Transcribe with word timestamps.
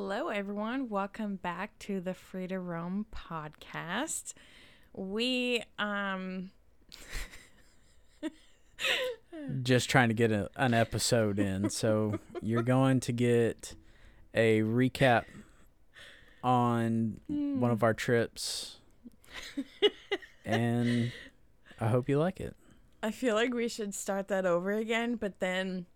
Hello, 0.00 0.28
everyone. 0.28 0.88
Welcome 0.88 1.40
back 1.42 1.76
to 1.80 2.00
the 2.00 2.14
Free 2.14 2.46
to 2.46 2.60
Roam 2.60 3.06
podcast. 3.12 4.32
We, 4.92 5.64
um, 5.76 6.52
just 9.64 9.90
trying 9.90 10.06
to 10.06 10.14
get 10.14 10.30
a, 10.30 10.50
an 10.54 10.72
episode 10.72 11.40
in. 11.40 11.68
So 11.70 12.20
you're 12.40 12.62
going 12.62 13.00
to 13.00 13.12
get 13.12 13.74
a 14.34 14.60
recap 14.60 15.24
on 16.44 17.20
one 17.26 17.72
of 17.72 17.82
our 17.82 17.92
trips. 17.92 18.76
and 20.44 21.10
I 21.80 21.88
hope 21.88 22.08
you 22.08 22.20
like 22.20 22.38
it. 22.38 22.54
I 23.02 23.10
feel 23.10 23.34
like 23.34 23.52
we 23.52 23.66
should 23.66 23.96
start 23.96 24.28
that 24.28 24.46
over 24.46 24.70
again, 24.70 25.16
but 25.16 25.40
then 25.40 25.86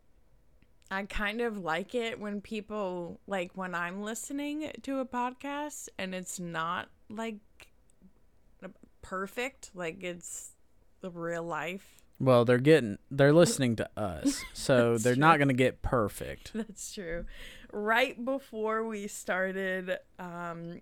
I 0.92 1.04
kind 1.04 1.40
of 1.40 1.58
like 1.58 1.94
it 1.94 2.20
when 2.20 2.40
people, 2.42 3.18
like, 3.26 3.52
when 3.54 3.74
I'm 3.74 4.02
listening 4.02 4.70
to 4.82 4.98
a 4.98 5.06
podcast 5.06 5.88
and 5.98 6.14
it's 6.14 6.38
not 6.38 6.88
like 7.08 7.36
perfect, 9.02 9.70
like 9.74 10.02
it's 10.02 10.52
the 11.00 11.10
real 11.10 11.42
life. 11.42 12.02
Well, 12.18 12.44
they're 12.44 12.58
getting 12.58 12.98
they're 13.10 13.32
listening 13.32 13.76
to 13.76 13.90
us. 13.96 14.42
So 14.52 14.96
they're 14.96 15.14
true. 15.14 15.20
not 15.20 15.38
going 15.38 15.48
to 15.48 15.54
get 15.54 15.82
perfect. 15.82 16.52
That's 16.54 16.92
true. 16.94 17.26
Right 17.72 18.22
before 18.24 18.86
we 18.86 19.08
started 19.08 19.98
um 20.18 20.80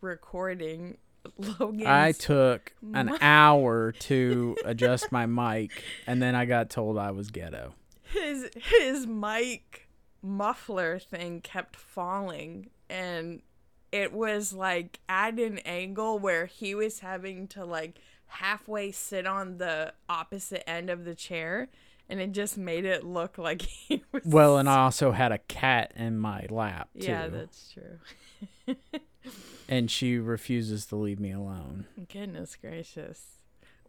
recording 0.00 0.98
Logan's 1.38 1.86
I 1.86 2.12
took 2.12 2.74
an 2.92 3.06
Mi- 3.06 3.18
hour 3.20 3.92
to 3.92 4.56
adjust 4.64 5.12
my 5.12 5.26
mic 5.26 5.70
and 6.06 6.20
then 6.20 6.34
I 6.34 6.44
got 6.44 6.68
told 6.68 6.98
I 6.98 7.12
was 7.12 7.30
ghetto. 7.30 7.74
His 8.12 8.48
his 8.56 9.06
mic 9.06 9.88
muffler 10.22 10.98
thing 10.98 11.40
kept 11.40 11.74
falling 11.76 12.70
and 12.88 13.42
it 13.90 14.12
was 14.12 14.52
like 14.52 15.00
at 15.08 15.38
an 15.38 15.58
angle 15.60 16.18
where 16.18 16.46
he 16.46 16.74
was 16.74 17.00
having 17.00 17.48
to 17.48 17.64
like 17.64 17.98
halfway 18.26 18.90
sit 18.92 19.26
on 19.26 19.58
the 19.58 19.92
opposite 20.08 20.68
end 20.68 20.88
of 20.88 21.04
the 21.04 21.14
chair 21.14 21.68
and 22.08 22.20
it 22.20 22.32
just 22.32 22.56
made 22.56 22.84
it 22.84 23.04
look 23.04 23.36
like 23.38 23.62
he 23.88 24.02
was 24.12 24.22
Well, 24.24 24.58
and 24.58 24.68
I 24.68 24.80
also 24.80 25.12
had 25.12 25.32
a 25.32 25.38
cat 25.38 25.92
in 25.96 26.18
my 26.18 26.46
lap 26.50 26.88
too. 26.98 27.06
yeah 27.06 27.28
that's 27.28 27.72
true 27.74 28.76
and 29.68 29.90
she 29.90 30.18
refuses 30.18 30.86
to 30.86 30.96
leave 30.96 31.20
me 31.20 31.32
alone. 31.32 31.86
Goodness 32.12 32.56
gracious. 32.56 33.38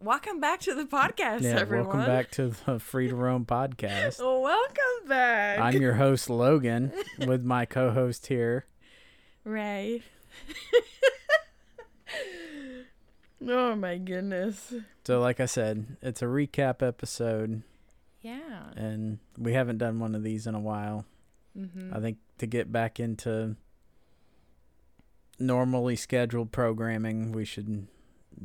Welcome 0.00 0.40
back 0.40 0.60
to 0.60 0.74
the 0.74 0.84
podcast, 0.84 1.42
Yeah, 1.42 1.58
everyone. 1.58 1.86
welcome 1.98 2.06
back 2.06 2.30
to 2.32 2.48
the 2.66 2.78
Free 2.78 3.08
to 3.08 3.14
Roam 3.14 3.46
podcast. 3.46 4.18
Welcome 4.42 5.08
back. 5.08 5.58
I'm 5.58 5.80
your 5.80 5.94
host 6.04 6.28
Logan 6.28 6.92
with 7.26 7.42
my 7.44 7.64
co-host 7.64 8.26
here. 8.26 8.66
Ray. 9.44 10.02
oh 13.48 13.74
my 13.76 13.96
goodness. 13.98 14.74
So 15.04 15.20
like 15.20 15.40
I 15.40 15.46
said, 15.46 15.96
it's 16.02 16.20
a 16.22 16.26
recap 16.26 16.86
episode 16.86 17.62
Yeah. 18.20 18.70
and 18.76 19.18
we 19.38 19.54
haven't 19.54 19.78
done 19.78 20.00
one 20.00 20.14
of 20.14 20.22
these 20.22 20.46
in 20.46 20.54
a 20.54 20.60
while. 20.60 21.06
Mm-hmm. 21.56 21.94
I 21.94 22.00
think 22.00 22.18
to 22.38 22.46
get 22.46 22.70
back 22.72 23.00
into 23.00 23.56
normally 25.38 25.96
scheduled 25.96 26.52
programming, 26.52 27.32
we 27.32 27.44
should 27.46 27.86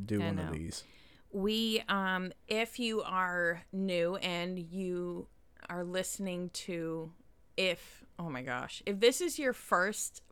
do 0.05 0.21
I 0.21 0.25
one 0.27 0.35
know. 0.37 0.43
of 0.43 0.53
these. 0.53 0.83
We 1.31 1.83
um 1.87 2.31
if 2.47 2.79
you 2.79 3.03
are 3.03 3.61
new 3.71 4.15
and 4.15 4.57
you 4.57 5.27
are 5.69 5.83
listening 5.83 6.49
to 6.51 7.11
if 7.55 8.03
oh 8.17 8.29
my 8.29 8.41
gosh, 8.41 8.81
if 8.87 8.99
this 8.99 9.21
is 9.21 9.37
your 9.37 9.53
first 9.53 10.23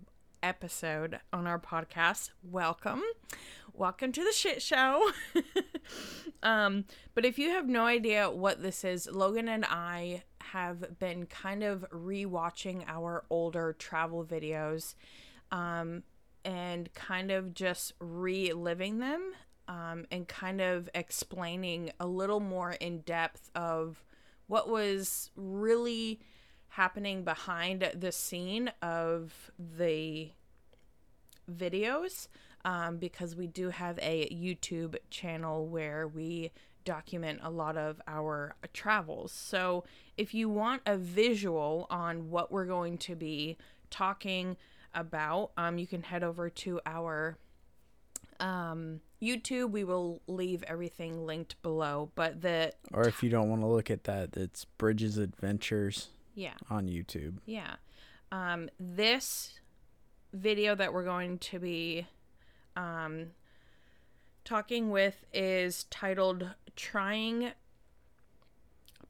episode 0.41 1.19
on 1.31 1.45
our 1.45 1.59
podcast, 1.59 2.31
welcome. 2.41 3.03
Welcome 3.73 4.11
to 4.13 4.23
the 4.23 4.31
shit 4.31 4.59
show. 4.63 5.11
um 6.44 6.85
but 7.13 7.25
if 7.25 7.38
you 7.38 7.51
have 7.51 7.67
no 7.67 7.85
idea 7.85 8.31
what 8.31 8.63
this 8.63 8.83
is, 8.83 9.07
Logan 9.11 9.47
and 9.47 9.66
I 9.66 10.23
have 10.41 10.97
been 10.97 11.27
kind 11.27 11.63
of 11.63 11.85
rewatching 11.91 12.83
our 12.88 13.23
older 13.29 13.75
travel 13.77 14.25
videos 14.25 14.95
um 15.51 16.01
and 16.44 16.91
kind 16.94 17.29
of 17.29 17.53
just 17.53 17.94
reliving 18.00 18.97
them 18.97 19.33
um, 19.67 20.05
and 20.11 20.28
kind 20.28 20.61
of 20.61 20.89
explaining 20.95 21.91
a 22.00 22.07
little 22.07 22.39
more 22.39 22.73
in 22.73 23.01
depth 23.01 23.50
of 23.55 24.03
what 24.47 24.69
was 24.69 25.31
really 25.35 26.19
happening 26.69 27.23
behind 27.23 27.91
the 27.95 28.11
scene 28.11 28.72
of 28.81 29.51
the 29.57 30.29
videos 31.51 32.27
um, 32.66 32.97
because 32.97 33.35
we 33.35 33.47
do 33.47 33.69
have 33.69 33.97
a 34.01 34.27
YouTube 34.29 34.95
channel 35.09 35.66
where 35.67 36.07
we 36.07 36.51
document 36.83 37.39
a 37.44 37.50
lot 37.50 37.77
of 37.77 38.01
our 38.07 38.56
travels. 38.73 39.31
So 39.31 39.83
if 40.17 40.33
you 40.33 40.50
want 40.50 40.81
a 40.85 40.97
visual 40.97 41.88
on 41.89 42.29
what 42.29 42.51
we're 42.51 42.66
going 42.66 42.97
to 43.00 43.16
be 43.16 43.57
talking 43.89 44.57
about, 44.94 45.51
um, 45.57 45.77
you 45.77 45.88
can 45.88 46.03
head 46.03 46.23
over 46.23 46.50
to 46.50 46.79
our 46.85 47.38
um, 48.39 49.01
YouTube. 49.21 49.71
We 49.71 49.83
will 49.83 50.21
leave 50.27 50.63
everything 50.63 51.25
linked 51.25 51.61
below. 51.61 52.11
But 52.15 52.41
the 52.41 52.73
Or 52.93 53.07
if 53.07 53.23
you 53.23 53.29
don't 53.29 53.49
want 53.49 53.61
to 53.61 53.67
look 53.67 53.89
at 53.89 54.03
that, 54.05 54.35
it's 54.37 54.65
Bridges 54.65 55.17
Adventures 55.17 56.09
yeah, 56.35 56.53
on 56.69 56.87
YouTube. 56.87 57.37
yeah. 57.45 57.75
Um, 58.31 58.69
this 58.79 59.59
video 60.33 60.75
that 60.75 60.91
we're 60.93 61.05
going 61.05 61.37
to 61.39 61.59
be 61.59 62.07
um, 62.75 63.27
talking 64.43 64.89
with 64.91 65.25
is 65.33 65.85
titled 65.85 66.49
"Trying 66.75 67.51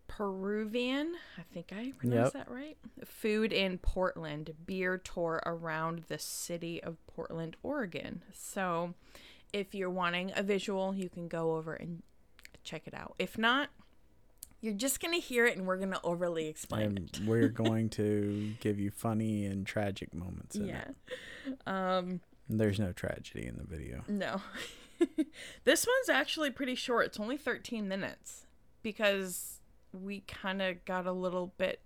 Peruvian." 0.08 1.16
I 1.38 1.42
think 1.54 1.74
I 1.76 1.94
pronounced 1.98 2.34
that 2.34 2.50
right. 2.50 2.78
Food 3.06 3.52
in 3.52 3.78
Portland 3.80 4.54
beer 4.66 4.98
tour 4.98 5.42
around 5.46 6.04
the 6.08 6.20
city 6.20 6.82
of 6.82 6.98
Portland, 7.08 7.56
Oregon. 7.64 8.22
So, 8.32 8.94
if 9.54 9.74
you're 9.76 9.90
wanting 9.90 10.32
a 10.36 10.44
visual, 10.44 10.94
you 10.94 11.10
can 11.10 11.28
go 11.28 11.56
over 11.56 11.74
and 11.74 12.04
check 12.64 12.84
it 12.86 12.94
out. 12.94 13.16
If 13.20 13.38
not, 13.38 13.70
you're 14.62 14.74
just 14.74 15.00
gonna 15.00 15.18
hear 15.18 15.46
it, 15.46 15.58
and 15.58 15.66
we're 15.68 15.78
gonna 15.78 16.00
overly 16.04 16.48
explain 16.48 16.98
it. 16.98 17.18
And 17.18 17.28
we're 17.28 17.48
going 17.66 17.90
to 17.92 18.54
give 18.60 18.80
you 18.80 18.92
funny 18.92 19.46
and 19.46 19.66
tragic 19.66 20.14
moments 20.14 20.56
in 20.56 20.68
Yeah. 20.68 20.86
it. 21.46 21.58
Um, 21.68 22.22
There's 22.50 22.80
no 22.80 22.92
tragedy 22.92 23.46
in 23.48 23.58
the 23.58 23.64
video. 23.64 24.04
no. 24.08 24.42
this 25.64 25.86
one's 25.86 26.10
actually 26.10 26.50
pretty 26.50 26.74
short. 26.74 27.06
It's 27.06 27.20
only 27.20 27.38
13 27.38 27.88
minutes 27.88 28.48
because 28.82 29.60
we 29.94 30.22
kind 30.22 30.60
of 30.62 30.84
got 30.86 31.06
a 31.06 31.12
little 31.12 31.54
bit 31.60 31.82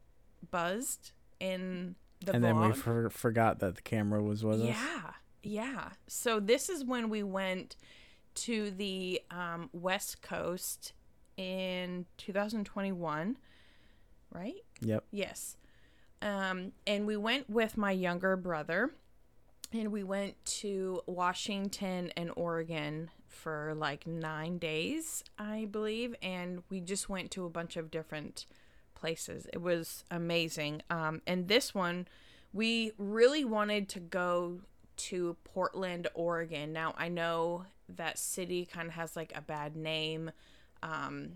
buzzed 0.49 1.11
in 1.39 1.95
the 2.25 2.33
and 2.35 2.43
then 2.43 2.57
we 2.59 2.71
for- 2.71 3.09
forgot 3.09 3.59
that 3.59 3.75
the 3.75 3.81
camera 3.81 4.23
was 4.23 4.45
with 4.45 4.61
us. 4.61 4.67
yeah. 4.67 5.11
Yeah. 5.43 5.89
So 6.07 6.39
this 6.39 6.69
is 6.69 6.83
when 6.83 7.09
we 7.09 7.23
went 7.23 7.75
to 8.33 8.71
the 8.71 9.21
um, 9.29 9.69
West 9.73 10.21
Coast 10.21 10.93
in 11.37 12.05
2021, 12.17 13.37
right? 14.31 14.53
Yep. 14.81 15.03
Yes. 15.11 15.57
Um, 16.21 16.71
and 16.85 17.07
we 17.07 17.17
went 17.17 17.49
with 17.49 17.77
my 17.77 17.91
younger 17.91 18.35
brother, 18.37 18.91
and 19.73 19.91
we 19.91 20.03
went 20.03 20.43
to 20.45 21.01
Washington 21.07 22.11
and 22.15 22.31
Oregon 22.35 23.09
for 23.27 23.73
like 23.75 24.05
nine 24.05 24.57
days, 24.57 25.23
I 25.39 25.67
believe. 25.71 26.15
And 26.21 26.63
we 26.69 26.79
just 26.81 27.09
went 27.09 27.31
to 27.31 27.45
a 27.45 27.49
bunch 27.49 27.77
of 27.77 27.89
different 27.89 28.45
places. 28.93 29.47
It 29.51 29.61
was 29.61 30.03
amazing. 30.11 30.83
Um, 30.89 31.21
and 31.25 31.47
this 31.47 31.73
one, 31.73 32.07
we 32.53 32.91
really 32.97 33.45
wanted 33.45 33.89
to 33.89 33.99
go 33.99 34.59
to 35.09 35.35
Portland, 35.43 36.07
Oregon. 36.13 36.73
Now, 36.73 36.93
I 36.97 37.09
know 37.09 37.65
that 37.89 38.17
city 38.17 38.65
kind 38.65 38.87
of 38.87 38.93
has 38.93 39.15
like 39.15 39.33
a 39.35 39.41
bad 39.41 39.75
name. 39.75 40.31
Um, 40.83 41.33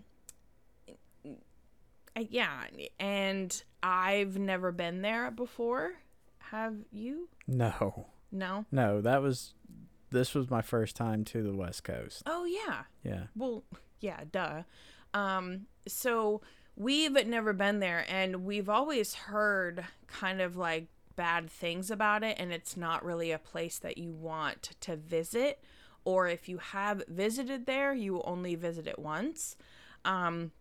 yeah, 2.18 2.64
and 2.98 3.62
I've 3.82 4.38
never 4.38 4.72
been 4.72 5.02
there 5.02 5.30
before. 5.30 5.92
Have 6.50 6.76
you? 6.92 7.28
No. 7.46 8.06
No. 8.32 8.64
No, 8.70 9.00
that 9.00 9.22
was 9.22 9.54
this 10.10 10.34
was 10.34 10.50
my 10.50 10.62
first 10.62 10.96
time 10.96 11.24
to 11.24 11.42
the 11.42 11.54
West 11.54 11.84
Coast. 11.84 12.22
Oh 12.26 12.44
yeah. 12.44 12.82
Yeah. 13.02 13.24
Well, 13.34 13.64
yeah, 14.00 14.20
duh. 14.30 14.62
Um, 15.12 15.66
so 15.86 16.40
we've 16.76 17.26
never 17.26 17.52
been 17.52 17.80
there, 17.80 18.04
and 18.08 18.44
we've 18.44 18.68
always 18.68 19.14
heard 19.14 19.84
kind 20.06 20.40
of 20.40 20.56
like 20.56 20.86
bad 21.16 21.50
things 21.50 21.90
about 21.90 22.22
it, 22.22 22.36
and 22.38 22.52
it's 22.52 22.76
not 22.76 23.04
really 23.04 23.32
a 23.32 23.38
place 23.38 23.78
that 23.78 23.98
you 23.98 24.12
want 24.12 24.70
to 24.80 24.96
visit. 24.96 25.62
Or 26.04 26.28
if 26.28 26.48
you 26.48 26.58
have 26.58 27.02
visited 27.08 27.66
there, 27.66 27.92
you 27.92 28.22
only 28.22 28.54
visit 28.54 28.86
it 28.86 28.98
once. 28.98 29.56
Um, 30.04 30.52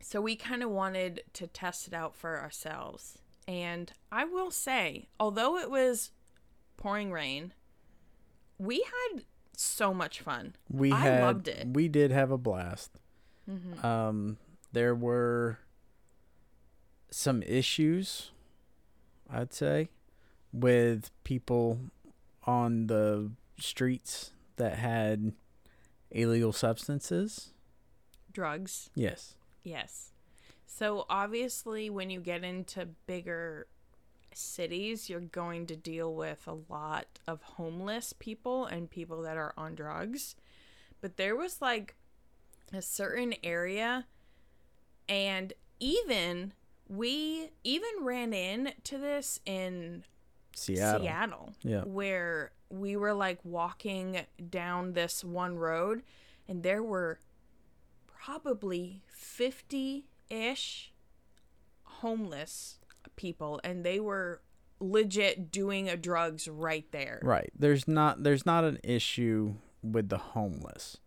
so 0.00 0.20
we 0.20 0.34
kind 0.34 0.62
of 0.62 0.70
wanted 0.70 1.22
to 1.34 1.46
test 1.46 1.86
it 1.86 1.94
out 1.94 2.16
for 2.16 2.38
ourselves. 2.40 3.18
And 3.46 3.92
I 4.10 4.24
will 4.24 4.50
say, 4.50 5.08
although 5.20 5.56
it 5.56 5.70
was 5.70 6.10
pouring 6.76 7.12
rain, 7.12 7.54
we 8.58 8.78
had 9.12 9.22
so 9.56 9.94
much 9.94 10.20
fun. 10.20 10.56
We 10.70 10.92
I 10.92 11.00
had 11.00 11.22
loved 11.22 11.48
it. 11.48 11.68
we 11.72 11.88
did 11.88 12.10
have 12.10 12.30
a 12.30 12.38
blast. 12.38 12.98
Mm-hmm. 13.48 13.86
Um, 13.86 14.38
there 14.72 14.94
were 14.94 15.58
some 17.10 17.42
issues, 17.42 18.30
I'd 19.30 19.52
say, 19.52 19.88
with 20.52 21.10
people 21.24 21.78
on 22.44 22.86
the 22.86 23.30
streets 23.58 24.32
that 24.56 24.78
had 24.78 25.32
illegal 26.10 26.52
substances. 26.52 27.52
Drugs. 28.32 28.90
Yes. 28.94 29.34
Yes. 29.62 30.12
So 30.66 31.06
obviously, 31.10 31.90
when 31.90 32.10
you 32.10 32.20
get 32.20 32.44
into 32.44 32.88
bigger 33.06 33.66
cities, 34.34 35.10
you're 35.10 35.20
going 35.20 35.66
to 35.66 35.76
deal 35.76 36.14
with 36.14 36.46
a 36.46 36.58
lot 36.72 37.06
of 37.26 37.42
homeless 37.42 38.12
people 38.12 38.66
and 38.66 38.90
people 38.90 39.22
that 39.22 39.36
are 39.36 39.52
on 39.56 39.74
drugs. 39.74 40.36
But 41.00 41.16
there 41.16 41.36
was 41.36 41.60
like 41.60 41.96
a 42.72 42.82
certain 42.82 43.34
area, 43.42 44.06
and 45.08 45.52
even 45.80 46.52
we 46.88 47.50
even 47.64 47.90
ran 48.00 48.32
into 48.32 48.98
this 48.98 49.40
in 49.44 50.04
Seattle. 50.58 51.00
Seattle, 51.02 51.52
Yeah. 51.62 51.82
where 51.84 52.52
we 52.70 52.96
were 52.96 53.14
like 53.14 53.38
walking 53.44 54.20
down 54.50 54.92
this 54.92 55.24
one 55.24 55.56
road, 55.56 56.02
and 56.46 56.62
there 56.62 56.82
were 56.82 57.18
probably 58.06 59.02
50 59.08 60.06
ish 60.28 60.92
homeless 61.84 62.78
people, 63.16 63.60
and 63.64 63.84
they 63.84 64.00
were 64.00 64.42
legit 64.80 65.50
doing 65.50 65.88
a 65.88 65.96
drugs 65.96 66.46
right 66.46 66.90
there. 66.92 67.20
Right. 67.22 67.50
There's 67.58 67.88
not 67.88 68.22
there's 68.22 68.46
not 68.46 68.64
an 68.64 68.78
issue 68.84 69.54
with 69.82 70.08
the 70.08 70.18
homeless. 70.18 70.98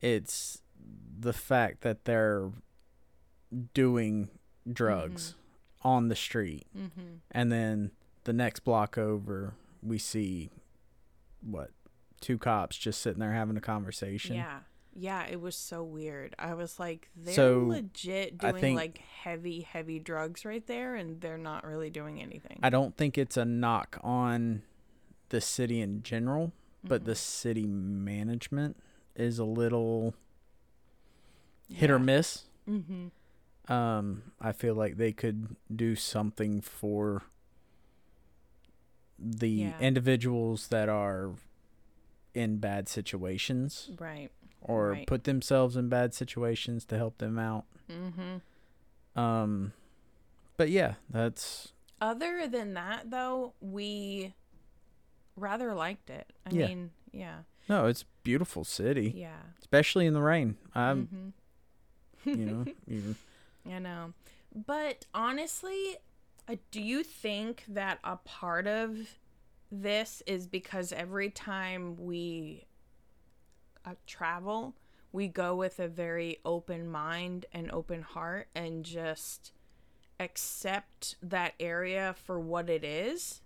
It's 0.00 0.62
the 1.20 1.32
fact 1.32 1.82
that 1.82 2.04
they're 2.04 2.50
doing 3.74 4.30
drugs 4.70 5.34
on 5.82 6.08
the 6.08 6.16
street. 6.16 6.66
Mm-hmm. 6.76 7.16
And 7.30 7.52
then 7.52 7.90
the 8.28 8.32
next 8.34 8.60
block 8.60 8.98
over 8.98 9.54
we 9.82 9.96
see 9.96 10.50
what 11.40 11.70
two 12.20 12.36
cops 12.36 12.76
just 12.76 13.00
sitting 13.00 13.20
there 13.20 13.32
having 13.32 13.56
a 13.56 13.60
conversation. 13.60 14.36
Yeah. 14.36 14.58
Yeah, 14.94 15.24
it 15.26 15.40
was 15.40 15.54
so 15.56 15.82
weird. 15.82 16.34
I 16.38 16.52
was 16.54 16.78
like, 16.78 17.08
they're 17.16 17.32
So, 17.32 17.64
legit 17.68 18.36
doing 18.36 18.54
think- 18.56 18.76
like 18.76 18.98
heavy, 18.98 19.60
heavy 19.62 19.98
drugs 19.98 20.44
right 20.44 20.66
there, 20.66 20.94
and 20.96 21.20
they're 21.20 21.38
not 21.38 21.64
really 21.64 21.88
doing 21.88 22.20
anything. 22.20 22.58
I 22.62 22.68
don't 22.70 22.96
think 22.96 23.16
it's 23.16 23.36
a 23.36 23.44
knock 23.44 23.98
on 24.02 24.62
the 25.30 25.40
city 25.40 25.80
in 25.80 26.02
general, 26.02 26.52
but 26.82 27.04
the 27.04 27.14
city 27.14 27.64
management 27.66 28.76
is 29.14 29.38
a 29.38 29.44
little 29.44 30.14
hit 31.72 31.90
or 31.90 31.98
miss. 32.00 32.44
Mm-hmm. 32.68 33.72
Um, 33.72 34.32
I 34.40 34.52
feel 34.52 34.74
like 34.74 34.96
they 34.96 35.12
could 35.12 35.54
do 35.74 35.94
something 35.94 36.60
for 36.60 37.22
the 39.18 39.50
Yeah. 39.50 39.78
individuals 39.80 40.68
that 40.68 40.88
are 40.88 41.32
in 42.34 42.58
bad 42.58 42.88
situations 42.88 43.90
Right. 43.98 44.30
or 44.60 44.90
Right. 44.92 45.06
put 45.06 45.24
themselves 45.24 45.76
in 45.76 45.88
bad 45.88 46.14
situations 46.14 46.84
to 46.86 46.96
help 46.96 47.18
them 47.18 47.38
out. 47.38 47.64
Mm-hmm. 47.90 49.18
Um, 49.18 49.72
but 50.56 50.70
yeah, 50.70 50.94
that's 51.10 51.72
Other 52.00 52.46
than 52.46 52.74
that, 52.74 53.10
though, 53.10 53.54
we 53.60 54.34
rather 55.34 55.74
liked 55.74 56.10
it. 56.10 56.32
I 56.46 56.50
Yeah. 56.50 56.66
mean, 56.68 56.90
yeah, 57.12 57.42
no, 57.68 57.86
it's 57.86 58.02
a 58.02 58.06
beautiful 58.22 58.62
city, 58.64 59.12
yeah. 59.16 59.40
especially 59.58 60.06
in 60.06 60.14
the 60.14 60.22
rain. 60.22 60.56
I'm, 60.76 61.34
Mhm. 62.24 62.38
you 62.38 62.46
know, 62.46 63.14
I 63.74 63.78
know. 63.80 64.14
But 64.54 65.06
honestly, 65.12 65.96
do 66.70 66.80
you 66.80 67.02
think 67.02 67.64
that 67.68 67.98
a 68.04 68.16
part 68.16 68.66
of 68.66 68.96
this 69.70 70.22
is 70.26 70.46
because 70.46 70.92
every 70.92 71.30
time 71.30 71.96
we 71.96 72.64
uh, 73.84 73.94
travel, 74.06 74.74
we 75.12 75.28
go 75.28 75.54
with 75.54 75.78
a 75.78 75.88
very 75.88 76.38
open 76.44 76.88
mind 76.88 77.46
and 77.52 77.70
open 77.70 78.02
heart 78.02 78.48
and 78.54 78.84
just 78.84 79.52
accept 80.20 81.16
that 81.22 81.54
area 81.60 82.14
for 82.24 82.40
what 82.40 82.70
it 82.70 82.84
is? 82.84 83.42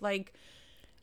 Like, 0.00 0.32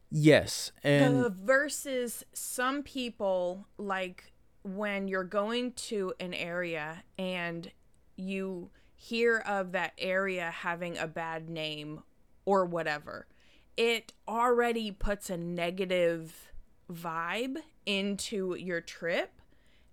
yes, 0.10 0.72
and 0.84 1.24
the 1.24 1.30
versus 1.30 2.24
some 2.34 2.84
people 2.84 3.68
like 3.78 4.32
when 4.64 5.08
you're 5.08 5.24
going 5.24 5.72
to 5.74 6.14
an 6.20 6.34
area 6.34 7.04
and 7.18 7.72
you 8.16 8.70
hear 9.02 9.40
of 9.40 9.72
that 9.72 9.94
area 9.98 10.52
having 10.52 10.98
a 10.98 11.08
bad 11.08 11.50
name 11.50 12.04
or 12.46 12.66
whatever 12.66 13.26
it 13.76 14.14
already 14.28 14.92
puts 14.92 15.30
a 15.30 15.38
negative 15.38 16.52
vibe 16.92 17.58
into 17.86 18.56
your 18.56 18.82
trip 18.82 19.42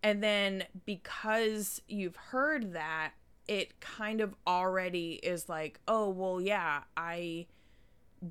and 0.03 0.23
then 0.23 0.65
because 0.85 1.81
you've 1.89 2.17
heard 2.17 2.73
that 2.73 3.13
it 3.47 3.81
kind 3.81 4.21
of 4.21 4.35
already 4.47 5.13
is 5.23 5.49
like 5.49 5.81
oh 5.89 6.11
well 6.11 6.41
yeah 6.41 6.83
i 6.97 7.47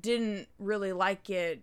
didn't 0.00 0.46
really 0.58 0.92
like 0.92 1.28
it 1.30 1.62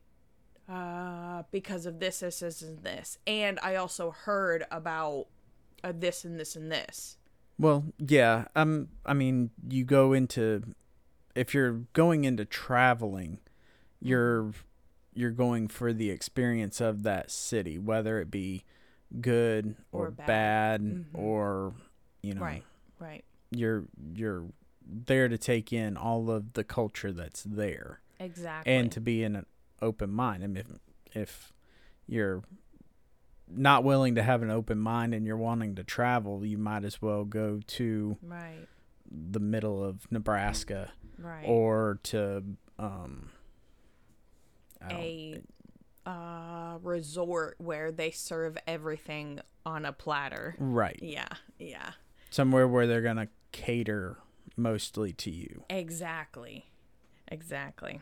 uh, 0.67 1.43
because 1.51 1.85
of 1.85 1.99
this, 1.99 2.19
this, 2.19 2.39
this, 2.39 2.61
and 2.61 2.79
this. 2.83 3.17
And 3.27 3.59
I 3.61 3.75
also 3.75 4.11
heard 4.11 4.65
about 4.71 5.27
uh, 5.83 5.93
this 5.95 6.25
and 6.25 6.39
this 6.39 6.55
and 6.55 6.71
this. 6.71 7.17
Well, 7.57 7.85
yeah. 7.99 8.45
Um, 8.55 8.89
I 9.05 9.13
mean, 9.13 9.51
you 9.67 9.83
go 9.85 10.13
into 10.13 10.63
if 11.35 11.53
you're 11.53 11.81
going 11.93 12.23
into 12.25 12.45
traveling, 12.45 13.39
you're 14.01 14.51
you're 15.13 15.31
going 15.31 15.67
for 15.69 15.93
the 15.93 16.09
experience 16.09 16.81
of 16.81 17.03
that 17.03 17.31
city, 17.31 17.77
whether 17.79 18.19
it 18.19 18.29
be 18.29 18.63
good 19.21 19.75
or, 19.93 20.07
Or 20.07 20.11
bad. 20.11 20.27
bad, 20.27 20.81
Mhm. 20.81 21.05
or 21.13 21.73
you 22.21 22.33
know, 22.33 22.41
Right, 22.41 22.63
right. 22.99 23.23
you're 23.51 23.85
you're 24.13 24.45
there 24.85 25.27
to 25.29 25.37
take 25.37 25.71
in 25.71 25.95
all 25.97 26.29
of 26.29 26.53
the 26.53 26.63
culture 26.63 27.11
that's 27.13 27.43
there 27.43 28.01
Exactly. 28.19 28.71
and 28.73 28.91
to 28.91 28.99
be 29.01 29.23
in 29.23 29.35
an 29.35 29.45
open 29.81 30.11
mind. 30.11 30.43
I 30.43 30.47
mean, 30.47 30.57
if, 30.57 31.15
if 31.15 31.53
you're 32.07 32.43
not 33.49 33.83
willing 33.83 34.15
to 34.15 34.23
have 34.23 34.41
an 34.41 34.49
open 34.49 34.79
mind 34.79 35.13
and 35.13 35.25
you're 35.25 35.37
wanting 35.37 35.75
to 35.75 35.83
travel, 35.83 36.45
you 36.45 36.57
might 36.57 36.83
as 36.83 37.01
well 37.01 37.23
go 37.23 37.59
to 37.67 38.17
right, 38.21 38.67
the 39.09 39.39
middle 39.39 39.83
of 39.83 40.11
Nebraska 40.11 40.91
right. 41.17 41.45
or 41.45 41.99
to 42.03 42.43
um 42.77 43.29
a 44.89 45.41
uh, 46.05 46.77
resort 46.83 47.55
where 47.57 47.91
they 47.91 48.11
serve 48.11 48.57
everything 48.67 49.39
on 49.65 49.85
a 49.85 49.91
platter. 49.91 50.55
right 50.59 50.99
Yeah, 51.01 51.27
yeah. 51.57 51.91
somewhere 52.29 52.67
where 52.67 52.85
they're 52.85 53.01
gonna 53.01 53.29
cater 53.51 54.17
mostly 54.55 55.11
to 55.13 55.31
you. 55.31 55.63
Exactly. 55.69 56.65
Exactly. 57.29 58.01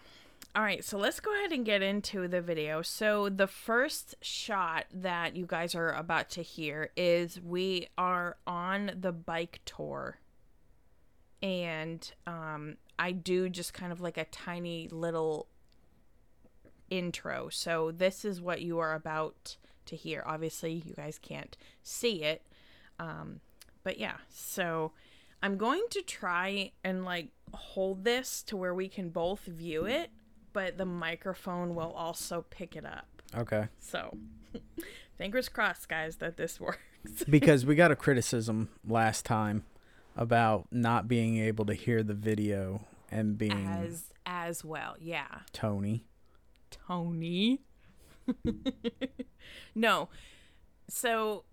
All 0.55 0.62
right, 0.62 0.83
so 0.83 1.00
let's 1.00 1.19
go 1.19 1.33
ahead 1.33 1.51
and 1.51 1.65
get 1.65 1.81
into 1.81 2.27
the 2.27 2.39
video. 2.39 2.83
So, 2.83 3.27
the 3.27 3.48
first 3.48 4.13
shot 4.22 4.86
that 4.93 5.36
you 5.36 5.48
guys 5.48 5.74
are 5.74 5.91
about 5.91 6.29
to 6.31 6.43
hear 6.43 6.91
is 6.95 7.41
we 7.41 7.88
are 7.98 8.38
on 8.45 8.91
the 9.00 9.12
bike 9.12 9.62
tour. 9.65 10.19
And 11.41 12.12
um, 12.27 12.77
I 13.00 13.13
do 13.13 13.50
just 13.50 13.74
kind 13.74 13.91
of 13.91 14.00
like 14.00 14.19
a 14.19 14.25
tiny 14.25 14.88
little 14.89 15.48
intro. 16.91 17.50
So, 17.50 17.89
this 17.89 18.24
is 18.24 18.39
what 18.39 18.62
you 18.62 18.77
are 18.77 18.93
about 18.93 19.57
to 19.88 19.95
hear. 19.95 20.24
Obviously, 20.24 20.83
you 20.86 20.93
guys 20.93 21.17
can't 21.17 21.57
see 21.81 22.22
it. 22.22 22.43
Um, 23.00 23.39
but 23.83 23.98
yeah, 23.98 24.17
so 24.29 24.91
I'm 25.41 25.57
going 25.57 25.86
to 25.89 26.03
try 26.03 26.74
and 26.83 27.03
like 27.03 27.29
hold 27.53 28.03
this 28.03 28.43
to 28.43 28.55
where 28.55 28.75
we 28.75 28.88
can 28.88 29.10
both 29.10 29.45
view 29.45 29.86
it, 29.86 30.12
but 30.53 30.77
the 30.77 30.86
microphone 30.86 31.75
will 31.75 31.91
also 31.91 32.45
pick 32.50 32.75
it 32.75 32.86
up. 32.86 33.07
Okay. 33.36 33.67
So, 33.79 34.15
fingers 35.17 35.50
crossed, 35.50 35.89
guys, 35.89 36.17
that 36.17 36.38
this 36.38 36.60
works. 36.60 36.79
because 37.29 37.65
we 37.65 37.75
got 37.75 37.91
a 37.91 37.95
criticism 37.95 38.69
last 38.88 39.25
time 39.25 39.63
about 40.15 40.67
not 40.72 41.07
being 41.07 41.38
able 41.38 41.65
to 41.65 41.74
hear 41.74 42.03
the 42.03 42.13
video 42.13 42.86
and 43.12 43.38
being 43.38 43.67
As 43.67 44.13
as 44.25 44.63
well, 44.63 44.95
yeah. 45.00 45.39
Tony. 45.51 46.05
Tony. 46.72 47.62
no. 49.75 50.10
So 50.88 51.43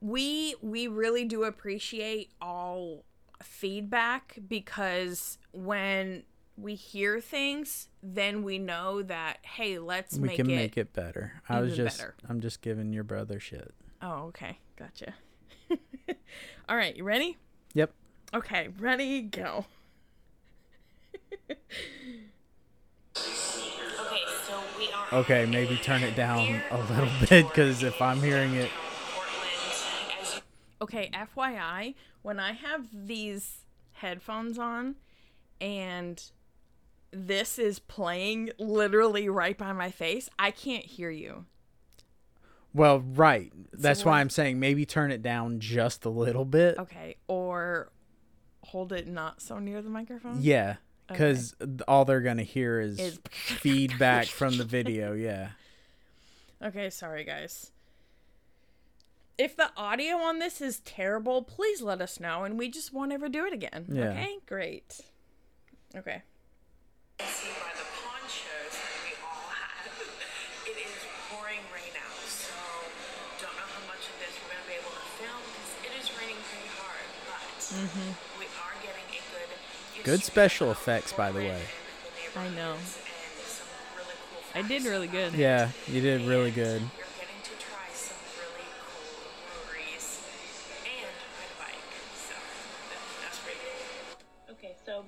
we 0.00 0.54
we 0.60 0.88
really 0.88 1.24
do 1.24 1.44
appreciate 1.44 2.32
all 2.40 3.04
feedback 3.42 4.38
because 4.48 5.38
when 5.52 6.24
we 6.56 6.74
hear 6.74 7.20
things, 7.20 7.88
then 8.02 8.42
we 8.42 8.58
know 8.58 9.02
that 9.02 9.38
hey, 9.42 9.78
let's 9.78 10.16
we 10.18 10.28
make 10.28 10.36
can 10.36 10.50
it. 10.50 10.56
make 10.56 10.76
it 10.76 10.92
better. 10.92 11.42
I 11.48 11.60
was 11.60 11.76
just 11.76 11.98
better. 11.98 12.14
I'm 12.28 12.40
just 12.40 12.60
giving 12.62 12.92
your 12.92 13.04
brother 13.04 13.40
shit. 13.40 13.74
Oh, 14.02 14.24
okay, 14.28 14.58
gotcha. 14.76 15.14
All 16.68 16.76
right, 16.76 16.96
you 16.96 17.04
ready? 17.04 17.36
Yep. 17.74 17.92
Okay, 18.34 18.68
ready, 18.78 19.22
go. 19.22 19.66
okay, 21.50 21.56
so 23.16 24.60
we 24.78 24.88
are. 24.92 25.20
Okay, 25.20 25.46
maybe 25.46 25.76
turn 25.76 26.02
it 26.02 26.16
down 26.16 26.60
a 26.70 26.78
little 26.78 27.08
bit 27.28 27.48
because 27.48 27.82
if 27.82 28.00
I'm 28.00 28.20
hearing 28.20 28.54
it, 28.54 28.70
Okay, 30.82 31.10
FYI, 31.12 31.94
when 32.22 32.40
I 32.40 32.52
have 32.52 32.86
these 32.90 33.66
headphones 33.92 34.58
on 34.58 34.96
and 35.60 36.22
this 37.12 37.58
is 37.58 37.78
playing 37.78 38.50
literally 38.58 39.28
right 39.28 39.56
by 39.58 39.72
my 39.72 39.90
face, 39.90 40.28
I 40.38 40.50
can't 40.50 40.84
hear 40.84 41.10
you. 41.10 41.46
well, 42.72 43.00
right. 43.00 43.52
That's 43.72 44.04
what- 44.04 44.12
why 44.12 44.20
I'm 44.20 44.30
saying 44.30 44.60
maybe 44.60 44.86
turn 44.86 45.10
it 45.10 45.22
down 45.22 45.58
just 45.60 46.04
a 46.04 46.08
little 46.10 46.44
bit. 46.44 46.78
Okay, 46.78 47.16
or 47.26 47.90
hold 48.62 48.92
it 48.92 49.08
not 49.08 49.42
so 49.42 49.58
near 49.58 49.82
the 49.82 49.90
microphone. 49.90 50.38
Yeah, 50.40 50.76
because 51.08 51.56
all 51.88 52.04
they're 52.04 52.20
gonna 52.20 52.44
hear 52.44 52.78
is, 52.80 53.00
Is- 53.00 53.18
feedback 53.32 54.26
from 54.26 54.56
the 54.56 54.64
video. 54.76 55.12
Yeah. 55.14 55.50
Okay, 56.62 56.90
sorry 56.90 57.24
guys. 57.24 57.72
If 59.38 59.56
the 59.56 59.70
audio 59.76 60.16
on 60.18 60.38
this 60.38 60.60
is 60.60 60.80
terrible, 60.80 61.42
please 61.42 61.80
let 61.80 62.00
us 62.02 62.20
know 62.20 62.44
and 62.44 62.58
we 62.58 62.68
just 62.68 62.92
won't 62.92 63.10
ever 63.10 63.28
do 63.28 63.46
it 63.46 63.52
again. 63.54 63.86
Yeah. 63.88 64.10
Okay, 64.10 64.36
great. 64.46 65.00
Okay. 65.96 66.22
See 67.28 67.52
by 67.60 67.72
the 67.76 67.86
ponchos 68.00 68.72
that 68.72 69.00
we 69.04 69.12
all 69.20 69.48
have, 69.52 69.92
it 70.68 70.76
is 70.80 70.96
pouring 71.28 71.60
rain 71.74 71.94
out. 71.98 72.24
So 72.28 72.54
don't 73.42 73.52
know 73.56 73.68
how 73.68 73.82
much 73.90 74.04
of 74.08 74.16
this 74.22 74.32
we're 74.40 74.54
going 74.54 74.64
to 74.64 74.70
be 74.70 74.78
able 74.80 74.94
to 74.94 75.06
film 75.20 75.40
because 75.44 75.70
it 75.84 75.92
is 76.00 76.06
raining 76.16 76.40
pretty 76.48 76.70
hard. 76.80 77.06
But 77.28 77.44
we 78.40 78.46
are 78.48 78.74
getting 78.80 79.06
a 79.10 79.20
good 79.32 79.50
Mm-hmm. 80.00 80.04
Good 80.04 80.22
special 80.22 80.70
effects, 80.70 81.12
by 81.12 81.30
the 81.30 81.40
way. 81.40 81.62
I 82.36 82.48
know. 82.50 82.72
And 82.72 82.80
some 83.44 83.66
really 83.96 84.14
cool 84.32 84.40
I 84.54 84.62
did 84.66 84.84
really 84.84 85.08
good. 85.08 85.34
Yeah, 85.34 85.70
you 85.86 86.00
did 86.00 86.22
really 86.22 86.50
good. 86.50 86.82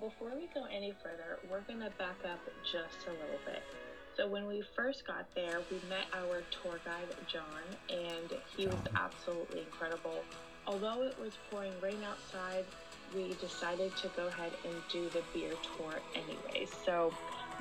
Before 0.02 0.32
we 0.34 0.48
go 0.52 0.64
any 0.64 0.92
further, 1.00 1.38
we're 1.48 1.60
gonna 1.60 1.90
back 1.96 2.16
up 2.24 2.40
just 2.64 3.06
a 3.06 3.10
little 3.10 3.38
bit. 3.46 3.62
So 4.16 4.26
when 4.26 4.46
we 4.46 4.62
first 4.74 5.06
got 5.06 5.32
there, 5.34 5.60
we 5.70 5.76
met 5.88 6.06
our 6.12 6.42
tour 6.50 6.80
guide 6.84 7.06
John, 7.28 7.62
and 7.88 8.28
he 8.56 8.66
was 8.66 8.82
absolutely 8.96 9.60
incredible. 9.60 10.24
Although 10.66 11.04
it 11.04 11.18
was 11.20 11.38
pouring 11.50 11.72
rain 11.80 12.02
outside, 12.04 12.64
we 13.14 13.34
decided 13.34 13.96
to 13.96 14.08
go 14.16 14.26
ahead 14.26 14.52
and 14.64 14.74
do 14.90 15.08
the 15.10 15.22
beer 15.32 15.52
tour 15.76 15.94
anyway. 16.14 16.66
So 16.84 17.12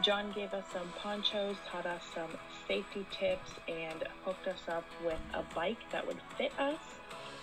John 0.01 0.31
gave 0.33 0.53
us 0.53 0.65
some 0.73 0.91
ponchos, 0.97 1.57
taught 1.69 1.85
us 1.85 2.01
some 2.15 2.31
safety 2.67 3.05
tips, 3.11 3.51
and 3.67 4.03
hooked 4.25 4.47
us 4.47 4.67
up 4.67 4.85
with 5.05 5.19
a 5.35 5.43
bike 5.53 5.79
that 5.91 6.05
would 6.07 6.19
fit 6.37 6.51
us 6.59 6.79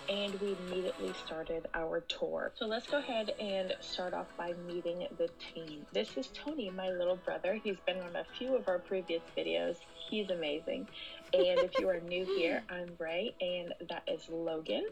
and 0.08 0.40
we 0.40 0.56
immediately 0.66 1.12
started 1.24 1.66
our 1.74 2.00
tour. 2.00 2.52
So 2.56 2.66
let's 2.66 2.86
go 2.86 2.98
ahead 2.98 3.34
and 3.38 3.74
start 3.80 4.14
off 4.14 4.26
by 4.36 4.54
meeting 4.66 5.06
the 5.18 5.28
team. 5.54 5.84
This 5.92 6.16
is 6.16 6.28
Tony, 6.28 6.70
my 6.70 6.90
little 6.90 7.16
brother. 7.16 7.54
He's 7.62 7.78
been 7.86 7.98
on 8.00 8.16
a 8.16 8.24
few 8.38 8.56
of 8.56 8.68
our 8.68 8.78
previous 8.78 9.22
videos. 9.36 9.76
He's 10.08 10.30
amazing. 10.30 10.88
And 11.34 11.58
if 11.60 11.78
you 11.78 11.88
are 11.90 12.00
new 12.00 12.24
here, 12.24 12.62
I'm 12.70 12.88
Ray, 12.98 13.34
and 13.40 13.74
that 13.90 14.08
is 14.08 14.26
Logan. 14.30 14.86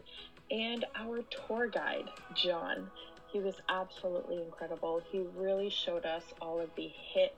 And 0.51 0.85
our 0.95 1.21
tour 1.23 1.67
guide, 1.67 2.09
John. 2.35 2.89
He 3.31 3.39
was 3.39 3.55
absolutely 3.67 4.41
incredible. 4.41 5.01
He 5.11 5.23
really 5.35 5.69
showed 5.69 6.05
us 6.05 6.23
all 6.41 6.61
of 6.61 6.69
the 6.75 6.89
hit 7.13 7.35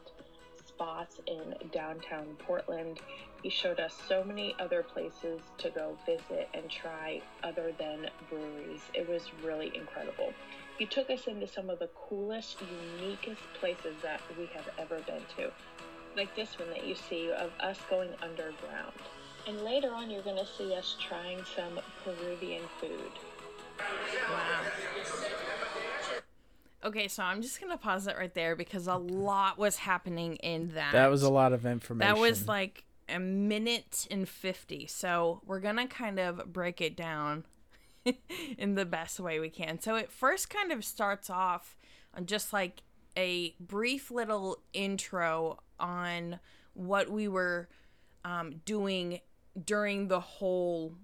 spots 0.80 1.20
in 1.28 1.56
downtown 1.74 2.26
Portland. 2.48 3.02
He 3.44 3.50
showed 3.50 3.82
us 3.82 3.94
so 4.08 4.24
many 4.24 4.56
other 4.60 4.82
places 4.82 5.42
to 5.58 5.70
go 5.72 5.98
visit 6.06 6.48
and 6.54 6.70
try 6.70 7.22
other 7.44 7.74
than 7.78 8.10
breweries. 8.30 8.82
It 8.94 9.10
was 9.10 9.24
really 9.44 9.74
incredible. 9.76 10.32
He 10.78 10.86
took 10.86 11.10
us 11.10 11.28
into 11.28 11.48
some 11.48 11.70
of 11.70 11.80
the 11.80 11.90
coolest, 12.08 12.60
uniquest 13.02 13.44
places 13.60 13.96
that 14.04 14.22
we 14.38 14.46
have 14.56 14.70
ever 14.78 15.02
been 15.02 15.24
to, 15.36 15.52
like 16.16 16.34
this 16.38 16.58
one 16.58 16.70
that 16.70 16.88
you 16.88 16.96
see 16.96 17.30
of 17.30 17.52
us 17.60 17.78
going 17.90 18.12
underground. 18.22 18.94
And 19.48 19.62
later 19.62 19.94
on, 19.94 20.10
you're 20.10 20.22
going 20.22 20.38
to 20.38 20.48
see 20.58 20.74
us 20.76 20.96
trying 21.06 21.44
some 21.58 21.78
Peruvian 22.06 22.64
food. 22.80 23.12
Wow. 24.30 24.62
Okay, 26.84 27.08
so 27.08 27.24
I'm 27.24 27.42
just 27.42 27.60
gonna 27.60 27.78
pause 27.78 28.08
it 28.08 28.18
right 28.18 28.34
there 28.34 28.56
because 28.56 28.88
a 28.88 28.96
lot 28.96 29.58
was 29.58 29.78
happening 29.78 30.36
in 30.38 30.74
that. 30.76 30.94
That 30.94 31.12
was 31.12 31.24
a 31.24 31.30
lot 31.30 31.52
of 31.52 31.66
information. 31.66 32.16
That 32.16 32.20
was 32.20 32.48
like 32.48 32.86
a 33.10 33.20
minute 33.20 34.08
and 34.10 34.28
fifty. 34.28 34.88
So 34.88 35.42
we're 35.46 35.60
gonna 35.60 35.88
kind 35.88 36.20
of 36.20 36.54
break 36.54 36.80
it 36.80 36.96
down 36.96 37.44
in 38.58 38.76
the 38.76 38.86
best 38.86 39.20
way 39.20 39.40
we 39.40 39.50
can. 39.50 39.82
So 39.82 39.96
it 39.96 40.12
first 40.12 40.50
kind 40.50 40.72
of 40.72 40.86
starts 40.86 41.30
off 41.30 41.78
on 42.16 42.26
just 42.26 42.54
like 42.54 42.82
a 43.18 43.56
brief 43.60 44.10
little 44.10 44.60
intro 44.74 45.60
on 45.80 46.40
what 46.74 47.10
we 47.10 47.28
were 47.28 47.68
um, 48.24 48.62
doing 48.64 49.20
during 49.66 50.08
the 50.08 50.20
whole 50.20 50.96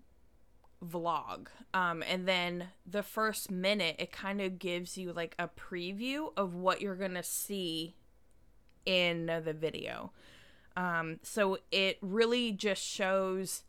vlog. 0.86 1.48
Um, 1.74 2.04
and 2.08 2.28
then 2.28 2.68
the 2.86 3.04
first 3.04 3.52
minute, 3.52 3.96
it 4.00 4.12
kind 4.12 4.42
of 4.42 4.60
gives 4.60 4.98
you 4.98 5.14
like 5.14 5.36
a 5.40 5.48
preview 5.48 6.32
of 6.38 6.56
what 6.56 6.82
you're 6.82 6.96
going 6.96 7.16
to 7.16 7.24
see 7.24 7.96
in 8.86 9.26
the 9.26 9.54
video. 9.54 10.12
Um, 10.78 11.20
so 11.24 11.60
it 11.72 11.98
really 12.02 12.52
just 12.52 12.84
shows 12.84 13.64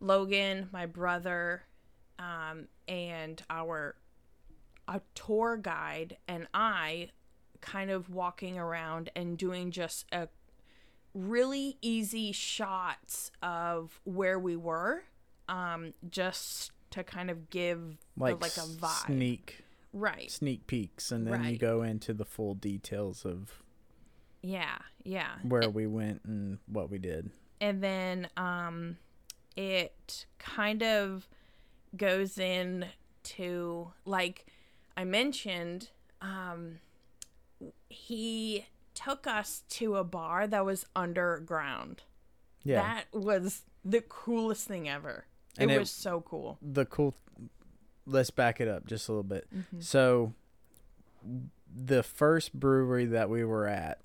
Logan, 0.00 0.68
my 0.72 0.86
brother, 0.86 1.64
um, 2.18 2.68
and 2.86 3.42
our 3.48 3.96
a 4.88 5.00
tour 5.14 5.56
guide 5.56 6.16
and 6.26 6.48
I 6.52 7.10
kind 7.60 7.90
of 7.90 8.10
walking 8.10 8.58
around 8.58 9.10
and 9.14 9.38
doing 9.38 9.70
just 9.70 10.04
a 10.10 10.28
really 11.14 11.78
easy 11.80 12.32
shots 12.32 13.30
of 13.42 14.00
where 14.04 14.38
we 14.38 14.56
were 14.56 15.04
um 15.50 15.92
just 16.08 16.72
to 16.90 17.04
kind 17.04 17.30
of 17.30 17.50
give 17.50 17.98
the- 18.16 18.22
like, 18.22 18.40
like 18.40 18.56
a 18.56 18.60
vibe. 18.60 19.06
sneak 19.06 19.64
right. 19.92 20.30
sneak 20.30 20.66
peeks, 20.66 21.12
and 21.12 21.26
then 21.26 21.44
you 21.44 21.58
go 21.58 21.82
into 21.82 22.14
the 22.14 22.24
full 22.24 22.54
details 22.54 23.24
of 23.24 23.62
yeah 24.42 24.78
yeah. 25.04 25.32
where 25.42 25.68
we 25.68 25.86
went 25.86 26.22
and 26.24 26.58
what 26.66 26.90
we 26.90 26.98
did. 26.98 27.30
and 27.60 27.82
then 27.82 28.28
um 28.36 28.96
it 29.56 30.26
kind 30.38 30.82
of 30.82 31.28
goes 31.96 32.38
in 32.38 32.86
to 33.24 33.92
like 34.04 34.46
i 34.96 35.04
mentioned 35.04 35.90
um 36.22 36.78
he 37.88 38.66
took 38.94 39.26
us 39.26 39.62
to 39.68 39.96
a 39.96 40.04
bar 40.04 40.46
that 40.46 40.64
was 40.64 40.86
underground. 40.94 42.02
Yeah, 42.62 42.82
that 42.82 43.18
was 43.18 43.62
the 43.84 44.02
coolest 44.02 44.66
thing 44.68 44.88
ever 44.88 45.24
And 45.58 45.70
it, 45.70 45.74
it- 45.74 45.78
was 45.80 45.90
so 45.90 46.20
cool 46.20 46.58
the 46.62 46.84
cool. 46.86 47.14
Let's 48.06 48.30
back 48.30 48.60
it 48.60 48.66
up 48.68 48.86
just 48.86 49.08
a 49.08 49.12
little 49.12 49.22
bit. 49.22 49.46
Mm-hmm. 49.54 49.80
So, 49.80 50.32
the 51.72 52.02
first 52.02 52.54
brewery 52.54 53.06
that 53.06 53.28
we 53.30 53.44
were 53.44 53.66
at 53.66 54.00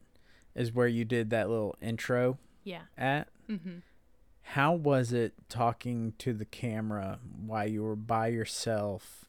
is 0.54 0.72
where 0.74 0.88
you 0.88 1.06
did 1.06 1.30
that 1.32 1.50
little 1.50 1.76
intro 1.82 2.38
yeah 2.64 2.82
at. 2.98 3.28
mm-hmm. 3.50 3.78
How 4.50 4.74
was 4.74 5.12
it 5.12 5.34
talking 5.50 6.14
to 6.20 6.32
the 6.34 6.46
camera 6.46 7.20
while 7.46 7.68
you 7.68 7.82
were 7.84 7.96
by 7.96 8.28
yourself 8.28 9.26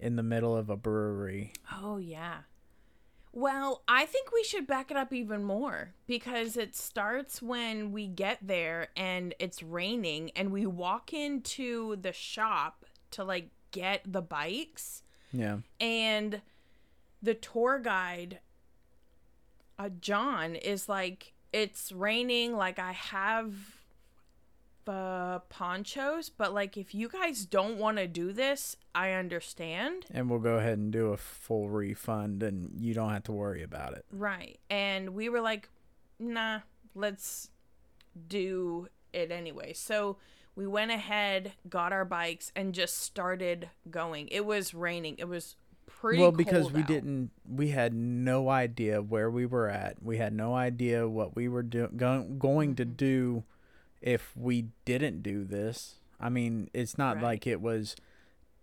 in 0.00 0.16
the 0.16 0.22
middle 0.22 0.56
of 0.56 0.70
a 0.70 0.76
brewery? 0.76 1.52
Oh, 1.72 1.98
yeah. 1.98 2.38
Well, 3.36 3.82
I 3.88 4.06
think 4.06 4.30
we 4.32 4.44
should 4.44 4.64
back 4.64 4.92
it 4.92 4.96
up 4.96 5.12
even 5.12 5.42
more 5.42 5.92
because 6.06 6.56
it 6.56 6.76
starts 6.76 7.42
when 7.42 7.90
we 7.90 8.06
get 8.06 8.38
there 8.40 8.90
and 8.96 9.34
it's 9.40 9.60
raining 9.60 10.30
and 10.36 10.52
we 10.52 10.66
walk 10.66 11.12
into 11.12 11.96
the 11.96 12.12
shop 12.12 12.84
to 13.10 13.24
like 13.24 13.48
get 13.72 14.02
the 14.06 14.22
bikes 14.22 15.02
Yeah. 15.32 15.58
and 15.80 16.42
the 17.20 17.34
tour 17.34 17.80
guide 17.80 18.38
uh, 19.80 19.88
John 20.00 20.54
is 20.54 20.88
like 20.88 21.32
it's 21.52 21.90
raining 21.90 22.56
like 22.56 22.78
I 22.78 22.92
have 22.92 23.52
the 24.84 25.42
ponchos, 25.48 26.28
but 26.30 26.52
like 26.54 26.76
if 26.76 26.94
you 26.94 27.08
guys 27.08 27.44
don't 27.46 27.78
want 27.78 27.96
to 27.98 28.06
do 28.06 28.32
this, 28.32 28.76
I 28.94 29.12
understand. 29.12 30.06
And 30.10 30.28
we'll 30.30 30.38
go 30.40 30.56
ahead 30.58 30.78
and 30.78 30.92
do 30.92 31.08
a 31.12 31.16
full 31.16 31.68
refund 31.68 32.42
and 32.42 32.72
you 32.78 32.94
don't 32.94 33.10
have 33.10 33.24
to 33.24 33.32
worry 33.32 33.62
about 33.62 33.94
it. 33.94 34.04
Right. 34.12 34.58
And 34.70 35.10
we 35.10 35.28
were 35.28 35.40
like, 35.40 35.68
nah, 36.18 36.60
let's 36.94 37.50
do 38.28 38.88
it 39.12 39.30
anyway. 39.30 39.72
So 39.72 40.16
we 40.56 40.66
went 40.66 40.90
ahead, 40.90 41.52
got 41.68 41.92
our 41.92 42.04
bikes, 42.04 42.52
and 42.54 42.74
just 42.74 42.98
started 43.00 43.70
going. 43.90 44.28
It 44.28 44.44
was 44.46 44.74
raining. 44.74 45.16
It 45.18 45.28
was 45.28 45.56
pretty 45.86 46.20
well 46.20 46.32
because 46.32 46.72
we 46.72 46.80
out. 46.80 46.86
didn't 46.88 47.30
we 47.48 47.68
had 47.68 47.92
no 47.94 48.48
idea 48.48 49.00
where 49.02 49.30
we 49.30 49.44
were 49.46 49.68
at 49.68 50.02
we 50.02 50.16
had 50.16 50.32
no 50.32 50.54
idea 50.54 51.06
what 51.06 51.36
we 51.36 51.46
were 51.46 51.62
do- 51.62 51.88
go- 51.94 52.24
going 52.38 52.74
to 52.74 52.84
Mm-hmm. 52.84 52.94
do 52.94 53.44
if 54.04 54.36
we 54.36 54.66
didn't 54.84 55.22
do 55.22 55.44
this 55.44 55.94
i 56.20 56.28
mean 56.28 56.68
it's 56.74 56.96
not 56.98 57.16
Right. 57.16 57.24
like 57.24 57.46
it 57.46 57.60
was 57.60 57.96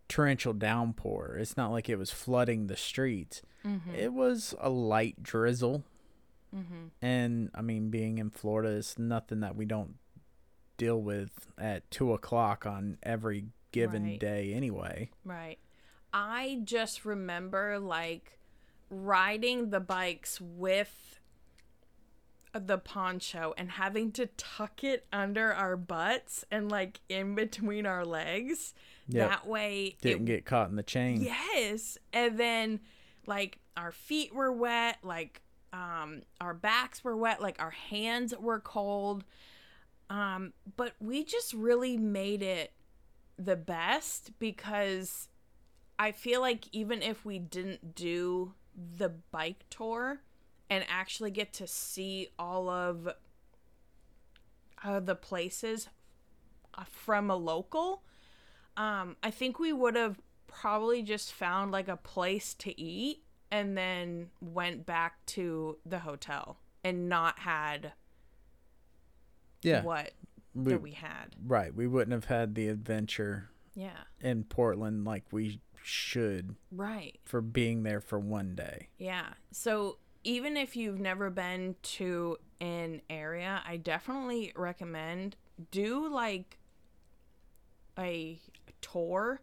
torrential 0.07 0.53
downpour 0.53 1.37
it's 1.39 1.57
not 1.57 1.71
like 1.71 1.89
it 1.89 1.97
was 1.97 2.11
flooding 2.11 2.67
the 2.67 2.77
streets 2.77 3.41
Mm-hmm. 3.65 3.93
it 3.95 4.11
was 4.13 4.55
a 4.59 4.69
light 4.69 5.21
drizzle 5.21 5.83
Mm-hmm. 6.55 6.87
and 7.01 7.49
i 7.55 7.61
mean 7.61 7.89
being 7.89 8.17
in 8.17 8.29
florida 8.29 8.69
is 8.69 8.97
nothing 8.99 9.39
that 9.41 9.55
we 9.55 9.65
don't 9.65 9.95
deal 10.77 11.01
with 11.01 11.47
at 11.57 11.89
two 11.91 12.11
o'clock 12.13 12.65
on 12.65 12.97
every 13.03 13.45
given 13.71 14.03
Right. 14.03 14.19
day 14.19 14.53
anyway 14.53 15.09
Right. 15.23 15.59
I 16.13 16.59
just 16.65 17.05
remember 17.05 17.79
like 17.79 18.37
riding 18.89 19.69
the 19.69 19.79
bikes 19.79 20.41
with 20.41 21.20
the 22.53 22.77
poncho 22.77 23.53
and 23.57 23.71
having 23.71 24.11
to 24.11 24.25
tuck 24.37 24.83
it 24.83 25.05
under 25.11 25.53
our 25.53 25.77
butts 25.77 26.45
and 26.51 26.69
like 26.69 26.99
in 27.09 27.35
between 27.35 27.85
our 27.85 28.05
legs. 28.05 28.73
Yep. 29.07 29.29
That 29.29 29.47
way 29.47 29.97
didn't 30.01 30.23
it 30.23 30.25
get 30.25 30.45
caught 30.45 30.69
in 30.69 30.75
the 30.75 30.83
chain 30.83 31.21
Yes. 31.21 31.97
And 32.13 32.37
then 32.37 32.79
like 33.25 33.59
our 33.77 33.91
feet 33.91 34.33
were 34.33 34.51
wet, 34.51 34.97
like 35.03 35.41
um 35.73 36.23
our 36.39 36.53
backs 36.53 37.03
were 37.03 37.15
wet, 37.15 37.41
like 37.41 37.61
our 37.61 37.71
hands 37.71 38.33
were 38.39 38.59
cold. 38.59 39.23
Um 40.09 40.53
but 40.75 40.93
we 40.99 41.23
just 41.23 41.53
really 41.53 41.97
made 41.97 42.43
it 42.43 42.73
the 43.37 43.55
best 43.55 44.31
because 44.39 45.29
I 45.97 46.11
feel 46.11 46.41
like 46.41 46.65
even 46.71 47.01
if 47.01 47.25
we 47.25 47.39
didn't 47.39 47.95
do 47.95 48.53
the 48.97 49.09
bike 49.09 49.65
tour 49.69 50.21
and 50.71 50.85
actually 50.87 51.29
get 51.31 51.51
to 51.51 51.67
see 51.67 52.29
all 52.39 52.69
of 52.69 53.09
uh, 54.83 54.99
the 55.01 55.15
places 55.15 55.89
uh, 56.75 56.85
from 56.89 57.29
a 57.29 57.35
local, 57.35 58.03
um, 58.77 59.17
I 59.21 59.31
think 59.31 59.59
we 59.59 59.73
would 59.73 59.97
have 59.97 60.17
probably 60.47 61.03
just 61.03 61.33
found 61.33 61.71
like 61.71 61.89
a 61.89 61.97
place 61.97 62.53
to 62.53 62.79
eat 62.81 63.23
and 63.51 63.77
then 63.77 64.29
went 64.39 64.85
back 64.85 65.25
to 65.25 65.77
the 65.85 65.99
hotel 65.99 66.57
and 66.85 67.09
not 67.09 67.39
had 67.39 67.91
yeah 69.61 69.83
what 69.83 70.13
we- 70.55 70.71
that 70.71 70.81
we 70.81 70.91
had. 70.91 71.35
Right. 71.45 71.73
We 71.75 71.85
wouldn't 71.85 72.13
have 72.13 72.25
had 72.25 72.55
the 72.55 72.69
adventure 72.69 73.49
Yeah. 73.75 74.03
in 74.21 74.45
Portland 74.45 75.03
like 75.05 75.25
we 75.31 75.59
should 75.83 76.55
Right. 76.71 77.19
for 77.25 77.41
being 77.41 77.83
there 77.83 77.99
for 78.01 78.19
one 78.19 78.55
day. 78.55 78.87
Yeah. 78.97 79.33
So 79.51 79.97
even 80.23 80.57
if 80.57 80.75
you've 80.75 80.99
never 80.99 81.29
been 81.29 81.75
to 81.81 82.37
an 82.59 83.01
area, 83.09 83.61
I 83.65 83.77
definitely 83.77 84.53
recommend 84.55 85.35
do 85.71 86.07
like 86.07 86.57
a 87.97 88.39
tour 88.81 89.41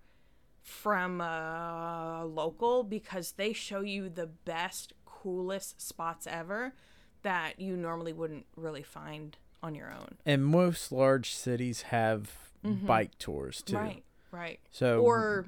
from 0.62 1.20
a 1.20 2.24
local 2.26 2.82
because 2.82 3.32
they 3.32 3.52
show 3.52 3.80
you 3.80 4.08
the 4.08 4.26
best, 4.26 4.92
coolest 5.04 5.80
spots 5.80 6.26
ever 6.26 6.74
that 7.22 7.58
you 7.58 7.76
normally 7.76 8.12
wouldn't 8.12 8.46
really 8.56 8.82
find 8.82 9.36
on 9.62 9.74
your 9.74 9.90
own. 9.90 10.16
And 10.24 10.44
most 10.44 10.92
large 10.92 11.34
cities 11.34 11.82
have 11.82 12.30
bike 12.62 13.18
tours 13.18 13.62
too. 13.62 13.74
Mm-hmm. 13.74 13.84
Right. 13.84 14.04
Right. 14.30 14.60
So 14.70 15.00
Or 15.00 15.46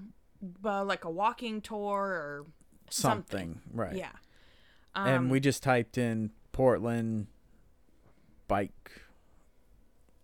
uh, 0.64 0.84
like 0.84 1.04
a 1.04 1.10
walking 1.10 1.60
tour 1.60 1.98
or 2.00 2.46
something. 2.88 3.60
Right. 3.72 3.96
yeah. 3.96 4.12
And 4.94 5.30
we 5.30 5.38
um, 5.38 5.42
just 5.42 5.62
typed 5.62 5.96
in 5.98 6.30
Portland 6.52 7.26
bike 8.48 8.90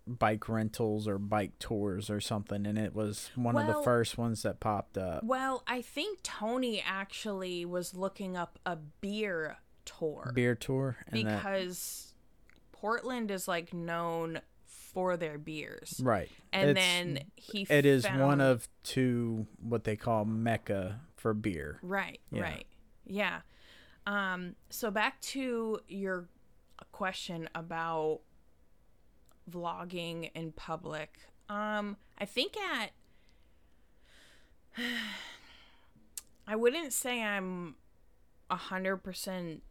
bike 0.07 0.49
rentals 0.49 1.09
or 1.09 1.19
bike 1.19 1.59
tours 1.59 2.09
or 2.11 2.21
something 2.21 2.65
and 2.65 2.79
it 2.79 2.95
was 2.95 3.31
one 3.35 3.57
of 3.57 3.67
the 3.67 3.83
first 3.83 4.17
ones 4.17 4.43
that 4.43 4.61
popped 4.61 4.97
up. 4.97 5.25
Well, 5.25 5.65
I 5.67 5.83
think 5.83 6.21
Tony 6.23 6.81
actually 6.87 7.65
was 7.65 7.93
looking 7.95 8.37
up 8.37 8.59
a 8.65 8.77
beer 8.77 9.57
tour 9.85 10.31
Beer 10.35 10.55
tour 10.55 10.97
and 11.09 11.27
that 11.27 11.39
because 11.39 12.15
Portland 12.71 13.31
is 13.33 13.49
like 13.49 13.75
known 13.75 14.41
for 14.65 15.17
their 15.17 15.39
beers. 15.39 16.01
right. 16.03 16.31
And 16.53 16.71
It's- 16.71 16.85
then 16.85 17.25
he 17.35 17.67
it 17.69 17.85
is 17.85 18.07
one 18.07 18.41
of 18.41 18.69
two 18.85 19.47
what 19.61 19.83
they 19.85 19.97
call 19.97 20.25
mecca 20.25 21.01
for 21.17 21.35
beer. 21.35 21.81
Right, 21.83 22.21
Yeah. 22.31 22.43
right. 22.43 22.67
Yeah. 23.05 23.41
Um 24.07 24.55
so 24.71 24.91
back 24.91 25.21
to 25.23 25.81
your 25.89 26.29
question 26.93 27.49
about 27.55 28.21
vlogging 29.51 30.31
in 30.35 30.53
public. 30.53 31.19
Um 31.49 31.97
I 32.19 32.25
think 32.25 32.55
at 32.57 32.91
I 36.47 36.55
wouldn't 36.57 36.93
say 36.93 37.23
I'm 37.23 37.77
a 38.51 38.57
hundred 38.57 38.99
percent 38.99 39.63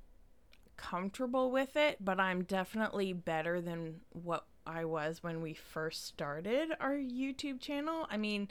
comfortable 0.77 1.51
with 1.51 1.75
it, 1.75 1.97
but 2.03 2.19
I'm 2.19 2.43
definitely 2.43 3.13
better 3.13 3.61
than 3.61 4.01
what 4.11 4.45
I 4.65 4.85
was 4.85 5.21
when 5.21 5.41
we 5.41 5.53
first 5.53 6.05
started 6.05 6.69
our 6.79 6.95
YouTube 6.95 7.59
channel. 7.59 8.07
I 8.09 8.17
mean, 8.17 8.49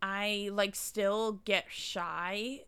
I 0.00 0.50
like 0.52 0.74
still 0.74 1.40
get 1.44 1.66
shy 1.70 2.64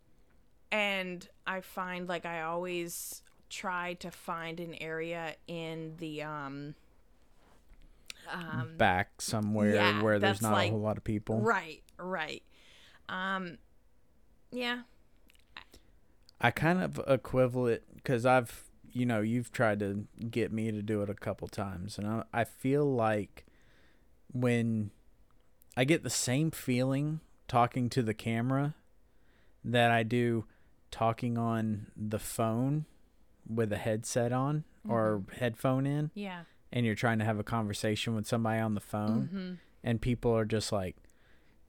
and 0.70 1.26
I 1.46 1.60
find 1.60 2.08
like 2.08 2.26
I 2.26 2.42
always 2.42 3.22
try 3.50 3.94
to 3.94 4.10
find 4.10 4.58
an 4.60 4.74
area 4.80 5.34
in 5.46 5.94
the 5.98 6.22
um 6.22 6.74
um 8.32 8.70
Back 8.76 9.20
somewhere 9.20 9.74
yeah, 9.74 10.02
where 10.02 10.18
there's 10.18 10.42
not 10.42 10.52
like- 10.52 10.68
a 10.68 10.72
whole 10.72 10.80
lot 10.80 10.96
of 10.96 11.04
people. 11.04 11.40
right, 11.40 11.82
right. 11.98 12.42
Um 13.08 13.58
yeah. 14.50 14.82
I 16.40 16.50
kind 16.50 16.82
of 16.82 17.00
equivalent 17.06 17.82
because 17.94 18.26
I've, 18.26 18.64
you 18.92 19.06
know, 19.06 19.20
you've 19.20 19.50
tried 19.50 19.78
to 19.80 20.06
get 20.30 20.52
me 20.52 20.70
to 20.72 20.82
do 20.82 21.00
it 21.02 21.08
a 21.08 21.14
couple 21.14 21.48
times, 21.48 21.96
and 21.98 22.06
I, 22.06 22.24
I 22.32 22.44
feel 22.44 22.84
like 22.84 23.46
when 24.32 24.90
I 25.76 25.84
get 25.84 26.02
the 26.02 26.10
same 26.10 26.50
feeling 26.50 27.20
talking 27.48 27.88
to 27.90 28.02
the 28.02 28.14
camera 28.14 28.74
that 29.64 29.90
I 29.90 30.02
do 30.02 30.44
talking 30.94 31.36
on 31.36 31.86
the 31.96 32.18
phone 32.20 32.84
with 33.48 33.72
a 33.72 33.76
headset 33.76 34.32
on 34.32 34.62
or 34.88 35.22
headphone 35.38 35.86
in, 35.86 36.10
Yeah. 36.14 36.42
and 36.72 36.86
you're 36.86 36.94
trying 36.94 37.18
to 37.18 37.24
have 37.24 37.38
a 37.38 37.44
conversation 37.44 38.14
with 38.14 38.26
somebody 38.26 38.60
on 38.60 38.74
the 38.74 38.80
phone, 38.80 39.22
Mm-hmm. 39.32 39.52
and 39.82 40.00
people 40.00 40.30
are 40.36 40.44
just 40.44 40.70
like 40.72 40.96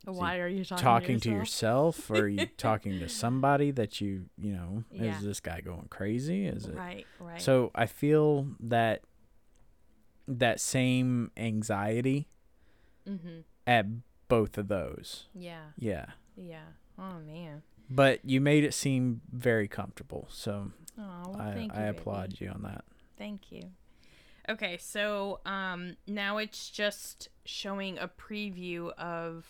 Why 0.06 0.38
are 0.38 0.48
you 0.48 0.64
talking, 0.64 0.84
talking 0.84 1.20
to 1.22 1.30
to 1.30 1.36
yourself? 1.36 1.98
yourself, 1.98 2.12
or 2.12 2.24
are 2.26 2.28
you 2.28 2.46
talking 2.58 3.00
to 3.00 3.10
somebody 3.10 3.72
that 3.72 4.00
you 4.00 4.26
you 4.38 4.54
know 4.54 4.84
Yeah. 4.92 5.18
is 5.18 5.24
this 5.24 5.40
guy 5.40 5.62
going 5.62 5.88
crazy 5.90 6.46
is 6.46 6.66
it 6.66 6.76
Right, 6.76 7.08
right. 7.20 7.42
so 7.42 7.72
i 7.74 7.86
feel 7.88 8.48
that 8.60 9.02
that 10.28 10.60
same 10.60 11.32
anxiety 11.38 12.28
mm-hmm. 13.10 13.40
at 13.66 13.86
both 14.28 14.58
of 14.58 14.68
those 14.68 15.28
Yeah, 15.34 15.66
yeah 15.78 16.06
yeah. 16.38 16.68
Oh 17.00 17.20
man. 17.26 17.62
But 17.90 18.20
you 18.26 18.40
made 18.42 18.64
it 18.64 18.74
seem 18.74 19.22
very 19.32 19.68
comfortable 19.68 20.28
so 20.32 20.72
Oh, 20.98 21.04
well, 21.32 21.42
i, 21.42 21.54
thank 21.54 21.74
you. 21.74 21.80
I 21.80 21.86
baby. 21.88 21.98
applaud 21.98 22.36
you 22.40 22.50
on 22.50 22.62
that 22.64 22.84
Thank 23.18 23.52
you. 23.52 23.64
Okay, 24.50 24.78
so 24.78 25.40
um 25.46 25.96
now 26.08 26.38
it's 26.38 26.70
just 26.70 27.30
showing 27.46 27.98
a 27.98 28.08
preview 28.08 28.92
of 28.94 29.46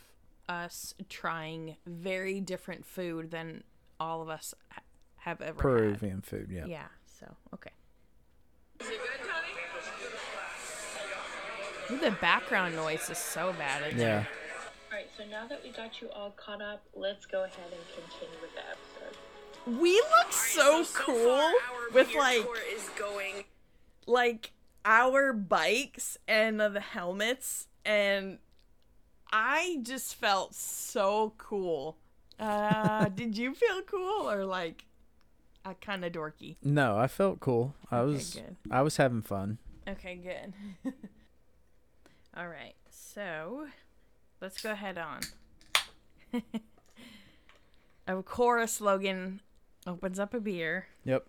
us 0.47 0.93
trying 1.09 1.75
very 1.87 2.39
different 2.39 2.85
food 2.85 3.31
than 3.31 3.63
all 3.99 4.21
of 4.21 4.29
us 4.29 4.53
ha- 4.69 4.81
have 5.17 5.41
ever 5.41 5.53
had. 5.55 5.61
peruvian 5.61 6.21
food 6.21 6.49
yeah 6.51 6.65
Yeah, 6.65 6.85
so 7.19 7.35
okay. 7.53 7.71
Is 8.81 8.87
it 8.87 8.97
good, 8.99 9.27
Tony? 9.27 9.51
Ooh, 11.91 11.97
the 11.99 12.11
background 12.19 12.75
noise 12.75 13.09
is 13.09 13.17
so 13.17 13.53
bad. 13.57 13.91
yeah 13.93 13.97
there. 13.97 14.27
All 15.17 15.25
right, 15.25 15.31
so 15.31 15.37
now 15.41 15.47
that 15.47 15.63
we 15.63 15.71
got 15.71 16.01
you 16.01 16.09
all 16.11 16.31
caught 16.31 16.61
up, 16.61 16.83
let's 16.95 17.25
go 17.25 17.43
ahead 17.43 17.71
and 17.71 17.81
continue 18.09 18.37
with 18.41 18.51
the 18.53 18.61
episode. 18.61 19.79
We 19.79 19.93
look 19.95 20.31
so, 20.31 20.83
so 20.83 20.93
cool 21.03 21.15
far, 21.37 21.41
our 21.49 21.89
with 21.93 22.13
like 22.15 22.43
tour 22.43 22.57
is 22.75 22.89
going 22.97 23.45
like 24.05 24.51
our 24.83 25.33
bikes 25.33 26.17
and 26.27 26.59
the 26.59 26.79
helmets 26.79 27.67
and 27.83 28.37
I 29.33 29.79
just 29.81 30.15
felt 30.15 30.53
so 30.53 31.33
cool. 31.39 31.97
Uh 32.39 33.09
did 33.15 33.37
you 33.37 33.55
feel 33.55 33.81
cool 33.83 34.29
or 34.29 34.45
like 34.45 34.85
uh, 35.65 35.73
kind 35.81 36.05
of 36.05 36.11
dorky? 36.13 36.57
No, 36.63 36.97
I 36.97 37.07
felt 37.07 37.39
cool. 37.39 37.73
I 37.89 37.97
Okay, 37.99 38.13
was 38.13 38.33
good. 38.35 38.55
I 38.69 38.83
was 38.83 38.97
having 38.97 39.23
fun. 39.23 39.57
Okay, 39.87 40.15
good. 40.15 40.93
All 42.37 42.47
right. 42.47 42.75
So, 42.91 43.65
let's 44.45 44.61
go 44.61 44.73
ahead 44.73 44.99
on. 44.99 45.21
of 48.07 48.25
course, 48.25 48.79
Logan 48.79 49.41
opens 49.87 50.19
up 50.19 50.35
a 50.35 50.39
beer. 50.39 50.85
Yep. 51.03 51.25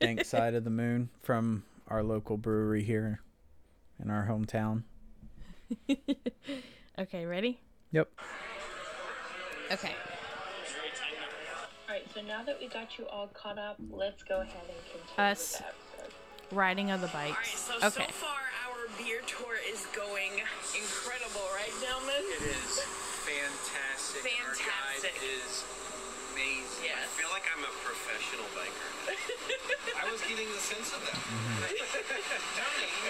Dank 0.00 0.24
side 0.24 0.54
of 0.54 0.64
the 0.64 0.70
moon 0.70 1.10
from 1.22 1.62
our 1.86 2.02
local 2.02 2.36
brewery 2.36 2.82
here 2.82 3.20
in 4.02 4.10
our 4.10 4.26
hometown. 4.28 4.82
Okay, 6.98 7.24
ready? 7.24 7.58
Yep. 7.92 8.10
Okay. 9.72 9.94
All 11.88 11.94
right, 11.94 12.04
so 12.14 12.20
now 12.20 12.42
that 12.44 12.60
we 12.60 12.68
got 12.68 12.98
you 12.98 13.06
all 13.06 13.28
caught 13.28 13.56
up, 13.56 13.78
let's 13.90 14.22
go 14.22 14.42
ahead 14.42 14.64
and 14.68 15.06
continue 15.06 15.30
Us. 15.30 15.62
With 16.50 16.56
the 16.56 16.56
episode. 16.56 16.56
Riding 16.56 16.90
of 16.90 17.00
the 17.00 17.08
All 17.08 17.14
right, 17.14 17.34
bikes. 17.34 17.60
so 17.60 17.74
Okay. 17.86 18.06
so 18.10 18.26
far 18.26 18.40
our 18.66 18.80
beer 18.98 19.20
tour 19.26 19.54
is 19.70 19.86
going 19.94 20.42
incredible, 20.74 21.46
right, 21.54 21.72
gentlemen? 21.80 22.22
It 22.38 22.42
is 22.50 22.80
fantastic. 23.26 24.22
Fantastic. 24.26 24.34
Our 24.42 24.54
guide 24.58 25.10
is 25.22 25.64
amazing. 26.34 26.84
Yes. 26.90 26.98
I 26.98 27.08
feel 27.14 27.30
like 27.30 27.46
I'm 27.54 27.62
a 27.64 27.72
professional 27.86 28.46
biker. 28.56 28.90
I 30.02 30.10
was 30.10 30.20
getting 30.26 30.48
the 30.50 30.58
sense 30.62 30.90
of 30.94 31.00
that. 31.06 31.18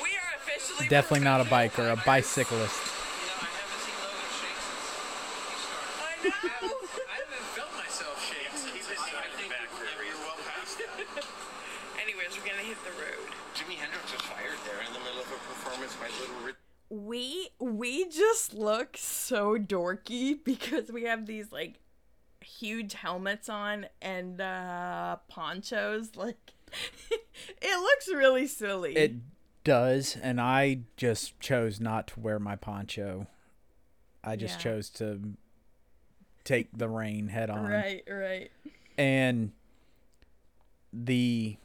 We 0.02 0.10
are 0.16 0.30
officially 0.36 0.88
Definitely 0.88 1.24
not 1.24 1.40
a 1.40 1.44
biker, 1.44 1.92
a 1.92 1.96
bicyclist. 2.04 2.78
You 2.80 3.26
know, 3.26 3.42
I 3.42 3.50
haven't 3.50 3.80
seen 3.82 3.96
Logan 4.00 4.30
shake 4.40 4.60
since 4.60 4.86
I 6.00 6.12
know. 6.22 6.74
started. 6.80 7.06
I 7.10 7.16
haven't 7.20 7.46
felt 7.56 7.72
myself 7.76 8.16
shake 8.22 8.50
since 8.54 8.86
I 8.98 9.28
think 9.36 9.50
back 9.50 9.68
for 9.74 9.84
a 9.84 9.90
yeah, 9.90 11.22
we're 12.20 12.28
well 12.28 12.34
past 12.34 12.40
that. 12.40 12.40
Anyways, 12.40 12.42
we're 12.42 12.50
gonna 12.50 12.68
hit 12.68 12.84
the 12.84 12.90
road. 13.00 13.34
Jimi 13.54 13.74
Hendrix 13.76 14.12
was 14.12 14.22
fired 14.22 14.58
there 14.66 14.80
in 14.86 14.92
the 14.92 15.00
middle 15.00 15.20
of 15.20 15.26
a 15.26 15.38
performance 15.48 15.94
by 15.96 16.06
Little 16.20 16.36
Richard. 16.46 16.56
we 16.90 17.48
we 17.58 18.08
just 18.08 18.54
look 18.54 18.96
so 18.96 19.56
dorky 19.56 20.38
because 20.44 20.90
we 20.92 21.04
have 21.04 21.26
these 21.26 21.52
like 21.52 21.80
huge 22.42 22.94
helmets 22.94 23.48
on 23.48 23.86
and 24.00 24.40
uh 24.40 25.16
ponchos 25.28 26.16
like 26.16 26.52
it 27.10 27.80
looks 27.80 28.08
really 28.08 28.46
silly 28.46 28.96
It 28.96 29.12
does, 29.64 30.16
and 30.22 30.40
I 30.40 30.80
just 30.96 31.38
chose 31.40 31.80
not 31.80 32.06
to 32.08 32.20
wear 32.20 32.38
my 32.38 32.56
poncho. 32.56 33.26
I 34.24 34.36
just 34.36 34.54
Yeah. 34.56 34.72
chose 34.72 34.88
to 34.90 35.34
take 36.44 36.68
the 36.76 36.88
rain 36.88 37.28
head 37.28 37.50
on. 37.50 37.66
right 37.70 38.02
right 38.08 38.50
And 38.96 39.52
the 40.92 41.56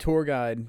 tour 0.00 0.24
guide 0.24 0.66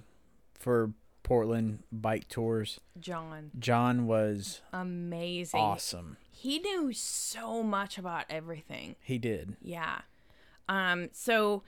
for 0.54 0.92
Portland 1.24 1.84
bike 1.92 2.28
tours, 2.28 2.80
john 3.00 3.52
John 3.58 4.06
was 4.06 4.62
amazing 4.74 5.60
awesome. 5.60 6.18
he 6.32 6.60
knew 6.60 6.92
so 6.94 7.64
much 7.64 7.98
about 7.98 8.26
everything 8.30 8.96
He 9.02 9.18
did. 9.18 9.56
Yeah. 9.62 10.02
Um 10.70 11.10
so 11.14 11.64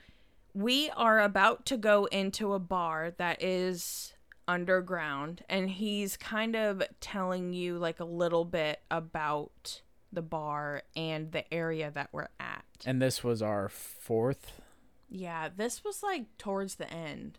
we 0.52 0.90
are 0.90 1.20
about 1.20 1.66
to 1.66 1.76
go 1.76 2.04
into 2.06 2.52
a 2.52 2.58
bar 2.60 3.12
that 3.16 3.42
is 3.42 4.12
underground 4.46 5.42
and 5.48 5.70
he's 5.70 6.16
kind 6.16 6.54
of 6.54 6.82
telling 7.00 7.52
you 7.54 7.78
like 7.78 7.98
a 7.98 8.04
little 8.04 8.44
bit 8.44 8.80
about 8.90 9.80
the 10.12 10.22
bar 10.22 10.82
and 10.94 11.32
the 11.32 11.52
area 11.52 11.90
that 11.90 12.08
we're 12.12 12.28
at. 12.38 12.64
And 12.84 13.00
this 13.00 13.24
was 13.24 13.40
our 13.42 13.68
fourth. 13.68 14.60
Yeah, 15.08 15.48
this 15.54 15.82
was 15.84 16.02
like 16.02 16.24
towards 16.38 16.74
the 16.76 16.90
end. 16.92 17.38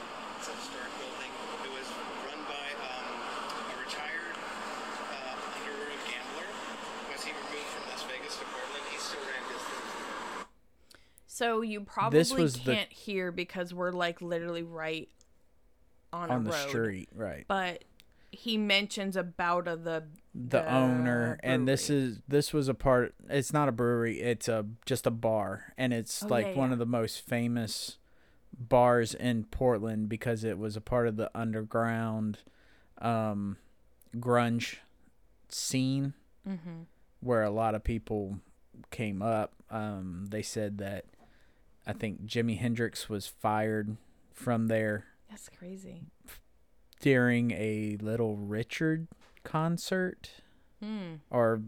So 11.35 11.63
you 11.63 11.81
probably 11.81 12.21
was 12.21 12.57
can't 12.57 12.93
hear 12.93 13.33
because 13.33 13.75
we're 13.75 13.91
like 13.91 14.23
literally 14.23 14.63
right 14.63 15.09
on, 16.13 16.31
On 16.31 16.41
a 16.43 16.45
the 16.45 16.51
road. 16.51 16.69
street, 16.69 17.09
right. 17.13 17.45
But 17.49 17.83
he 18.35 18.57
mentions 18.57 19.16
about 19.16 19.66
uh, 19.68 19.77
the 19.77 20.05
the 20.35 20.59
the 20.59 20.73
owner 20.75 21.38
and 21.42 21.66
this 21.68 21.88
is 21.88 22.20
this 22.27 22.53
was 22.53 22.68
a 22.68 22.75
part 22.75 23.14
it's 23.29 23.53
not 23.53 23.68
a 23.68 23.73
brewery 23.73 24.20
it's 24.20 24.49
a 24.49 24.64
just 24.85 25.07
a 25.07 25.11
bar 25.11 25.73
and 25.79 25.92
it's 25.92 26.23
Oh, 26.23 26.27
like 26.29 26.47
yeah, 26.47 26.55
one 26.55 26.70
yeah. 26.70 26.75
of 26.75 26.79
the 26.79 26.87
most 26.87 27.20
famous 27.27 27.99
bars 28.57 29.14
in 29.14 29.44
Portland 29.44 30.09
because 30.09 30.44
it 30.44 30.59
was 30.59 30.77
a 30.77 30.81
part 30.81 31.07
of 31.09 31.16
the 31.16 31.31
underground 31.35 32.38
um 33.01 33.57
grunge 34.16 34.77
scene 35.49 36.14
mm-hmm. 36.49 36.83
where 37.20 37.42
a 37.42 37.51
lot 37.51 37.75
of 37.75 37.85
people 37.85 38.38
came 38.90 39.23
up 39.23 39.53
um 39.70 40.27
they 40.31 40.42
said 40.42 40.79
that 40.79 41.05
I 41.87 41.92
think 41.92 42.25
Jimi 42.27 42.59
Hendrix 42.59 43.09
was 43.09 43.27
fired 43.27 43.97
from 44.33 44.66
there 44.68 45.05
That's 45.31 45.49
crazy. 45.49 46.03
During 47.05 47.51
a 47.51 47.99
Little 48.01 48.35
Richard 48.38 49.09
concert 49.43 50.31
Hmm. 50.81 51.17
or 51.29 51.61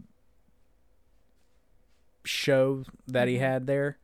show 2.25 2.83
that 3.07 3.27
he 3.27 3.35
Mhm. 3.35 3.39
had 3.39 3.67
there 3.67 3.97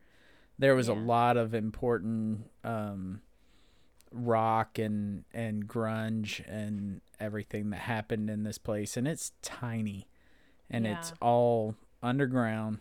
there 0.60 0.76
was 0.76 0.86
a 0.86 0.94
lot 0.94 1.36
of 1.36 1.52
important 1.52 2.48
um 2.62 3.20
rock 4.12 4.78
and 4.78 5.24
and 5.34 5.66
grunge 5.66 6.40
and 6.46 7.00
everything 7.18 7.70
that 7.70 7.80
happened 7.80 8.30
in 8.30 8.44
this 8.44 8.56
place 8.58 8.96
and 8.96 9.08
it's 9.08 9.32
tiny 9.42 10.06
and 10.70 10.86
it's 10.86 11.12
all 11.20 11.74
underground. 12.02 12.78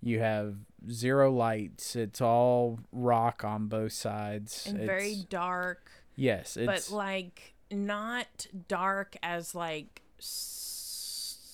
You 0.00 0.20
have 0.20 0.58
zero 0.90 1.32
lights. 1.32 1.96
It's 1.96 2.20
all 2.20 2.78
rock 2.92 3.42
on 3.44 3.66
both 3.66 3.92
sides. 3.92 4.66
And 4.66 4.76
it's, 4.76 4.86
very 4.86 5.16
dark, 5.28 5.90
yes 6.14 6.56
it's 6.58 6.90
but 6.90 6.94
like 6.94 7.54
not 7.70 8.46
dark 8.68 9.16
as 9.22 9.54
like 9.54 10.02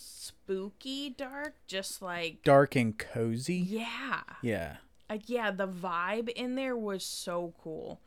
spooky 0.04 1.10
dark, 1.10 1.54
just 1.66 2.00
like 2.02 2.42
dark 2.42 2.76
and 2.76 2.98
cozy 2.98 3.56
yeah. 3.56 4.20
yeah 4.42 4.76
uh, 5.10 5.18
yeah, 5.26 5.50
the 5.50 5.68
vibe 5.68 6.30
in 6.30 6.54
there 6.54 6.76
was 6.76 7.04
so 7.04 7.52
cool. 7.62 8.00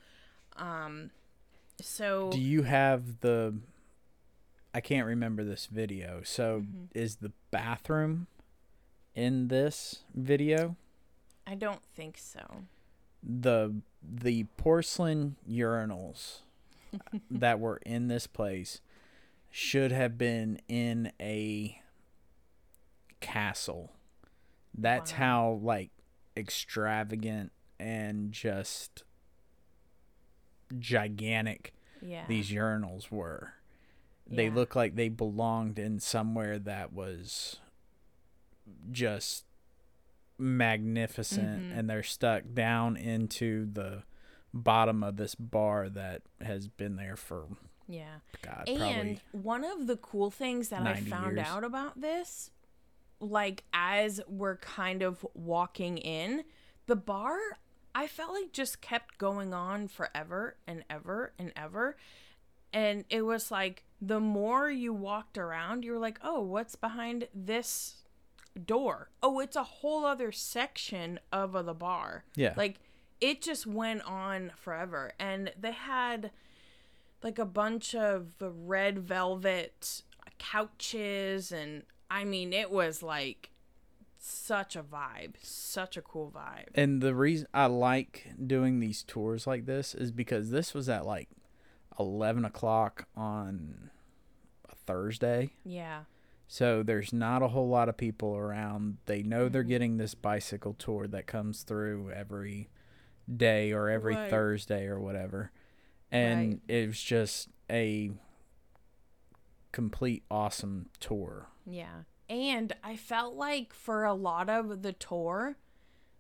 Um, 0.55 1.11
so 1.79 2.31
Do 2.31 2.41
you 2.41 2.63
have 2.63 3.19
the? 3.19 3.53
I 4.73 4.81
can't 4.81 5.05
remember 5.05 5.43
this 5.43 5.67
video. 5.67 6.21
So 6.23 6.61
Mm-hmm. 6.61 6.85
is 6.95 7.17
the 7.17 7.31
bathroom 7.51 8.25
in 9.13 9.47
this 9.49 10.01
video? 10.15 10.75
I 11.45 11.53
don't 11.55 11.83
think 11.95 12.17
so. 12.17 12.63
the 13.21 13.75
the 14.03 14.45
porcelain 14.57 15.35
urinals 15.49 16.39
that 17.31 17.59
were 17.59 17.77
in 17.85 18.07
this 18.07 18.27
place 18.27 18.81
should 19.49 19.91
have 19.91 20.17
been 20.17 20.59
in 20.67 21.11
a 21.19 21.81
castle. 23.19 23.93
That's 24.77 25.11
Wow. 25.13 25.17
how 25.17 25.51
like 25.63 25.89
extravagant 26.35 27.51
and 27.79 28.31
just 28.31 29.03
gigantic 30.77 31.73
Yeah. 32.01 32.25
these 32.27 32.51
urinals 32.51 33.09
were. 33.11 33.53
They 34.27 34.47
Yeah. 34.47 34.53
look 34.53 34.75
like 34.75 34.95
they 34.95 35.09
belonged 35.09 35.79
in 35.79 35.99
somewhere 35.99 36.59
that 36.59 36.91
was 36.93 37.59
just 38.91 39.45
magnificent 40.37 41.63
Mhm. 41.71 41.77
and 41.79 41.89
they're 41.89 42.03
stuck 42.03 42.43
down 42.53 42.97
into 42.97 43.65
the 43.65 44.03
bottom 44.53 45.03
of 45.03 45.17
this 45.17 45.35
bar 45.35 45.89
that 45.89 46.21
has 46.41 46.67
been 46.67 46.95
there 46.95 47.15
for 47.15 47.45
yeah. 47.87 48.17
god 48.41 48.67
And 48.67 49.21
one 49.31 49.63
of 49.63 49.87
the 49.87 49.97
cool 49.97 50.29
things 50.29 50.69
that 50.69 50.85
I 50.85 50.95
found 50.99 51.37
years. 51.37 51.47
out 51.47 51.63
about 51.63 52.01
this, 52.01 52.51
like 53.19 53.63
as 53.73 54.21
we're 54.27 54.57
kind 54.57 55.01
of 55.01 55.25
walking 55.33 55.97
in, 55.97 56.43
the 56.87 56.95
bar, 56.95 57.37
I 57.95 58.07
felt 58.07 58.33
like 58.33 58.51
just 58.51 58.81
kept 58.81 59.17
going 59.17 59.53
on 59.53 59.87
forever 59.87 60.57
and 60.67 60.83
ever 60.89 61.33
and 61.39 61.51
ever. 61.55 61.97
And 62.73 63.05
it 63.09 63.21
was 63.21 63.51
like 63.51 63.83
the 64.01 64.19
more 64.19 64.69
you 64.69 64.93
walked 64.93 65.37
around, 65.37 65.83
you 65.83 65.93
were 65.93 65.99
like, 65.99 66.19
oh, 66.21 66.41
what's 66.41 66.75
behind 66.75 67.27
this 67.33 68.03
door? 68.65 69.09
Oh, 69.23 69.39
it's 69.39 69.55
a 69.55 69.63
whole 69.63 70.05
other 70.05 70.31
section 70.31 71.19
of 71.31 71.53
the 71.65 71.73
bar. 71.73 72.25
Yeah. 72.35 72.53
Like 72.57 72.79
it 73.21 73.41
just 73.41 73.65
went 73.67 74.01
on 74.03 74.51
forever. 74.55 75.11
And 75.19 75.51
they 75.59 75.71
had 75.71 76.31
like 77.23 77.39
a 77.39 77.45
bunch 77.45 77.95
of 77.95 78.33
red 78.39 78.99
velvet 78.99 80.01
couches 80.37 81.51
and 81.51 81.83
I 82.11 82.23
mean 82.23 82.53
it 82.53 82.71
was 82.71 83.01
like 83.03 83.49
such 84.19 84.75
a 84.75 84.83
vibe, 84.83 85.33
such 85.41 85.97
a 85.97 86.01
cool 86.01 86.31
vibe. 86.35 86.65
and 86.75 87.01
the 87.01 87.15
reason 87.15 87.47
i 87.53 87.65
like 87.65 88.27
doing 88.45 88.79
these 88.79 89.03
tours 89.03 89.47
like 89.47 89.65
this 89.65 89.95
is 89.95 90.11
because 90.11 90.49
this 90.49 90.73
was 90.73 90.89
at 90.89 91.05
like 91.05 91.29
11 91.99 92.45
o'clock 92.45 93.07
on 93.15 93.89
a 94.69 94.75
thursday 94.75 95.51
Yeah. 95.63 96.01
So 96.49 96.81
there's 96.83 97.11
not 97.11 97.41
a 97.41 97.49
whole 97.49 97.67
lot 97.67 97.89
of 97.89 97.97
people 97.97 98.33
around. 98.37 98.99
They 99.05 99.21
know 99.21 99.49
they're 99.49 99.63
Mm-hmm. 99.63 99.69
getting 99.69 99.97
this 99.97 100.15
bicycle 100.15 100.73
tour 100.75 101.05
that 101.07 101.27
comes 101.27 101.63
through 101.63 102.11
every 102.11 102.69
day 103.33 103.71
or 103.71 103.89
every 103.89 104.15
Right. 104.15 104.29
Thursday 104.29 104.85
or 104.85 104.99
whatever. 104.99 105.51
And 106.11 106.53
Right. 106.53 106.61
it 106.67 106.87
was 106.87 107.01
just 107.01 107.49
a 107.69 108.11
complete 109.71 110.23
awesome 110.31 110.89
tour. 110.99 111.47
Yeah. 111.65 112.03
And 112.29 112.73
I 112.83 112.95
felt 112.95 113.35
like 113.35 113.73
for 113.73 114.03
a 114.03 114.13
lot 114.13 114.49
of 114.49 114.81
the 114.81 114.93
tour, 114.93 115.57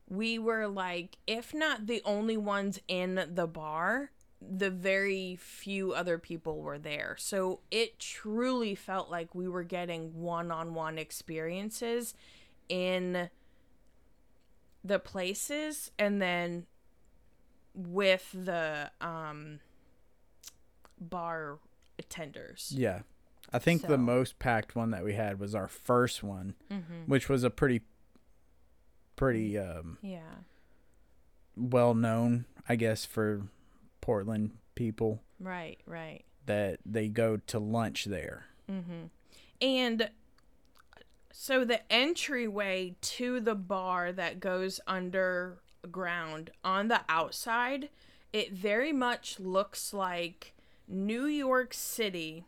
we 0.09 0.39
were 0.39 0.67
like, 0.67 1.17
if 1.27 1.53
not 1.53 1.87
the 1.87 2.01
only 2.05 2.37
ones 2.37 2.79
in 2.87 3.29
the 3.33 3.47
bar, 3.47 4.11
the 4.39 4.69
very 4.69 5.35
few 5.35 5.93
other 5.93 6.17
people 6.17 6.61
were 6.61 6.77
there. 6.79 7.15
So 7.17 7.61
it 7.71 7.99
truly 7.99 8.75
felt 8.75 9.09
like 9.09 9.33
we 9.33 9.47
were 9.47 9.63
getting 9.63 10.13
one 10.21 10.51
on 10.51 10.73
one 10.73 10.97
experiences 10.97 12.13
in 12.69 13.29
the 14.83 14.99
places 14.99 15.91
and 15.97 16.21
then 16.21 16.67
with 17.77 18.29
the 18.33 18.89
um 18.99 19.59
bar 20.99 21.59
attenders. 22.01 22.71
Yeah. 22.71 23.01
I 23.53 23.59
think 23.59 23.81
So- 23.83 23.87
the 23.87 23.97
most 23.97 24.39
packed 24.39 24.75
one 24.75 24.91
that 24.91 25.03
we 25.03 25.13
had 25.13 25.39
was 25.39 25.53
our 25.55 25.67
first 25.67 26.23
one, 26.23 26.55
Mm-hmm. 26.71 27.03
which 27.05 27.29
was 27.29 27.43
a 27.43 27.49
pretty 27.49 27.81
pretty 29.15 29.57
um 29.57 29.97
Yeah. 30.01 30.35
well 31.55 31.93
known, 31.93 32.45
I 32.67 32.75
guess, 32.75 33.05
for 33.05 33.47
Portland 34.01 34.57
people 34.75 35.21
Right, 35.39 35.79
right. 35.85 36.23
that 36.45 36.79
they 36.85 37.07
go 37.09 37.37
to 37.37 37.59
lunch 37.59 38.05
there. 38.05 38.45
Mm-hmm. 38.69 39.05
And 39.61 40.11
so 41.31 41.63
the 41.65 41.91
entryway 41.91 42.95
to 43.01 43.39
the 43.39 43.55
bar 43.55 44.11
that 44.11 44.39
goes 44.39 44.79
underground 45.83 46.51
on 46.63 46.87
the 46.87 47.01
outside, 47.09 47.89
it 48.33 48.53
very 48.53 48.93
much 48.93 49.39
looks 49.39 49.93
like 49.93 50.53
New 50.87 51.25
York 51.25 51.73
City. 51.73 52.45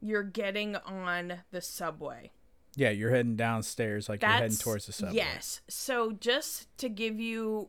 You're 0.00 0.22
getting 0.22 0.76
on 0.76 1.40
the 1.50 1.60
subway. 1.60 2.30
Yeah, 2.74 2.90
you're 2.90 3.10
heading 3.10 3.36
downstairs 3.36 4.08
like 4.08 4.22
you're 4.22 4.30
heading 4.30 4.56
towards 4.56 4.86
the 4.86 4.92
subway. 4.92 5.16
Yes. 5.16 5.62
So 5.68 6.12
just 6.12 6.76
to 6.78 6.88
give 6.88 7.18
you 7.18 7.68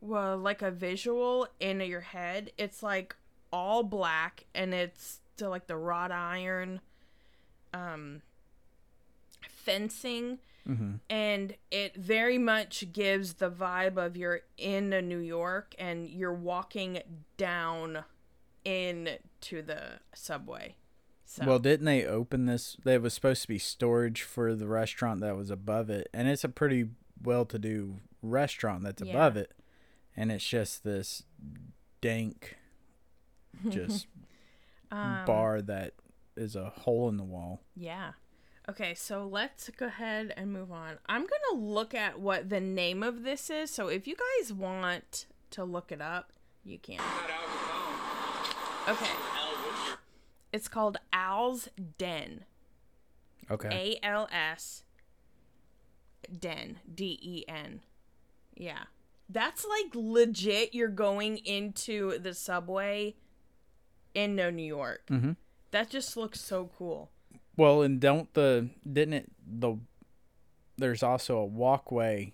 well, 0.00 0.38
like 0.38 0.62
a 0.62 0.70
visual 0.70 1.48
in 1.58 1.80
your 1.80 2.02
head, 2.02 2.52
it's 2.56 2.82
like 2.82 3.16
all 3.52 3.82
black 3.82 4.44
and 4.54 4.72
it's 4.72 5.20
to 5.36 5.48
like 5.48 5.66
the 5.66 5.76
wrought 5.76 6.10
iron 6.10 6.80
um 7.74 8.22
fencing 9.48 10.38
Mm-hmm. 10.68 10.94
and 11.08 11.54
it 11.70 11.94
very 11.96 12.38
much 12.38 12.92
gives 12.92 13.34
the 13.34 13.50
vibe 13.50 13.96
of 13.96 14.16
you're 14.16 14.40
in 14.58 14.90
New 14.90 15.18
York 15.18 15.74
and 15.78 16.08
you're 16.08 16.34
walking 16.34 16.98
down 17.36 18.02
into 18.64 19.62
the 19.62 20.00
subway. 20.14 20.74
So 21.24 21.44
Well, 21.46 21.58
didn't 21.58 21.86
they 21.86 22.04
open 22.04 22.46
this? 22.46 22.76
There 22.84 23.00
was 23.00 23.14
supposed 23.14 23.42
to 23.42 23.48
be 23.48 23.58
storage 23.58 24.22
for 24.22 24.54
the 24.54 24.66
restaurant 24.66 25.20
that 25.20 25.36
was 25.36 25.50
above 25.50 25.88
it, 25.90 26.08
and 26.12 26.28
it's 26.28 26.44
a 26.44 26.48
pretty 26.48 26.88
well-to-do 27.22 27.96
restaurant 28.22 28.82
that's 28.84 29.02
Yeah. 29.02 29.12
above 29.12 29.36
it, 29.36 29.52
and 30.16 30.30
it's 30.32 30.46
just 30.46 30.82
this 30.84 31.22
dank, 32.00 32.56
just 33.68 34.06
um, 34.90 35.24
bar 35.26 35.62
that 35.62 35.94
is 36.36 36.54
a 36.56 36.70
hole 36.70 37.08
in 37.08 37.16
the 37.16 37.24
wall. 37.24 37.62
Yeah. 37.74 38.12
Okay, 38.68 38.94
so 38.94 39.28
let's 39.30 39.70
go 39.70 39.86
ahead 39.86 40.34
and 40.36 40.52
move 40.52 40.72
on. 40.72 40.98
I'm 41.06 41.20
going 41.20 41.42
to 41.52 41.56
look 41.56 41.94
at 41.94 42.18
what 42.18 42.48
the 42.48 42.60
name 42.60 43.04
of 43.04 43.22
this 43.22 43.48
is. 43.48 43.70
So 43.70 43.86
if 43.86 44.08
you 44.08 44.16
guys 44.16 44.52
want 44.52 45.26
to 45.50 45.62
look 45.62 45.92
it 45.92 46.00
up, 46.00 46.32
you 46.64 46.78
can. 46.78 46.98
Okay. 48.88 49.10
It's 50.52 50.66
called 50.66 50.98
Al's 51.12 51.68
Den. 51.98 52.44
Okay. 53.48 53.98
A 54.02 54.04
L 54.04 54.28
S 54.32 54.82
Den. 56.40 56.80
D 56.92 57.18
E 57.22 57.44
N. 57.48 57.82
Yeah. 58.56 58.84
That's 59.28 59.64
like 59.64 59.92
legit. 59.94 60.74
You're 60.74 60.88
going 60.88 61.38
into 61.38 62.18
the 62.18 62.34
subway 62.34 63.14
in 64.12 64.34
no 64.34 64.50
New 64.50 64.66
York. 64.66 65.02
mm-hmm. 65.08 65.32
That 65.70 65.90
just 65.90 66.16
looks 66.16 66.40
so 66.40 66.70
cool. 66.76 67.10
Well, 67.56 67.82
and 67.82 68.00
don't 68.00 68.32
the 68.34 68.70
didn't 68.90 69.14
it 69.14 69.32
the 69.46 69.76
there's 70.78 71.02
also 71.02 71.38
a 71.38 71.44
walkway 71.46 72.32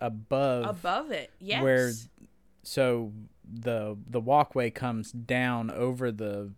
above 0.00 0.64
Above 0.78 1.10
it. 1.10 1.30
Yes. 1.40 1.62
where 1.62 1.92
so 2.62 3.12
the 3.44 3.96
the 4.06 4.20
walkway 4.20 4.70
comes 4.70 5.12
down 5.12 5.70
over 5.70 6.10
the 6.12 6.52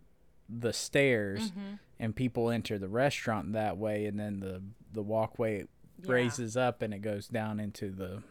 the 0.47 0.73
stairs 0.73 1.51
Mhm. 1.51 1.79
and 1.99 2.15
people 2.15 2.49
enter 2.51 2.77
the 2.77 2.87
restaurant 2.87 3.53
that 3.53 3.77
way 3.77 4.05
and 4.05 4.19
then 4.19 4.39
the 4.39 4.61
the 4.91 5.01
walkway 5.01 5.65
Yeah. 6.03 6.11
raises 6.11 6.55
up 6.55 6.81
and 6.83 6.93
it 6.93 6.99
goes 6.99 7.27
down 7.27 7.59
into 7.59 7.89
the 7.91 8.21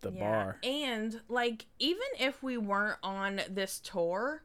the 0.00 0.10
Yeah. 0.12 0.20
bar 0.20 0.58
And 0.64 1.20
like 1.28 1.66
even 1.78 2.06
if 2.18 2.42
we 2.42 2.56
weren't 2.58 2.98
on 3.02 3.40
this 3.48 3.78
tour 3.80 4.42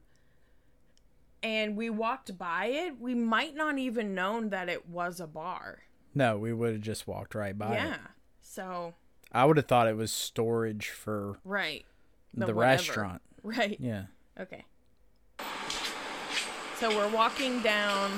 and 1.43 1.75
we 1.75 1.89
walked 1.89 2.38
by 2.38 2.65
it, 2.67 2.99
we 2.99 3.15
might 3.15 3.56
not 3.56 3.77
even 3.77 4.13
known 4.13 4.49
that 4.49 4.69
it 4.69 4.88
was 4.88 5.19
a 5.19 5.27
bar. 5.27 5.80
no 6.13 6.38
we 6.38 6.54
would 6.54 6.73
have 6.73 6.82
just 6.82 7.08
walked 7.08 7.34
right 7.36 7.58
by 7.58 7.73
yeah. 7.73 7.93
it 7.95 7.99
So, 8.41 8.93
i 9.32 9.45
would 9.45 9.58
have 9.58 9.67
thought 9.67 9.88
it 9.88 9.95
was 9.95 10.12
storage 10.12 10.89
for 10.89 11.38
right. 11.45 11.86
the, 12.34 12.45
The 12.47 12.54
restaurant 12.54 13.21
Right. 13.43 13.77
yeah 13.80 14.04
Okay. 14.39 14.65
So 16.80 16.89
we're 16.95 17.10
walking 17.13 17.62
down. 17.62 18.10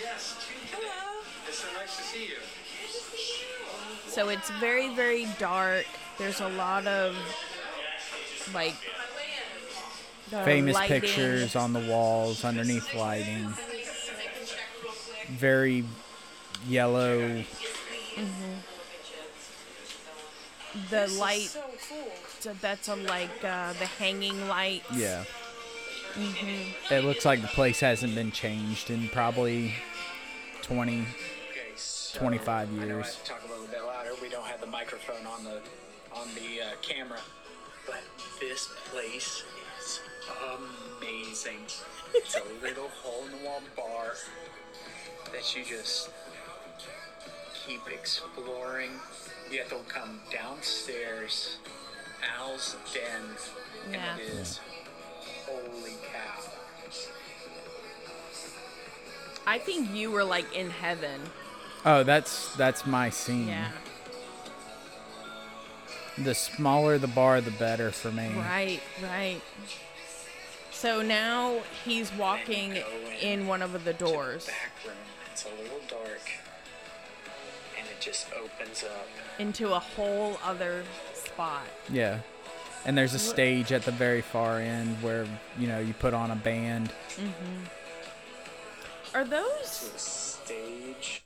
Yes. 0.00 0.36
Hello. 0.70 1.22
It's 1.48 1.58
so 1.58 1.68
nice 1.74 1.96
to 1.96 2.02
see 2.02 2.26
you. 2.28 2.36
So 4.08 4.28
it's 4.28 4.50
very, 4.52 4.94
very 4.94 5.26
dark. 5.38 5.86
There's 6.18 6.40
a 6.40 6.48
lot 6.50 6.86
of 6.86 7.14
like 8.54 8.74
famous 10.44 10.74
lighting. 10.74 11.00
pictures 11.00 11.56
on 11.56 11.72
the 11.72 11.80
walls 11.80 12.44
underneath 12.44 12.94
lighting 12.94 13.52
very 15.28 15.84
yellow. 16.66 17.44
Mhm. 18.16 18.62
The 20.90 21.06
light 21.08 21.50
so 22.40 22.52
that's 22.60 22.88
a 22.88 22.96
like 22.96 23.44
uh, 23.44 23.72
the 23.74 23.86
hanging 23.86 24.48
lights. 24.48 24.86
Yeah. 24.92 25.24
Mhm. 26.14 26.74
It 26.90 27.04
looks 27.04 27.24
like 27.24 27.42
the 27.42 27.48
place 27.48 27.80
hasn't 27.80 28.14
been 28.14 28.32
changed 28.32 28.90
in 28.90 29.08
probably 29.10 29.74
20. 30.62 31.00
Okay, 31.02 31.06
so 31.76 32.18
25 32.18 32.68
I 32.68 32.72
know 32.72 32.82
I 32.82 32.86
years. 32.86 33.06
have 33.06 33.24
to 33.24 33.30
talk 33.30 33.42
a 33.44 33.48
little 33.52 33.66
bit 33.66 33.82
louder. 33.84 34.10
We 34.20 34.28
don't 34.28 34.46
have 34.46 34.60
the 34.60 34.66
microphone 34.66 35.26
on 35.26 35.44
the 35.44 35.60
on 36.12 36.28
the 36.34 36.62
uh, 36.62 36.66
camera, 36.82 37.20
but 37.90 38.02
this 38.40 38.68
place 38.92 39.42
is 39.80 40.00
amazing. 41.00 41.66
It's 42.14 42.36
a 42.36 42.42
little 42.62 42.88
hole 42.88 43.24
in 43.26 43.32
the 43.32 43.44
wall 43.44 43.60
bar 43.76 44.14
that 45.32 45.56
you 45.56 45.64
just 45.64 46.10
keep 47.66 47.80
exploring. 47.92 48.90
You 49.50 49.58
have 49.58 49.68
to 49.70 49.78
come 49.88 50.20
downstairs, 50.32 51.56
Al's 52.38 52.76
den, 52.94 53.22
and 53.86 53.94
Yeah. 53.94 54.16
it 54.16 54.20
is 54.22 54.60
holy 55.46 55.96
cow. 56.12 56.42
I 59.46 59.58
think 59.58 59.92
you 59.92 60.10
were 60.12 60.22
like 60.24 60.54
in 60.54 60.70
heaven. 60.70 61.20
Oh, 61.84 62.02
that's 62.04 62.54
that's 62.56 62.86
my 62.86 63.10
scene. 63.10 63.48
Yeah. 63.48 63.68
The 66.18 66.34
smaller 66.34 66.98
the 66.98 67.06
bar, 67.08 67.40
the 67.40 67.50
better 67.52 67.90
for 67.90 68.10
me. 68.12 68.28
Right, 68.36 68.80
right. 69.02 69.40
So 70.70 71.02
now 71.02 71.60
he's 71.84 72.12
walking 72.14 72.74
go 72.74 72.86
in 73.20 73.46
one 73.46 73.62
of 73.62 73.84
the 73.84 73.92
doors 73.92 74.46
Back 74.46 74.72
room. 74.86 74.96
It's 75.30 75.44
a 75.44 75.62
little 75.62 75.80
dark, 75.88 76.20
and 77.78 77.86
it 77.86 78.00
just 78.00 78.28
opens 78.32 78.82
up. 78.84 79.06
into 79.38 79.72
a 79.72 79.78
whole 79.78 80.38
other 80.44 80.82
spot. 81.14 81.64
Yeah. 81.90 82.20
And 82.86 82.96
there's 82.96 83.12
a 83.12 83.18
stage 83.18 83.72
at 83.72 83.82
the 83.82 83.92
very 83.92 84.22
far 84.22 84.58
end 84.58 84.96
where, 85.02 85.26
you 85.58 85.68
know, 85.68 85.80
you 85.80 85.92
put 85.92 86.14
on 86.14 86.30
a 86.30 86.36
band. 86.36 86.90
Mm-hmm. 87.16 87.64
Are 89.14 89.24
those 89.24 89.90
The 89.92 89.98
stage. 89.98 91.24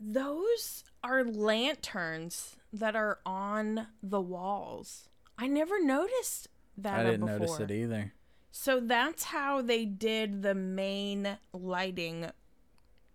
those 0.00 0.84
are 1.04 1.22
lanterns 1.24 2.56
that 2.78 2.96
are 2.96 3.18
on 3.26 3.88
the 4.02 4.20
walls? 4.20 5.08
I 5.38 5.46
never 5.46 5.82
noticed 5.82 6.48
that 6.78 7.00
I 7.00 7.04
didn't 7.04 7.26
before. 7.26 7.38
notice 7.38 7.60
it 7.60 7.70
either. 7.70 8.12
So 8.50 8.80
that's 8.80 9.24
how 9.24 9.60
they 9.60 9.84
did 9.84 10.42
the 10.42 10.54
main 10.54 11.38
lighting 11.52 12.30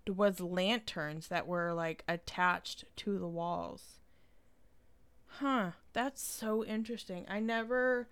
was 0.08 0.40
lanterns 0.40 1.28
that 1.30 1.48
were 1.48 1.74
like 1.74 2.04
attached 2.08 2.86
to 2.98 3.18
the 3.18 3.28
walls. 3.28 4.00
Huh, 5.26 5.72
that's 5.94 6.22
so 6.22 6.64
interesting. 6.64 7.26
I 7.30 7.40
never 7.40 8.08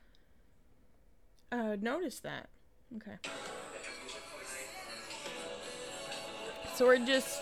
uh 1.51 1.75
noticed 1.79 2.23
that. 2.23 2.49
Okay. 2.95 3.17
So 6.75 6.85
we're 6.85 7.05
just 7.05 7.41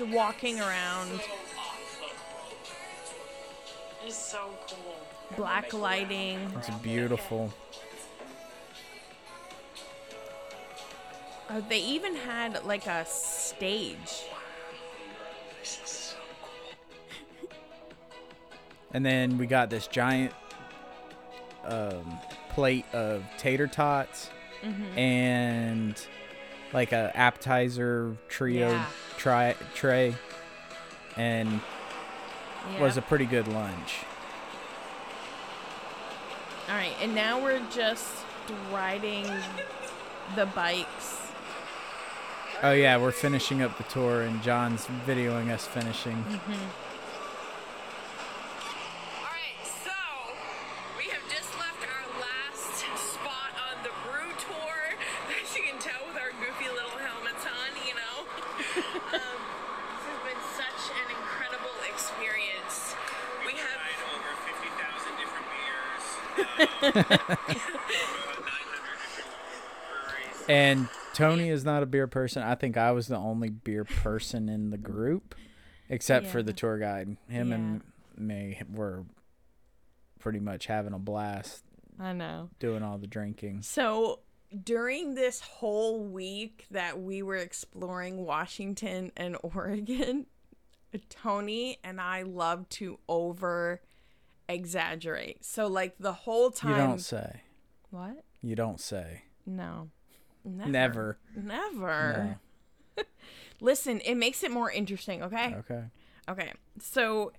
walking 0.00 0.60
around 0.60 1.20
It's 4.06 4.14
so 4.16 4.50
cool. 4.68 4.96
black 5.36 5.72
lighting. 5.72 6.38
It's 6.56 6.70
beautiful. 6.82 7.52
Oh, 11.50 11.64
they 11.68 11.78
even 11.80 12.14
had 12.16 12.64
like 12.64 12.86
a 12.86 13.04
stage. 13.06 14.24
This 15.60 15.80
is 15.84 15.90
so 15.90 16.16
cool. 16.42 17.48
And 18.92 19.04
then 19.04 19.38
we 19.38 19.46
got 19.46 19.70
this 19.70 19.86
giant 19.86 20.32
um, 21.64 22.18
plate 22.50 22.84
of 22.92 23.24
tater 23.38 23.66
tots 23.66 24.30
Mm-hmm. 24.64 24.98
and 24.98 26.06
like 26.72 26.92
a 26.92 27.14
appetizer 27.14 28.16
trio 28.30 28.70
Yeah. 28.70 28.86
tri- 29.18 29.56
tray 29.74 30.14
and 31.18 31.60
Yeah. 32.72 32.80
was 32.80 32.96
a 32.96 33.02
pretty 33.02 33.26
good 33.26 33.48
lunch. 33.48 33.98
All 36.68 36.74
right, 36.74 36.94
and 37.02 37.14
now 37.14 37.42
we're 37.42 37.62
just 37.70 38.10
riding 38.72 39.26
the 40.34 40.46
bikes. 40.46 41.20
Oh 42.62 42.72
yeah, 42.72 42.96
we're 42.96 43.12
finishing 43.12 43.62
up 43.62 43.76
the 43.76 43.84
tour 43.84 44.22
and 44.22 44.42
John's 44.42 44.86
videoing 45.06 45.50
us 45.50 45.66
finishing. 45.66 46.24
Alright, 46.26 46.58
And 70.54 70.88
Tony 71.14 71.48
is 71.48 71.64
not 71.64 71.82
a 71.82 71.86
beer 71.86 72.06
person. 72.06 72.42
I 72.42 72.54
think 72.54 72.76
I 72.76 72.92
was 72.92 73.08
the 73.08 73.16
only 73.16 73.50
beer 73.50 73.84
person 73.84 74.48
in 74.48 74.70
the 74.70 74.78
group, 74.78 75.34
except 75.88 76.26
for 76.28 76.42
the 76.42 76.52
tour 76.52 76.78
guide. 76.78 77.16
Him 77.28 77.48
Yeah. 77.48 77.54
and 77.56 77.82
me 78.16 78.60
were 78.72 79.04
pretty 80.20 80.38
much 80.40 80.66
having 80.66 80.92
a 80.92 80.98
blast 80.98 81.64
I 81.98 82.12
know. 82.12 82.50
doing 82.60 82.82
all 82.82 82.98
the 82.98 83.06
drinking. 83.08 83.62
So 83.62 84.20
during 84.62 85.14
this 85.14 85.40
whole 85.40 86.04
week 86.04 86.66
that 86.70 87.00
we 87.00 87.22
were 87.22 87.36
exploring 87.36 88.24
Washington 88.24 89.10
and 89.16 89.36
Oregon, 89.42 90.26
Tony 91.10 91.78
and 91.82 92.00
I 92.00 92.22
love 92.22 92.68
to 92.70 93.00
over 93.08 93.82
exaggerate. 94.48 95.44
So 95.44 95.66
like 95.66 95.96
the 95.98 96.12
whole 96.12 96.50
time 96.52 96.70
You 96.70 96.76
don't 96.76 97.00
say. 97.00 97.40
What? 97.90 98.24
You 98.42 98.54
don't 98.54 98.80
say. 98.80 99.22
No. 99.46 99.90
Never. 100.44 101.18
Never. 101.34 101.36
Never. 101.36 102.38
Listen, 103.60 104.00
it 104.00 104.16
makes 104.16 104.42
it 104.42 104.50
more 104.50 104.70
interesting, 104.70 105.22
okay? 105.22 105.54
Okay. 105.60 105.82
Okay. 106.28 106.52
So 106.80 107.32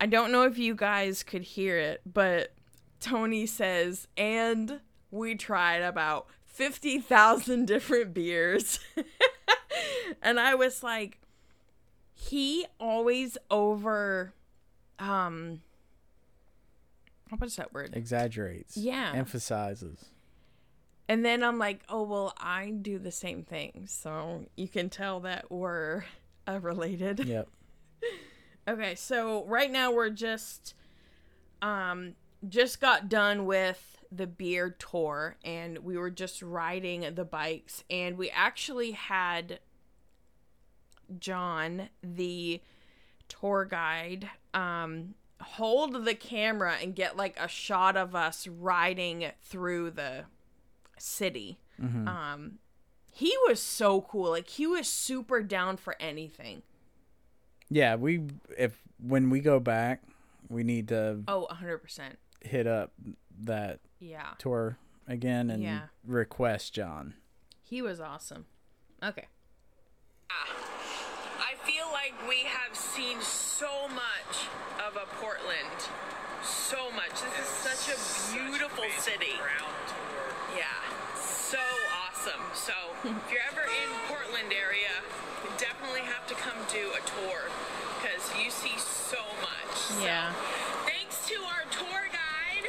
I 0.00 0.06
don't 0.06 0.32
know 0.32 0.42
if 0.42 0.58
you 0.58 0.74
guys 0.74 1.22
could 1.22 1.42
hear 1.42 1.78
it, 1.78 2.02
but 2.06 2.52
Tony 3.00 3.46
says, 3.46 4.08
and 4.16 4.80
we 5.10 5.34
tried 5.34 5.82
about 5.82 6.26
50,000 6.46 7.64
different 7.66 8.14
beers. 8.14 8.78
and 10.22 10.38
I 10.38 10.54
was 10.54 10.82
like, 10.82 11.20
he 12.12 12.66
always 12.80 13.36
over, 13.50 14.32
um, 14.98 15.60
what's 17.36 17.56
that 17.56 17.72
word? 17.72 17.90
Exaggerates. 17.94 18.76
Yeah. 18.76 19.12
Emphasizes. 19.14 20.06
And 21.08 21.24
then 21.24 21.42
I'm 21.44 21.58
like, 21.58 21.82
oh, 21.88 22.02
well, 22.02 22.34
I 22.38 22.70
do 22.70 22.98
the 22.98 23.12
same 23.12 23.44
thing. 23.44 23.86
So 23.88 24.46
you 24.56 24.68
can 24.68 24.90
tell 24.90 25.20
that 25.20 25.50
we're 25.50 26.04
uh, 26.46 26.58
related. 26.60 27.20
Yep. 27.20 27.48
Okay, 28.68 28.96
so 28.96 29.44
right 29.44 29.70
now 29.70 29.92
we're 29.92 30.10
just 30.10 30.74
um 31.62 32.14
just 32.48 32.80
got 32.80 33.08
done 33.08 33.46
with 33.46 34.02
the 34.10 34.26
beer 34.26 34.70
tour 34.70 35.36
and 35.44 35.78
we 35.78 35.96
were 35.96 36.10
just 36.10 36.42
riding 36.42 37.14
the 37.14 37.24
bikes 37.24 37.84
and 37.88 38.18
we 38.18 38.28
actually 38.30 38.90
had 38.90 39.60
John, 41.20 41.90
the 42.02 42.60
tour 43.28 43.64
guide, 43.64 44.30
um 44.52 45.14
hold 45.40 46.04
the 46.04 46.14
camera 46.14 46.74
and 46.82 46.94
get 46.96 47.16
like 47.16 47.38
a 47.38 47.46
shot 47.46 47.96
of 47.96 48.16
us 48.16 48.48
riding 48.48 49.30
through 49.42 49.92
the 49.92 50.24
city. 50.98 51.58
Um 51.80 52.58
he 53.12 53.34
was 53.48 53.62
so 53.62 54.02
cool. 54.02 54.30
Like 54.30 54.48
he 54.48 54.66
was 54.66 54.88
super 54.88 55.42
down 55.42 55.76
for 55.76 55.96
anything. 56.00 56.62
Yeah, 57.68 57.96
we 57.96 58.22
if 58.56 58.80
when 59.00 59.30
we 59.30 59.40
go 59.40 59.58
back, 59.60 60.02
we 60.48 60.62
need 60.62 60.88
to 60.88 61.22
Oh, 61.26 61.46
100%. 61.50 62.16
hit 62.40 62.66
up 62.66 62.92
that 63.40 63.80
Yeah. 63.98 64.34
tour 64.38 64.78
again 65.08 65.50
and 65.50 65.62
Yeah. 65.62 65.86
request 66.04 66.72
John. 66.74 67.14
He 67.62 67.82
was 67.82 68.00
awesome. 68.00 68.46
Okay. 69.02 69.26
I 70.30 71.54
feel 71.64 71.86
like 71.92 72.14
we 72.28 72.40
have 72.44 72.76
seen 72.76 73.20
so 73.20 73.88
much 73.88 74.46
of 74.86 74.96
a 74.96 75.06
Portland. 75.16 75.90
So 76.42 76.90
much. 76.92 77.10
This 77.10 77.40
is 77.40 77.46
such 77.46 77.94
a 77.94 78.32
beautiful 78.32 78.84
city. 78.98 79.34
Yeah. 79.36 80.05
So 82.26 82.32
awesome. 82.34 82.42
So 82.58 82.74
if 83.06 83.30
you're 83.30 83.46
ever 83.54 83.62
in 83.70 83.88
Portland 84.10 84.50
area, 84.50 84.90
you 85.46 85.50
definitely 85.62 86.02
have 86.10 86.26
to 86.26 86.34
come 86.34 86.58
do 86.74 86.90
a 86.90 86.98
tour 87.06 87.46
because 88.02 88.26
you 88.34 88.50
see 88.50 88.74
so 88.82 89.22
much. 89.38 89.94
So, 89.94 90.02
Yeah. 90.02 90.34
Thanks 90.90 91.22
to 91.30 91.38
our 91.46 91.62
tour 91.70 92.02
guide. 92.10 92.66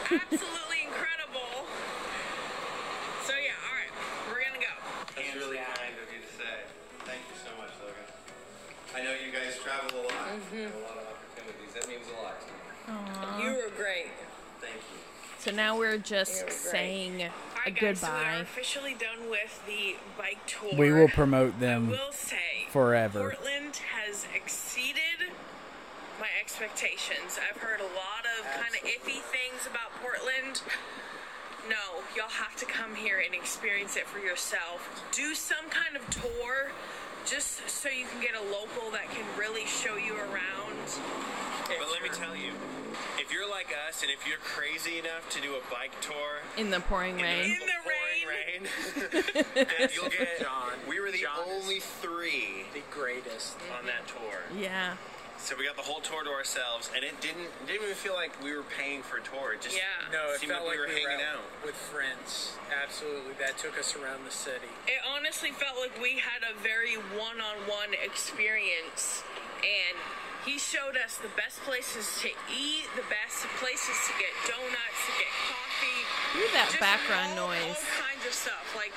Absolutely 0.16 0.88
incredible. 0.88 1.68
So 3.28 3.36
yeah, 3.36 3.52
all 3.68 3.76
right, 3.76 3.92
we're 4.32 4.40
gonna 4.40 4.64
go. 4.64 4.72
That's 5.12 5.36
really 5.36 5.60
kind 5.60 5.92
of 6.00 6.08
you 6.08 6.24
to 6.24 6.32
say. 6.40 6.64
Thank 7.04 7.20
you 7.28 7.36
so 7.36 7.52
much, 7.60 7.76
Logan. 7.84 8.08
I 8.96 9.04
know 9.04 9.12
you 9.12 9.28
guys 9.28 9.60
travel 9.60 9.92
a 9.92 10.08
lot. 10.08 10.32
Mm-hmm. 10.32 10.56
You 10.56 10.62
have 10.72 10.76
a 10.80 10.84
lot 10.88 10.96
of 10.96 11.04
opportunities. 11.12 11.76
That 11.76 11.84
means 11.92 12.08
a 12.08 12.16
lot 12.16 12.40
to 12.40 12.48
me. 12.48 13.44
You 13.44 13.60
were 13.60 13.76
great. 13.76 14.08
Thank 14.64 14.80
you. 14.88 15.04
So 15.44 15.50
now 15.50 15.76
we're 15.76 15.98
just 15.98 16.36
You're 16.36 16.44
great. 16.46 16.54
saying 16.56 17.22
All 17.22 17.28
a 17.28 17.53
right, 17.64 17.80
guys, 17.80 18.00
so 18.00 18.08
we 18.08 18.24
are 18.24 18.42
officially 18.42 18.94
done 18.94 19.30
with 19.30 19.62
the 19.66 19.96
bike 20.18 20.38
tour. 20.46 20.70
We 20.76 20.92
will 20.92 21.08
promote 21.08 21.60
them. 21.60 21.88
will 21.88 22.12
say 22.12 22.66
forever. 22.70 23.36
Portland 23.36 23.80
has 23.94 24.26
exceeded 24.34 25.32
my 26.20 26.28
expectations. 26.40 27.38
I've 27.38 27.60
heard 27.60 27.80
a 27.80 27.84
lot 27.84 28.24
of 28.38 28.44
kind 28.60 28.74
of 28.74 28.82
iffy 28.82 29.20
things 29.20 29.66
about 29.68 29.90
Portland. 30.02 30.62
No, 31.68 32.02
y'all 32.14 32.28
have 32.28 32.56
to 32.56 32.66
come 32.66 32.94
here 32.94 33.22
and 33.24 33.34
experience 33.34 33.96
it 33.96 34.06
for 34.06 34.18
yourself. 34.18 35.04
Do 35.12 35.34
some 35.34 35.70
kind 35.70 35.96
of 35.96 36.08
tour 36.10 36.72
just 37.24 37.68
so 37.68 37.88
you 37.88 38.04
can 38.06 38.20
get 38.20 38.34
a 38.34 38.42
local 38.52 38.90
that 38.92 39.10
can 39.10 39.24
really 39.38 39.64
show 39.66 39.96
you 39.96 40.14
around. 40.16 40.76
But 41.66 41.88
let 41.92 42.02
me 42.02 42.08
tell 42.12 42.36
you, 42.36 42.52
if 43.18 43.32
you're 43.32 43.48
like 43.48 43.74
us 43.88 44.02
and 44.02 44.10
if 44.10 44.26
you're 44.28 44.38
crazy 44.38 44.98
enough 44.98 45.28
to 45.30 45.40
do 45.40 45.54
a 45.54 45.70
bike 45.72 45.92
tour 46.00 46.40
In 46.58 46.70
the 46.70 46.80
pouring 46.80 47.16
rain. 47.16 47.52
In 47.52 47.58
the 47.60 47.72
pouring 47.82 48.28
rain. 48.28 49.34
rain, 49.34 49.44
then 49.78 49.88
you'll 49.94 50.10
get. 50.10 50.40
John, 50.40 50.72
we 50.88 51.00
were 51.00 51.10
the 51.10 51.18
John 51.22 51.38
only 51.48 51.80
three 51.80 52.64
The 52.74 52.82
greatest. 52.90 53.56
on 53.78 53.86
that 53.86 54.06
tour. 54.06 54.40
Yeah. 54.58 54.96
So 55.44 55.52
we 55.60 55.68
got 55.68 55.76
the 55.76 55.84
whole 55.84 56.00
tour 56.00 56.24
to 56.24 56.32
ourselves, 56.32 56.88
and 56.96 57.04
it 57.04 57.20
didn't 57.20 57.52
it 57.52 57.66
didn't 57.68 57.84
even 57.84 57.94
feel 57.94 58.16
like 58.16 58.32
we 58.40 58.56
were 58.56 58.64
paying 58.80 59.04
for 59.04 59.20
a 59.20 59.24
tour. 59.28 59.52
It 59.52 59.60
just 59.60 59.76
Yeah. 59.76 59.84
No, 60.08 60.32
it 60.32 60.40
seemed 60.40 60.56
felt 60.56 60.64
like 60.64 60.80
we 60.80 60.80
were 60.80 60.88
hanging 60.88 61.20
out 61.20 61.44
out. 61.44 61.60
with 61.60 61.76
friends. 61.76 62.56
Absolutely, 62.72 63.36
that 63.36 63.60
took 63.60 63.76
us 63.76 63.92
around 63.92 64.24
the 64.24 64.32
city. 64.32 64.72
it 64.88 65.04
honestly 65.04 65.52
felt 65.52 65.76
like 65.76 65.92
we 66.00 66.16
had 66.16 66.40
a 66.48 66.56
very 66.64 66.96
one-on-one 67.12 67.92
experience 68.00 69.20
and 69.60 69.96
he 70.48 70.56
showed 70.56 70.96
us 70.96 71.20
the 71.20 71.28
best 71.36 71.60
places 71.68 72.08
to 72.24 72.28
eat 72.48 72.88
the 72.96 73.04
best 73.12 73.44
places 73.60 73.96
to 74.08 74.12
get 74.16 74.32
donuts 74.48 75.00
to 75.08 75.12
get 75.20 75.32
coffee 75.52 76.00
Look 76.40 76.48
at 76.48 76.52
that 76.56 76.68
just 76.72 76.80
background 76.80 77.36
all, 77.38 77.52
noise. 77.52 77.68
all 77.68 78.00
kinds 78.00 78.24
of 78.24 78.32
stuff 78.32 78.64
like 78.76 78.92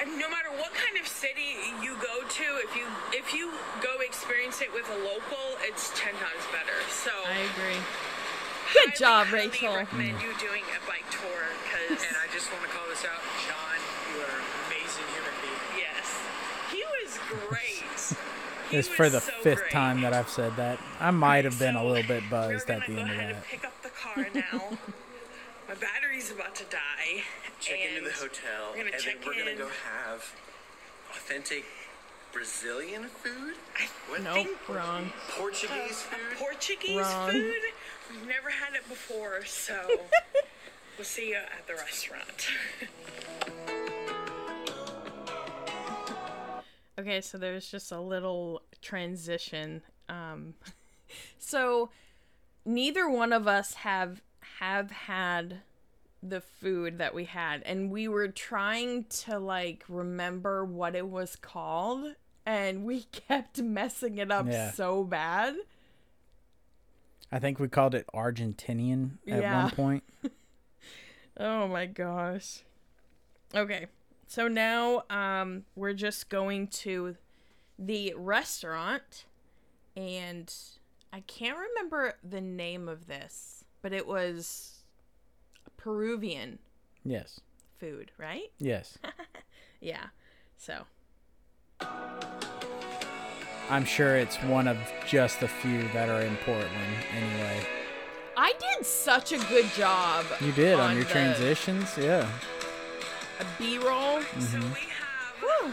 and 0.00 0.18
no 0.18 0.28
matter 0.28 0.50
what 0.60 0.72
kind 0.74 0.96
of 1.00 1.06
city 1.08 1.56
you 1.82 1.94
go 2.02 2.22
to 2.26 2.46
if 2.64 2.76
you 2.76 2.84
if 3.12 3.32
you 3.34 3.50
go 3.82 3.98
experience 4.00 4.60
it 4.60 4.72
with 4.72 4.86
a 4.90 4.98
local 5.04 5.56
it's 5.62 5.90
10 5.98 6.12
times 6.14 6.44
better 6.52 6.76
so 6.90 7.10
I 7.26 7.38
agree. 7.56 7.80
Good 8.74 8.90
highly, 8.90 8.98
job, 8.98 9.26
highly 9.28 9.48
Rachel. 9.48 9.74
recommend 9.76 10.20
you 10.20 10.32
doing 10.38 10.62
a 10.74 10.80
bike 10.86 11.06
tour 11.10 11.42
because 11.64 12.02
And 12.04 12.16
I 12.18 12.26
just 12.32 12.50
want 12.52 12.64
to 12.64 12.70
call 12.70 12.86
this 12.90 13.04
out, 13.06 13.22
John. 13.46 13.78
You 14.12 14.20
are 14.26 14.36
an 14.36 14.46
amazing 14.68 15.06
human 15.14 15.34
being. 15.40 15.86
yes 15.86 16.06
he 16.72 16.82
was 16.82 17.18
great 17.48 18.18
He 18.70 18.76
It's 18.78 18.88
for 18.88 19.08
the 19.08 19.20
so 19.20 19.30
fifth 19.42 19.60
great. 19.60 19.70
time 19.72 20.00
that 20.02 20.12
I've 20.12 20.28
said 20.28 20.56
that. 20.56 20.80
I 20.98 21.12
might 21.12 21.44
have 21.44 21.56
been 21.58 21.76
a 21.76 21.84
little 21.84 22.02
bit 22.06 22.28
buzzed 22.28 22.68
at 22.68 22.84
the 22.88 22.98
end 22.98 23.10
of 23.12 23.16
that. 23.16 23.34
and 23.36 23.44
pick 23.44 23.64
up 23.64 23.80
the 23.82 23.90
car 23.90 24.26
now. 24.34 24.76
My 25.68 25.74
battery's 25.74 26.30
about 26.30 26.54
to 26.56 26.64
die. 26.64 27.22
check 27.60 27.78
into 27.88 28.04
the 28.08 28.12
hotel, 28.14 28.70
we're 28.70 28.78
gonna 28.84 28.90
and 28.94 29.02
check 29.02 29.20
then 29.20 29.26
we're 29.26 29.38
gonna 29.44 29.56
go 29.56 29.68
have 29.68 30.34
authentic 31.10 31.64
Brazilian 32.32 33.04
food. 33.04 33.54
What? 34.08 34.22
Nope, 34.22 34.34
think- 34.46 34.68
wrong. 34.68 35.12
Portuguese 35.30 36.02
food. 36.02 36.38
Portuguese 36.38 36.96
Wrong. 36.98 37.30
food. 37.30 37.54
We've 38.10 38.28
never 38.28 38.50
had 38.50 38.74
it 38.74 38.88
before, 38.88 39.44
so 39.44 39.74
we'll 40.98 41.04
see 41.04 41.30
you 41.30 41.36
at 41.36 41.66
the 41.66 41.74
restaurant. 41.74 42.48
Okay, 46.98 47.20
so 47.20 47.36
there's 47.36 47.70
just 47.70 47.92
a 47.92 48.00
little 48.00 48.62
transition. 48.80 49.82
Um, 50.08 50.54
so 51.38 51.90
neither 52.64 53.06
one 53.06 53.34
of 53.34 53.46
us 53.46 53.74
have 53.74 54.22
have 54.60 54.90
had 54.90 55.60
the 56.22 56.40
food 56.40 56.98
that 56.98 57.14
we 57.14 57.24
had, 57.24 57.62
and 57.64 57.90
we 57.90 58.08
were 58.08 58.28
trying 58.28 59.04
to 59.04 59.38
like 59.38 59.84
remember 59.88 60.64
what 60.64 60.94
it 60.94 61.08
was 61.08 61.36
called, 61.36 62.14
and 62.44 62.84
we 62.84 63.02
kept 63.28 63.60
messing 63.62 64.18
it 64.18 64.30
up 64.30 64.46
Yeah. 64.48 64.70
so 64.72 65.04
bad. 65.04 65.54
I 67.30 67.38
think 67.38 67.58
we 67.58 67.68
called 67.68 67.94
it 67.94 68.06
Argentinian 68.14 69.18
at 69.28 69.40
Yeah. 69.42 69.62
one 69.64 69.70
point. 69.74 70.04
Oh 71.38 71.68
my 71.68 71.86
gosh. 71.86 72.60
Okay. 73.54 73.86
So 74.26 74.48
now 74.48 75.02
um 75.10 75.64
we're 75.74 75.92
just 75.92 76.28
going 76.28 76.68
to 76.68 77.16
the 77.78 78.14
restaurant 78.16 79.26
and 79.96 80.52
I 81.12 81.20
can't 81.20 81.58
remember 81.58 82.14
the 82.28 82.40
name 82.40 82.88
of 82.88 83.06
this, 83.06 83.55
but 83.86 83.92
it 83.92 84.04
was 84.08 84.80
Peruvian 85.76 86.58
Yes. 87.04 87.38
food, 87.78 88.10
right? 88.18 88.50
Yes. 88.58 88.98
Yeah. 89.80 90.06
So, 90.56 90.82
I'm 93.70 93.84
sure 93.84 94.16
it's 94.16 94.34
one 94.42 94.66
of 94.66 94.76
just 95.06 95.38
the 95.38 95.46
few 95.46 95.82
that 95.92 96.08
are 96.08 96.22
in 96.22 96.34
Portland 96.38 96.96
anyway. 97.16 97.60
I 98.36 98.54
did 98.58 98.84
such 98.84 99.30
a 99.30 99.38
good 99.38 99.66
job. 99.76 100.24
You 100.40 100.50
did 100.50 100.74
on, 100.74 100.90
On 100.90 100.94
your 100.96 101.04
the- 101.04 101.10
transitions? 101.10 101.96
Yeah. 101.96 102.28
A 103.38 103.44
B-roll. 103.58 104.18
Mm-hmm. 104.22 104.60
we 104.72 104.80
have 104.90 105.36
Woo. 105.40 105.70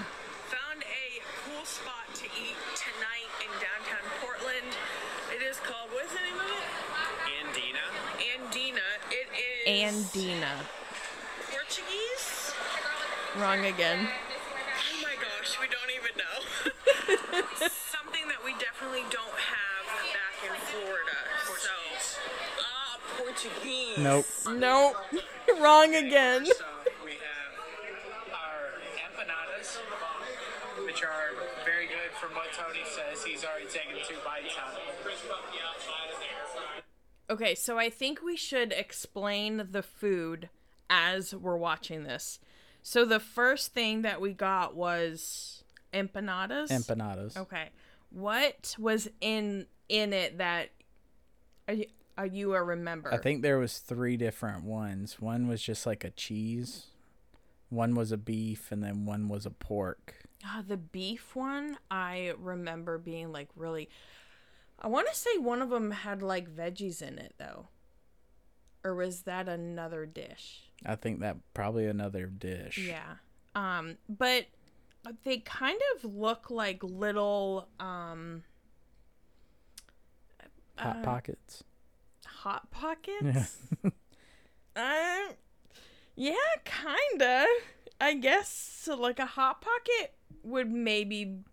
found 0.53 0.84
a 0.84 1.22
cool 1.47 1.66
spot 1.66 2.05
to 2.14 2.26
eat 2.26 2.57
tonight 2.78 3.32
in 3.41 3.49
downtown 3.57 4.05
Portland. 4.22 4.68
It 5.36 5.41
is 5.41 5.57
called 5.61 5.89
what's 5.91 6.14
the 6.14 6.20
name 6.20 6.36
of 6.36 6.45
it? 6.45 6.68
Andina. 7.39 7.86
Andina. 8.20 8.88
It 9.09 9.28
is 9.66 9.68
Andina. 9.84 10.47
Portuguese. 11.51 12.53
Wrong 13.38 13.65
again. 13.65 14.07
Oh 14.07 15.01
my 15.03 15.11
gosh, 15.19 15.59
we 15.59 15.67
don't 15.67 15.91
even 15.91 16.15
know. 16.15 17.67
Something 17.91 18.23
that 18.31 18.39
we 18.45 18.55
definitely 18.63 19.03
don't 19.11 19.36
have 19.36 19.84
back 20.15 20.39
in 20.39 20.55
Florida. 20.71 21.19
So, 21.59 21.75
ah, 22.63 22.97
Portuguese. 23.17 23.97
Nope. 23.97 24.25
Nope. 24.55 24.95
Wrong 25.61 25.93
again. 25.95 26.45
So 26.45 26.63
we 27.03 27.19
have 27.19 27.51
our 28.31 28.79
empanadas, 29.03 29.84
which 30.86 31.03
are 31.03 31.36
very 31.65 31.88
good 31.88 32.15
from 32.21 32.31
what 32.36 32.47
Tony 32.55 32.88
says. 32.88 33.21
He's 33.25 33.43
already 33.43 33.67
taken 33.67 33.95
two 34.07 34.15
bites 34.23 34.55
out 34.57 34.79
of 34.79 34.79
them. 34.79 36.12
Okay, 37.30 37.55
so 37.55 37.78
I 37.78 37.89
think 37.89 38.21
we 38.21 38.36
should 38.36 38.74
explain 38.74 39.67
the 39.71 39.84
food 39.84 40.49
as 40.89 41.34
we're 41.34 41.57
watching 41.57 42.03
this. 42.03 42.39
So 42.82 43.05
the 43.05 43.19
first 43.19 43.74
thing 43.74 44.01
that 44.01 44.19
we 44.19 44.34
got 44.34 44.76
was 44.76 45.63
empanadas. 45.93 46.69
Empanadas. 46.69 47.38
Okay. 47.38 47.69
What 48.09 48.76
was 48.78 49.09
in 49.21 49.67
in 49.89 50.13
it 50.13 50.38
that 50.38 50.69
are 51.67 51.74
you, 51.74 51.86
are 52.17 52.26
you 52.26 52.53
a 52.53 52.61
remember? 52.61 53.11
I 53.13 53.17
think 53.17 53.41
there 53.41 53.57
was 53.57 53.80
three 53.80 54.17
different 54.17 54.65
ones. 54.65 55.19
One 55.19 55.47
was 55.47 55.61
just 55.61 55.86
like 55.86 56.03
a 56.03 56.11
cheese. 56.11 56.88
One 57.69 57.95
was 57.95 58.11
a 58.11 58.17
beef 58.17 58.71
and 58.71 58.84
then 58.84 59.05
one 59.05 59.30
was 59.30 59.45
a 59.45 59.49
pork. 59.49 60.15
Ah, 60.45 60.61
the 60.67 60.78
beef 60.78 61.36
one, 61.36 61.78
I 61.89 62.34
remember 62.38 62.97
being 62.97 63.32
like 63.32 63.47
really. 63.55 63.89
I 64.84 64.88
want 64.88 65.07
to 65.07 65.15
say 65.15 65.38
one 65.38 65.61
of 65.61 65.69
them 65.69 65.91
had 65.91 66.21
like 66.21 66.49
veggies 66.53 67.01
in 67.01 67.17
it 67.17 67.36
though. 67.38 67.67
Or 68.84 68.95
was 68.95 69.21
that 69.21 69.47
another 69.47 70.05
dish? 70.05 70.63
I 70.86 70.95
think 70.95 71.21
that 71.21 71.38
probably 71.53 71.86
another 71.86 72.25
dish. 72.25 72.77
Yeah. 72.77 73.15
Um, 73.55 73.95
but 74.09 74.47
they 75.23 75.38
kind 75.38 75.79
of 75.95 76.03
look 76.15 76.49
like 76.49 76.84
little 76.84 77.67
um 77.79 78.43
Hot 80.77 80.97
Uh, 80.97 81.03
pockets. 81.03 81.63
hot 82.25 82.69
pockets. 82.71 83.57
Yeah. 83.84 83.89
uh, 85.29 85.34
yeah, 86.15 86.34
kinda. 86.65 87.45
I 88.01 88.15
guess 88.15 88.49
so 88.49 88.95
like 88.95 89.19
a 89.19 89.25
hot 89.27 89.61
pocket 89.61 90.15
would 90.43 90.71
maybe. 90.71 91.43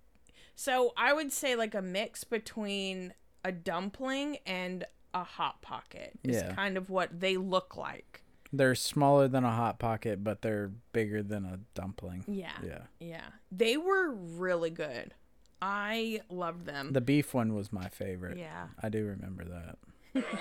So 0.56 0.92
I 0.96 1.12
would 1.12 1.32
say 1.32 1.54
like 1.54 1.74
a 1.74 1.82
mix 1.82 2.24
between 2.24 3.12
a 3.44 3.52
dumpling 3.52 4.38
and 4.46 4.84
a 5.14 5.24
hot 5.24 5.60
pocket 5.62 6.12
is 6.22 6.36
Yeah. 6.36 6.54
kind 6.54 6.76
of 6.76 6.90
what 6.90 7.20
they 7.20 7.36
look 7.36 7.76
like. 7.76 8.22
They're 8.52 8.74
smaller 8.74 9.28
than 9.28 9.44
a 9.44 9.50
hot 9.52 9.78
pocket, 9.78 10.24
but 10.24 10.42
they're 10.42 10.70
bigger 10.92 11.22
than 11.22 11.44
a 11.44 11.60
dumpling. 11.74 12.24
Yeah. 12.26 12.50
Yeah. 12.64 12.82
Yeah. 12.98 13.26
They 13.52 13.76
were 13.76 14.10
really 14.12 14.70
good. 14.70 15.14
I 15.62 16.20
loved 16.28 16.64
them. 16.66 16.92
The 16.92 17.00
beef 17.00 17.32
one 17.34 17.54
was 17.54 17.72
my 17.72 17.88
favorite. 17.88 18.38
yeah. 18.38 18.68
I 18.82 18.88
do 18.88 19.04
remember 19.06 19.44
that. 19.44 19.76
We 20.14 20.20
have 20.22 20.30
our 20.32 20.38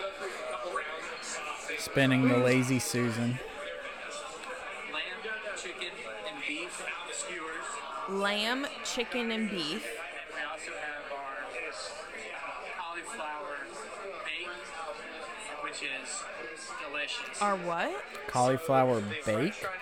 go 0.00 0.10
through 0.18 0.28
a 0.28 0.52
couple 0.52 0.72
rounds 0.72 1.18
of 1.18 1.24
sauce. 1.26 1.72
Spinning 1.84 2.28
the 2.28 2.38
lazy 2.38 2.78
Susan. 2.80 3.38
Lamb, 4.92 5.46
chicken, 5.56 5.88
and 6.28 6.42
beef 6.46 6.82
skewers. 7.12 8.20
Lamb, 8.20 8.66
chicken, 8.84 9.30
and 9.30 9.50
beef. 9.50 9.86
Delicious. 17.06 17.42
Our 17.42 17.56
what? 17.56 18.04
Cauliflower 18.28 19.00
They 19.00 19.14
first 19.16 19.26
bake. 19.26 19.60
tried 19.60 19.72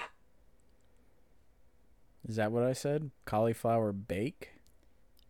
Is 2.29 2.37
that 2.37 2.53
what 2.53 2.63
I 2.63 2.73
said? 2.73 3.11
Cauliflower 3.25 3.93
bake? 3.93 4.51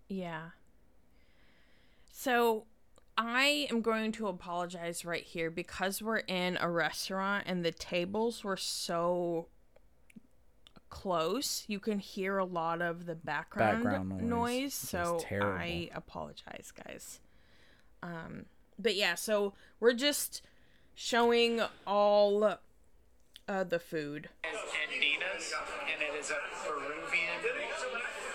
Yeah. 0.08 0.50
So 2.12 2.64
I 3.16 3.66
am 3.70 3.80
going 3.80 4.12
to 4.12 4.28
apologize 4.28 5.04
right 5.04 5.24
here 5.24 5.50
because 5.50 6.02
we're 6.02 6.18
in 6.18 6.58
a 6.60 6.70
restaurant 6.70 7.44
and 7.46 7.64
the 7.64 7.72
tables 7.72 8.44
were 8.44 8.56
so 8.56 9.48
close. 10.88 11.64
You 11.66 11.80
can 11.80 11.98
hear 11.98 12.38
a 12.38 12.44
lot 12.44 12.80
of 12.80 13.06
the 13.06 13.14
background, 13.14 13.84
Background 13.84 14.10
noise, 14.22 14.28
noise. 14.28 14.74
So 14.74 15.18
terrible. 15.20 15.58
I 15.58 15.90
apologize, 15.94 16.72
guys. 16.84 17.20
Um, 18.02 18.46
but 18.78 18.94
yeah, 18.94 19.14
so 19.14 19.54
we're 19.80 19.94
just 19.94 20.42
showing 20.94 21.60
all 21.86 22.44
uh, 22.44 23.64
the 23.64 23.78
food. 23.78 24.28
is 24.44 24.58
Andinas, 24.58 25.52
and 25.92 26.02
it 26.02 26.14
is 26.20 26.30
a 26.30 26.36
Peruvian. 26.66 27.40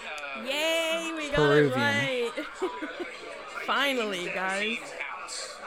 Uh, 0.05 0.43
Yay, 0.45 1.11
we 1.17 1.27
got 1.29 1.35
Peruvian. 1.35 1.79
it 1.79 2.37
right. 2.37 2.45
Finally, 3.65 4.25
guys. 4.33 4.61
James 4.61 4.91
House 4.99 5.57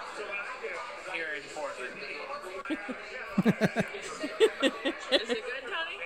here 1.12 1.26
in 1.36 1.43
Portland. 1.55 1.93
Is 5.12 5.30
it 5.30 5.45
good, 5.45 5.62
Tony? 5.62 5.99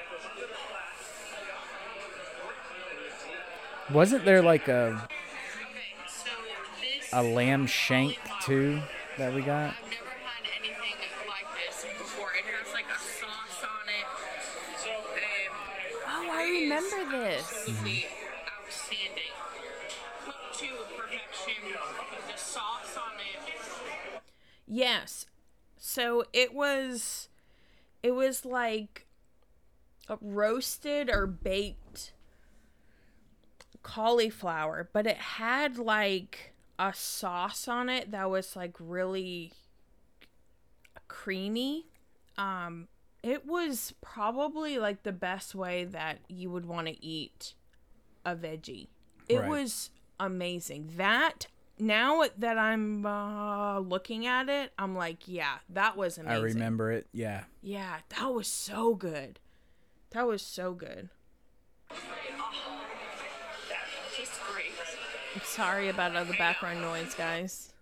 Wasn't 3.93 4.25
there 4.25 4.43
like 4.43 4.67
a 4.69 5.01
Okay, 5.05 5.95
so 6.09 6.31
this. 6.81 7.09
a 7.13 7.23
lamb 7.23 7.67
shank 7.67 8.19
too 8.43 8.81
that 9.17 9.33
we 9.33 9.43
got? 9.43 9.75
Remember 16.67 17.19
this. 17.19 17.43
absolutely 17.43 18.07
outstanding. 18.65 19.33
Cooked 20.25 20.59
to 20.59 20.67
perfection. 20.97 21.55
The 22.33 22.39
sauce 22.39 22.97
on 22.97 23.13
it. 23.21 24.23
Yes. 24.67 25.27
So 25.77 26.25
it 26.33 26.53
was 26.53 27.29
it 28.03 28.13
was 28.13 28.45
like 28.45 29.07
a 30.09 30.19
roasted 30.21 31.09
or 31.11 31.27
baked 31.27 32.13
cauliflower, 33.83 34.89
but 34.93 35.07
it 35.07 35.17
had 35.17 35.79
like 35.79 36.53
a 36.79 36.93
sauce 36.93 37.69
on 37.69 37.89
it 37.89 38.11
that 38.11 38.29
was 38.29 38.57
like 38.57 38.75
really 38.81 39.53
creamy. 41.09 41.87
Um 42.37 42.89
it 43.27 43.45
was 43.47 43.93
probably 44.01 44.79
like 44.79 45.03
the 45.03 45.13
best 45.13 45.55
way 45.55 45.85
that 45.85 46.19
you 46.29 46.49
would 46.51 46.65
want 46.67 46.87
to 46.87 47.05
eat 47.05 47.55
a 48.25 48.37
veggie. 48.37 48.87
It 49.29 49.41
Right. 49.41 49.49
was 49.51 49.91
amazing. 50.21 50.93
That 50.97 51.49
now 51.79 52.23
that 52.39 52.57
I'm 52.57 53.05
uh, 53.05 53.81
looking 53.81 54.27
at 54.27 54.49
it, 54.49 54.73
I'm 54.79 54.95
like, 54.95 55.27
yeah, 55.27 55.57
that 55.71 55.97
was 55.97 56.19
amazing. 56.19 56.39
I 56.39 56.45
remember 56.45 56.93
it. 56.93 57.07
Yeah. 57.13 57.45
Yeah, 57.63 57.99
that 58.11 58.33
was 58.33 58.47
so 58.49 58.95
good. 58.95 59.41
That 60.11 60.27
was 60.27 60.41
so 60.41 60.73
good. 60.73 61.09
I'm 65.35 65.43
sorry 65.43 65.89
about 65.89 66.17
all 66.17 66.25
the 66.25 66.33
background 66.35 66.81
noise, 66.81 67.15
guys. 67.15 67.73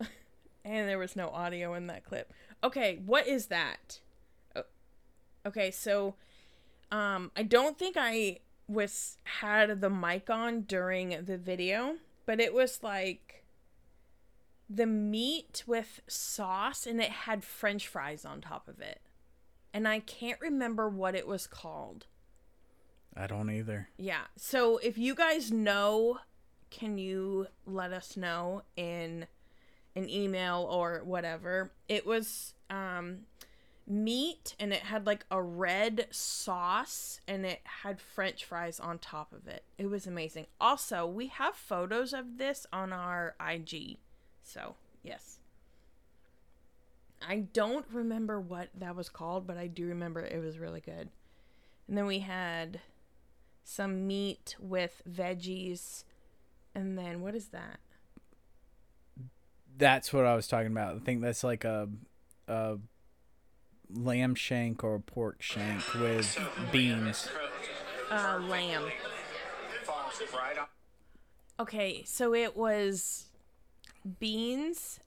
and 0.64 0.88
there 0.88 0.98
was 0.98 1.14
no 1.16 1.28
audio 1.28 1.74
in 1.74 1.88
that 1.88 2.04
clip. 2.04 2.32
Okay, 2.64 3.00
what 3.04 3.26
is 3.26 3.46
that? 3.46 4.00
Okay, 5.46 5.70
so 5.70 6.16
um 6.90 7.30
I 7.36 7.42
don't 7.42 7.78
think 7.78 7.96
I 7.98 8.40
was 8.68 9.18
had 9.24 9.80
the 9.80 9.90
mic 9.90 10.28
on 10.28 10.62
during 10.62 11.24
the 11.24 11.38
video, 11.38 11.96
but 12.26 12.40
it 12.40 12.52
was 12.52 12.82
like 12.82 13.44
the 14.68 14.86
meat 14.86 15.62
with 15.66 16.00
sauce 16.08 16.86
and 16.86 17.00
it 17.00 17.10
had 17.10 17.44
french 17.44 17.86
fries 17.86 18.24
on 18.24 18.40
top 18.40 18.66
of 18.66 18.80
it. 18.80 19.00
And 19.72 19.86
I 19.86 20.00
can't 20.00 20.40
remember 20.40 20.88
what 20.88 21.14
it 21.14 21.26
was 21.26 21.46
called. 21.46 22.06
I 23.16 23.26
don't 23.26 23.50
either. 23.50 23.88
Yeah. 23.96 24.24
So 24.36 24.78
if 24.78 24.98
you 24.98 25.14
guys 25.14 25.52
know, 25.52 26.18
can 26.70 26.98
you 26.98 27.46
let 27.64 27.92
us 27.92 28.16
know 28.16 28.62
in 28.76 29.26
an 29.94 30.10
email 30.10 30.66
or 30.68 31.02
whatever? 31.04 31.70
It 31.88 32.04
was 32.04 32.54
um 32.68 33.20
meat 33.86 34.54
and 34.58 34.72
it 34.72 34.80
had 34.80 35.06
like 35.06 35.24
a 35.30 35.40
red 35.40 36.08
sauce 36.10 37.20
and 37.28 37.46
it 37.46 37.60
had 37.64 38.00
french 38.00 38.44
fries 38.44 38.80
on 38.80 38.98
top 38.98 39.32
of 39.32 39.46
it. 39.46 39.62
It 39.78 39.86
was 39.86 40.06
amazing. 40.06 40.46
Also, 40.60 41.06
we 41.06 41.28
have 41.28 41.54
photos 41.54 42.12
of 42.12 42.38
this 42.38 42.66
on 42.72 42.92
our 42.92 43.36
IG. 43.40 43.98
So, 44.42 44.74
yes. 45.02 45.38
I 47.26 47.40
don't 47.52 47.86
remember 47.92 48.40
what 48.40 48.68
that 48.76 48.96
was 48.96 49.08
called, 49.08 49.46
but 49.46 49.56
I 49.56 49.66
do 49.68 49.86
remember 49.86 50.20
it 50.20 50.42
was 50.42 50.58
really 50.58 50.80
good. 50.80 51.08
And 51.88 51.96
then 51.96 52.06
we 52.06 52.20
had 52.20 52.80
some 53.64 54.06
meat 54.06 54.56
with 54.58 55.02
veggies. 55.08 56.04
And 56.74 56.98
then 56.98 57.20
what 57.20 57.34
is 57.34 57.48
that? 57.48 57.78
That's 59.78 60.12
what 60.12 60.24
I 60.24 60.34
was 60.34 60.48
talking 60.48 60.72
about. 60.72 60.96
I 60.96 60.98
think 61.00 61.20
that's 61.20 61.44
like 61.44 61.64
a 61.64 61.88
a 62.48 62.78
lamb 63.92 64.34
shank 64.34 64.82
or 64.84 64.96
a 64.96 65.00
pork 65.00 65.40
shank 65.42 65.82
with 65.94 66.38
beans. 66.72 67.28
Uh, 68.10 68.38
lamb. 68.48 68.84
Falls 69.84 70.20
right 70.34 70.58
on. 70.58 70.66
Okay, 71.58 72.02
so 72.04 72.34
it 72.34 72.56
was 72.56 73.26
beans 74.18 75.00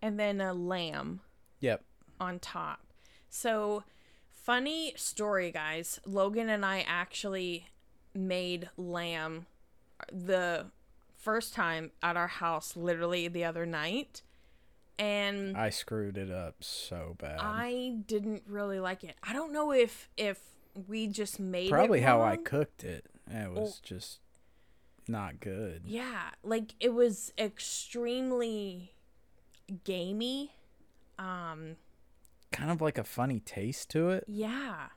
and 0.00 0.18
then 0.18 0.40
a 0.40 0.54
lamb 0.54 1.20
Yep. 1.60 1.84
on 2.20 2.38
top. 2.38 2.80
So, 3.28 3.84
funny 4.30 4.92
story, 4.96 5.50
guys. 5.50 6.00
Logan 6.06 6.48
and 6.48 6.64
I 6.64 6.84
actually 6.86 7.68
made 8.14 8.68
lamb 8.76 9.46
the 10.12 10.66
first 11.16 11.54
time 11.54 11.92
at 12.02 12.16
our 12.16 12.26
house 12.28 12.76
literally 12.76 13.28
the 13.28 13.44
other 13.44 13.64
night. 13.64 14.22
And 15.02 15.56
I 15.56 15.70
screwed 15.70 16.16
it 16.16 16.30
up 16.30 16.56
so 16.60 17.16
bad. 17.18 17.40
I 17.40 17.96
didn't 18.06 18.44
really 18.46 18.78
like 18.78 19.02
it. 19.02 19.16
I 19.22 19.32
don't 19.32 19.52
know 19.52 19.72
if 19.72 20.08
if 20.16 20.38
we 20.86 21.08
just 21.08 21.40
made 21.40 21.70
Probably 21.70 22.02
how 22.02 22.22
I 22.22 22.36
cooked 22.36 22.84
it. 22.84 23.06
It 23.28 23.50
was 23.50 23.80
just 23.80 24.20
not 25.08 25.40
good. 25.40 25.82
Yeah, 25.86 26.30
like 26.44 26.76
it 26.78 26.94
was 26.94 27.32
extremely 27.36 28.92
gamey. 29.82 30.52
Um, 31.18 31.76
Kind 32.52 32.70
of 32.70 32.80
like 32.80 32.96
a 32.96 33.04
funny 33.04 33.40
taste 33.40 33.90
to 33.90 34.10
it. 34.10 34.24
yeah. 34.28 34.88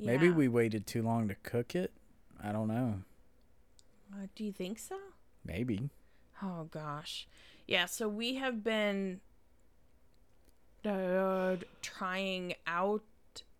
Maybe 0.00 0.30
we 0.30 0.46
waited 0.48 0.86
too 0.86 1.02
long 1.02 1.28
to 1.28 1.34
cook 1.36 1.74
it. 1.74 1.92
I 2.42 2.52
don't 2.52 2.68
know. 2.68 3.02
Uh, 4.12 4.26
do 4.36 4.44
you 4.44 4.52
think 4.52 4.78
so? 4.78 4.96
Maybe. 5.44 5.90
Oh 6.42 6.64
gosh. 6.70 7.28
Yeah, 7.66 7.86
so 7.86 8.08
we 8.08 8.36
have 8.36 8.64
been 8.64 9.20
uh, 10.84 11.56
trying 11.82 12.54
out 12.66 13.02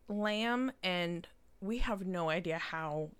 lamb 0.09 0.73
and 0.83 1.29
we 1.61 1.79
have 1.79 2.07
no 2.07 2.31
idea 2.31 2.59
how 2.59 3.11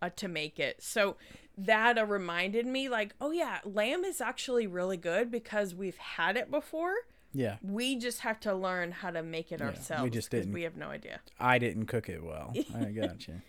uh, 0.00 0.10
to 0.16 0.28
make 0.28 0.58
it. 0.58 0.82
So 0.82 1.16
that 1.56 1.98
uh, 1.98 2.06
reminded 2.06 2.66
me 2.66 2.88
like, 2.88 3.14
oh 3.20 3.30
yeah, 3.30 3.60
lamb 3.64 4.04
is 4.04 4.20
actually 4.20 4.66
really 4.66 4.96
good 4.96 5.30
because 5.30 5.74
we've 5.74 5.98
had 5.98 6.36
it 6.36 6.50
before. 6.50 6.94
Yeah. 7.32 7.56
We 7.62 7.96
just 7.96 8.20
have 8.20 8.40
to 8.40 8.54
learn 8.54 8.92
how 8.92 9.10
to 9.10 9.22
make 9.22 9.52
it 9.52 9.62
ourselves. 9.62 10.02
we 10.02 10.10
just 10.10 10.30
didn't. 10.30 10.52
We 10.52 10.62
have 10.62 10.76
no 10.76 10.88
idea. 10.88 11.20
I 11.40 11.58
didn't 11.58 11.86
cook 11.86 12.08
it 12.08 12.22
well. 12.22 12.52
I 12.74 12.84
got 12.90 13.26
you. 13.26 13.40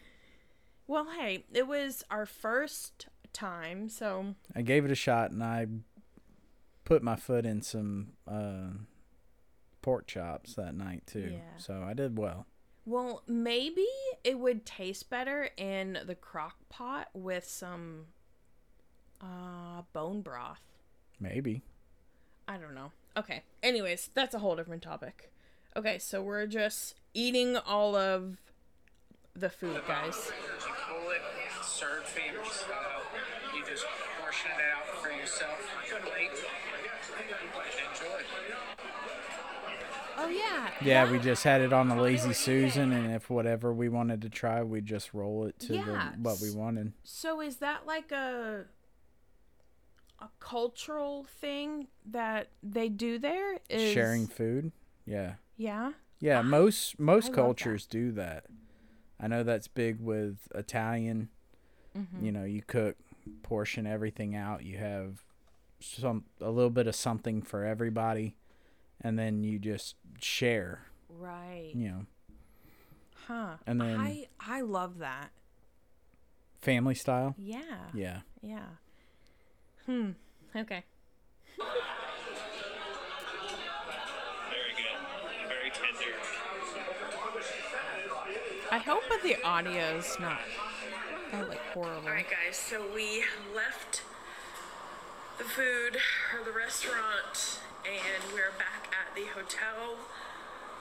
Well, 0.87 1.07
hey, 1.17 1.45
it 1.53 1.67
was 1.67 2.03
our 2.09 2.25
first 2.25 3.07
time, 3.33 3.89
so 3.89 4.35
I 4.55 4.61
gave 4.61 4.85
it 4.85 4.91
a 4.91 4.95
shot 4.95 5.31
and 5.31 5.43
I 5.43 5.67
put 6.85 7.01
my 7.01 7.15
foot 7.15 7.45
in 7.45 7.61
some 7.61 8.09
uh 8.27 8.69
pork 9.83 10.07
chops 10.07 10.55
that 10.55 10.73
night 10.73 11.03
too. 11.05 11.33
Yeah. 11.33 11.57
So 11.57 11.85
I 11.87 11.93
did 11.93 12.17
well. 12.17 12.47
Well, 12.85 13.21
maybe 13.27 13.85
it 14.23 14.39
would 14.39 14.65
taste 14.65 15.11
better 15.11 15.49
in 15.55 15.99
the 16.07 16.15
crock 16.15 16.55
pot 16.69 17.09
with 17.13 17.45
some 17.45 18.05
uh 19.21 19.83
bone 19.93 20.21
broth. 20.21 20.63
Maybe. 21.19 21.61
I 22.47 22.57
don't 22.57 22.73
know. 22.73 22.91
Okay. 23.15 23.43
Anyways, 23.61 24.09
that's 24.15 24.33
a 24.33 24.39
whole 24.39 24.55
different 24.55 24.81
topic. 24.81 25.31
Okay, 25.75 25.97
so 25.99 26.21
we're 26.21 26.45
just 26.45 26.95
eating 27.13 27.57
all 27.57 27.95
of 27.95 28.37
the 29.35 29.49
food, 29.49 29.81
guys. 29.87 30.31
You 30.31 30.73
pull 30.87 31.09
it, 31.09 31.21
serve 31.63 32.03
family. 32.03 32.39
You 33.55 33.65
just 33.65 33.85
portion 34.21 34.51
it 34.51 34.61
out 34.75 34.85
for 35.01 35.11
yourself 35.11 35.57
on 35.93 36.62
Oh 40.17 40.27
yeah. 40.29 40.69
Yeah, 40.83 41.11
we 41.11 41.19
just 41.19 41.43
had 41.43 41.61
it 41.61 41.73
on 41.73 41.87
the 41.89 41.95
lazy 41.95 42.33
susan, 42.33 42.91
and 42.91 43.13
if 43.13 43.29
whatever 43.29 43.73
we 43.73 43.89
wanted 43.89 44.21
to 44.23 44.29
try, 44.29 44.63
we 44.63 44.81
just 44.81 45.13
roll 45.13 45.45
it 45.45 45.57
to 45.61 45.75
Yeah. 45.75 46.11
the, 46.15 46.21
what 46.21 46.39
we 46.41 46.51
wanted. 46.51 46.93
So 47.03 47.41
is 47.41 47.57
that 47.57 47.85
like 47.85 48.11
a 48.11 48.65
a 50.19 50.29
cultural 50.39 51.25
thing 51.25 51.87
that 52.05 52.47
they 52.61 52.89
do 52.89 53.19
there? 53.19 53.59
Is 53.69 53.91
Sharing 53.91 54.27
food. 54.27 54.71
Yeah. 55.05 55.33
Yeah. 55.57 55.93
Yeah, 56.19 56.41
most 56.41 56.99
most 56.99 57.25
I 57.25 57.27
love 57.27 57.35
that. 57.35 57.41
cultures 57.41 57.85
do 57.85 58.11
that. 58.13 58.45
I 59.19 59.27
know 59.27 59.43
that's 59.43 59.67
big 59.67 59.99
with 59.99 60.37
Italian. 60.55 61.29
Mm-hmm. 61.97 62.25
You 62.25 62.31
know, 62.31 62.43
you 62.45 62.61
cook, 62.65 62.95
portion 63.41 63.85
everything 63.85 64.35
out. 64.35 64.63
You 64.63 64.77
have 64.77 65.23
some 65.79 66.23
a 66.39 66.49
little 66.49 66.69
bit 66.69 66.87
of 66.87 66.95
something 66.95 67.41
for 67.41 67.65
everybody, 67.65 68.35
and 69.01 69.17
then 69.19 69.43
you 69.43 69.59
just 69.59 69.95
share. 70.21 70.85
Right. 71.09 71.71
You 71.73 71.87
know, 71.89 72.05
Huh. 73.27 73.55
And 73.65 73.79
then- 73.79 73.99
I 73.99 74.27
I 74.39 74.61
love 74.61 74.97
that. 74.99 75.31
family 76.61 76.95
style. 76.95 77.35
Yeah. 77.37 77.61
Yeah. 77.93 78.21
Yeah. 78.41 78.65
Hmm. 79.85 80.11
Okay. 80.55 80.83
Very 84.49 84.73
good. 84.77 85.47
Very 85.47 85.69
tender. 85.71 86.15
I 88.71 88.77
hope 88.77 89.03
that 89.09 89.21
the 89.23 89.35
audio's 89.45 90.17
not 90.19 90.39
not 91.31 91.49
like 91.49 91.59
horrible. 91.73 92.07
Alright, 92.07 92.27
guys, 92.29 92.55
so 92.57 92.83
we 92.93 93.23
left 93.55 94.03
the 95.37 95.43
food 95.43 95.97
or 96.37 96.43
the 96.45 96.51
restaurant 96.51 97.59
and 97.85 98.33
we're 98.33 98.51
back 98.57 98.89
at 98.95 99.13
the 99.13 99.25
hotel. 99.35 99.97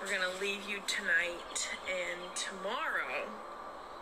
We're 0.00 0.11
gonna 0.11 0.40
leave 0.40 0.68
you 0.68 0.78
tonight, 0.86 1.68
and 1.88 2.20
tomorrow 2.36 3.26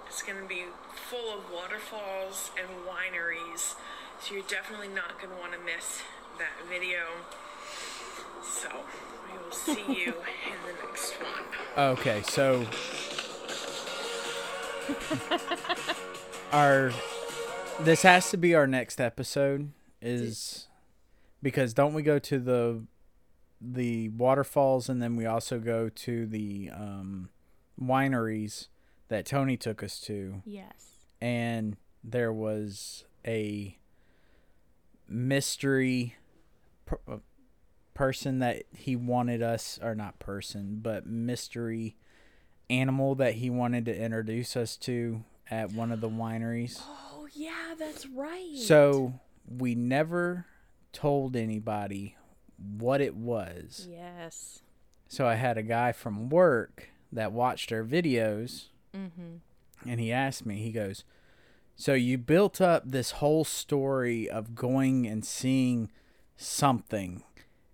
it's 0.06 0.22
gonna 0.22 0.46
be 0.46 0.64
full 1.08 1.32
of 1.32 1.50
waterfalls 1.50 2.50
and 2.58 2.68
wineries. 2.86 3.74
So 4.20 4.34
you're 4.34 4.44
definitely 4.44 4.88
not 4.88 5.20
gonna 5.20 5.38
wanna 5.40 5.56
miss 5.64 6.02
that 6.38 6.68
video. 6.68 7.00
So 8.42 8.68
we 9.32 9.38
will 9.42 9.52
see 9.52 9.80
you 10.04 10.14
in 10.46 10.58
the 10.66 10.86
next 10.86 11.14
one. 11.14 11.44
Okay, 11.78 12.22
so 12.22 12.66
our 16.52 16.92
this 17.80 18.02
has 18.02 18.30
to 18.30 18.36
be 18.36 18.54
our 18.54 18.66
next 18.66 19.00
episode 19.00 19.70
is 20.02 20.66
because 21.42 21.72
don't 21.74 21.94
we 21.94 22.02
go 22.02 22.18
to 22.18 22.38
the 22.38 22.82
the 23.60 24.08
waterfalls 24.10 24.88
and 24.88 25.02
then 25.02 25.16
we 25.16 25.26
also 25.26 25.58
go 25.58 25.88
to 25.88 26.26
the 26.26 26.70
um 26.72 27.28
wineries 27.80 28.68
that 29.08 29.26
Tony 29.26 29.56
took 29.56 29.82
us 29.82 30.00
to 30.00 30.42
Yes. 30.46 30.96
and 31.20 31.76
there 32.02 32.32
was 32.32 33.04
a 33.26 33.76
mystery 35.08 36.16
per- 36.86 37.00
uh, 37.08 37.16
person 37.94 38.38
that 38.38 38.62
he 38.74 38.96
wanted 38.96 39.42
us 39.42 39.78
or 39.82 39.94
not 39.94 40.18
person 40.18 40.78
but 40.80 41.06
mystery 41.06 41.96
animal 42.70 43.14
that 43.14 43.34
he 43.34 43.50
wanted 43.50 43.84
to 43.84 43.94
introduce 43.96 44.56
us 44.56 44.76
to 44.76 45.22
at 45.50 45.72
one 45.72 45.90
of 45.92 46.00
the 46.00 46.08
wineries 46.08 46.80
Oh 46.86 47.26
yeah, 47.34 47.74
that's 47.78 48.06
right. 48.06 48.54
so 48.56 49.14
we 49.48 49.74
never 49.74 50.46
told 50.92 51.36
anybody 51.36 52.16
what 52.78 53.00
it 53.00 53.14
was. 53.14 53.88
Yes. 53.90 54.62
so 55.08 55.26
i 55.26 55.34
had 55.34 55.58
a 55.58 55.62
guy 55.62 55.92
from 55.92 56.28
work 56.28 56.90
that 57.12 57.32
watched 57.32 57.72
our 57.72 57.82
videos 57.82 58.66
mm-hmm. 58.96 59.36
and 59.88 60.00
he 60.00 60.12
asked 60.12 60.46
me 60.46 60.56
he 60.56 60.70
goes 60.70 61.04
so 61.74 61.94
you 61.94 62.18
built 62.18 62.60
up 62.60 62.82
this 62.84 63.12
whole 63.12 63.44
story 63.44 64.28
of 64.28 64.54
going 64.54 65.06
and 65.06 65.24
seeing 65.24 65.90
something 66.36 67.24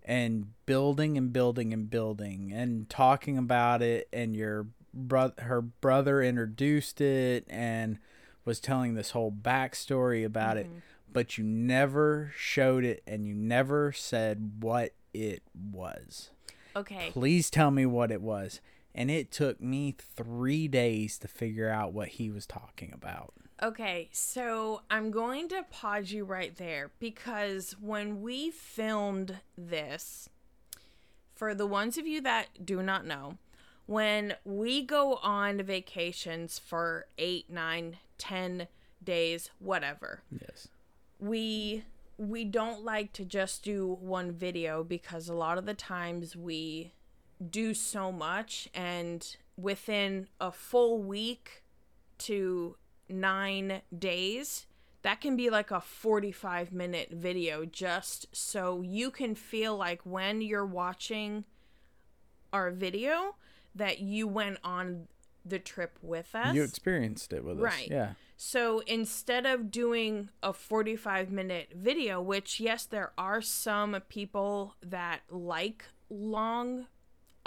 and 0.03 0.47
building 0.65 1.17
and 1.17 1.33
building 1.33 1.73
and 1.73 1.89
building 1.89 2.51
and 2.53 2.89
talking 2.89 3.37
about 3.37 3.81
it 3.81 4.07
and 4.13 4.35
your 4.35 4.67
brother 4.93 5.33
her 5.43 5.61
brother 5.61 6.23
introduced 6.23 7.01
it 7.01 7.45
and 7.49 7.99
was 8.45 8.59
telling 8.61 8.95
this 8.95 9.11
whole 9.11 9.31
backstory 9.31 10.25
about 10.25 10.57
it 10.57 10.65
mm-hmm. 10.67 10.79
But 11.17 11.35
you 11.35 11.43
never 11.43 12.31
showed 12.37 12.83
it 12.83 13.01
and 13.07 13.25
you 13.27 13.33
never 13.33 13.91
said 13.91 14.51
what 14.59 14.93
it 15.15 15.41
was. 15.73 16.29
Okay. 16.75 17.09
please 17.11 17.49
tell 17.49 17.71
me 17.71 17.87
what 17.87 18.11
it 18.11 18.21
was. 18.21 18.61
And 18.93 19.09
it 19.09 19.31
took 19.31 19.59
me 19.59 19.95
three 19.97 20.67
days 20.67 21.17
to 21.17 21.27
figure 21.27 21.71
out 21.71 21.91
what 21.91 22.09
he 22.09 22.29
was 22.29 22.45
talking 22.45 22.91
about. 22.93 23.33
Okay, 23.63 24.09
so 24.11 24.81
I'm 24.91 25.09
going 25.09 25.49
to 25.49 25.65
pause 25.71 26.11
you 26.11 26.23
right 26.23 26.55
there 26.55 26.91
because 26.99 27.75
when 27.81 28.21
we 28.21 28.51
filmed 28.51 29.39
this, 29.57 30.29
for 31.33 31.55
the 31.55 31.65
ones 31.65 31.97
of 31.97 32.05
you 32.05 32.21
that 32.21 32.63
do 32.63 32.83
not 32.83 33.07
know, 33.07 33.39
when 33.87 34.35
we 34.45 34.83
go 34.83 35.15
on 35.23 35.63
vacations 35.63 36.59
for 36.59 37.07
eight, 37.17 37.49
nine, 37.49 37.97
ten 38.19 38.67
days, 39.03 39.49
whatever, 39.57 40.21
yes 40.31 40.67
we 41.19 41.83
we 42.17 42.43
don't 42.43 42.83
like 42.83 43.13
to 43.13 43.23
just 43.23 43.63
do 43.63 43.97
one 44.01 44.31
video 44.31 44.83
because 44.83 45.29
a 45.29 45.35
lot 45.35 45.57
of 45.57 45.65
the 45.65 45.73
times 45.73 46.35
we 46.35 46.93
do 47.49 47.73
so 47.73 48.11
much 48.11 48.67
and 48.73 49.37
within 49.55 50.27
a 50.41 50.51
full 50.51 50.99
week 50.99 51.63
to 52.17 52.75
9 53.09 53.81
days 53.97 54.65
that 55.03 55.21
can 55.21 55.35
be 55.35 55.49
like 55.49 55.69
a 55.69 55.79
45 55.79 56.73
minute 56.73 57.09
video 57.11 57.65
just 57.65 58.25
so 58.35 58.81
you 58.81 59.11
can 59.11 59.35
feel 59.35 59.77
like 59.77 60.01
when 60.03 60.41
you're 60.41 60.65
watching 60.65 61.45
our 62.51 62.71
video 62.71 63.35
that 63.75 63.99
you 63.99 64.27
went 64.27 64.57
on 64.63 65.07
the 65.45 65.59
trip 65.59 65.97
with 66.01 66.33
us. 66.33 66.53
you 66.53 66.63
experienced 66.63 67.31
it 67.31 67.43
with 67.43 67.57
us. 67.57 67.63
Right. 67.63 67.87
yeah 67.89 68.13
so 68.37 68.83
instead 68.85 69.47
of 69.47 69.71
doing 69.71 70.29
a 70.43 70.53
45 70.53 71.31
minute 71.31 71.69
video, 71.75 72.21
which, 72.21 72.59
yes, 72.59 72.85
there 72.85 73.11
are 73.17 73.41
some 73.41 73.99
people 74.09 74.75
that 74.81 75.21
like 75.29 75.85
long 76.09 76.85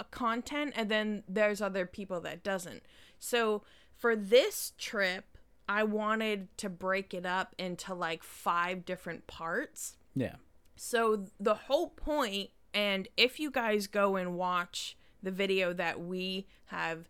content, 0.03 0.73
and 0.75 0.89
then 0.89 1.23
there's 1.27 1.61
other 1.61 1.85
people 1.85 2.19
that 2.21 2.43
doesn't. 2.43 2.83
So 3.19 3.63
for 3.95 4.15
this 4.15 4.73
trip, 4.77 5.37
I 5.69 5.83
wanted 5.83 6.55
to 6.57 6.69
break 6.69 7.13
it 7.13 7.25
up 7.25 7.55
into 7.57 7.93
like 7.93 8.23
five 8.23 8.83
different 8.83 9.27
parts. 9.27 9.95
yeah 10.13 10.35
So 10.75 11.27
the 11.39 11.55
whole 11.55 11.89
point, 11.89 12.49
and 12.73 13.07
if 13.15 13.39
you 13.39 13.49
guys 13.49 13.87
go 13.87 14.17
and 14.17 14.35
watch 14.35 14.97
the 15.23 15.31
video 15.31 15.71
that 15.73 16.01
we 16.01 16.47
have 16.65 17.07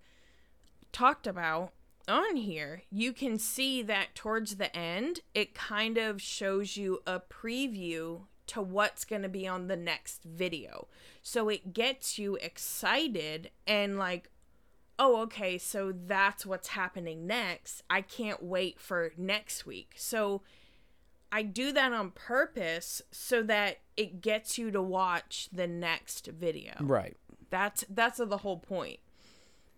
talked 0.91 1.25
about 1.25 1.71
on 2.07 2.35
here, 2.35 2.83
you 2.91 3.13
can 3.13 3.37
see 3.39 3.81
that 3.83 4.15
towards 4.15 4.55
the 4.55 4.75
end, 4.75 5.21
it 5.33 5.53
kind 5.53 5.97
of 5.97 6.21
shows 6.21 6.77
you 6.77 7.01
a 7.05 7.19
preview 7.19 8.21
to 8.47 8.61
what's 8.61 9.05
going 9.05 9.21
to 9.21 9.29
be 9.29 9.47
on 9.47 9.67
the 9.67 9.77
next 9.77 10.23
video. 10.23 10.87
So 11.21 11.49
it 11.49 11.73
gets 11.73 12.19
you 12.19 12.35
excited 12.35 13.51
and 13.65 13.97
like, 13.97 14.29
oh, 14.99 15.21
okay, 15.21 15.57
so 15.57 15.93
that's 15.93 16.45
what's 16.45 16.69
happening 16.69 17.25
next. 17.25 17.83
I 17.89 18.01
can't 18.01 18.43
wait 18.43 18.79
for 18.79 19.13
next 19.17 19.65
week. 19.65 19.93
So 19.95 20.41
I 21.31 21.43
do 21.43 21.71
that 21.71 21.93
on 21.93 22.11
purpose 22.11 23.01
so 23.11 23.41
that 23.43 23.79
it 23.95 24.21
gets 24.21 24.57
you 24.57 24.69
to 24.71 24.81
watch 24.81 25.47
the 25.51 25.67
next 25.67 26.27
video. 26.27 26.73
right 26.81 27.15
That's 27.49 27.85
that's 27.89 28.17
the 28.17 28.37
whole 28.37 28.59
point. 28.59 28.99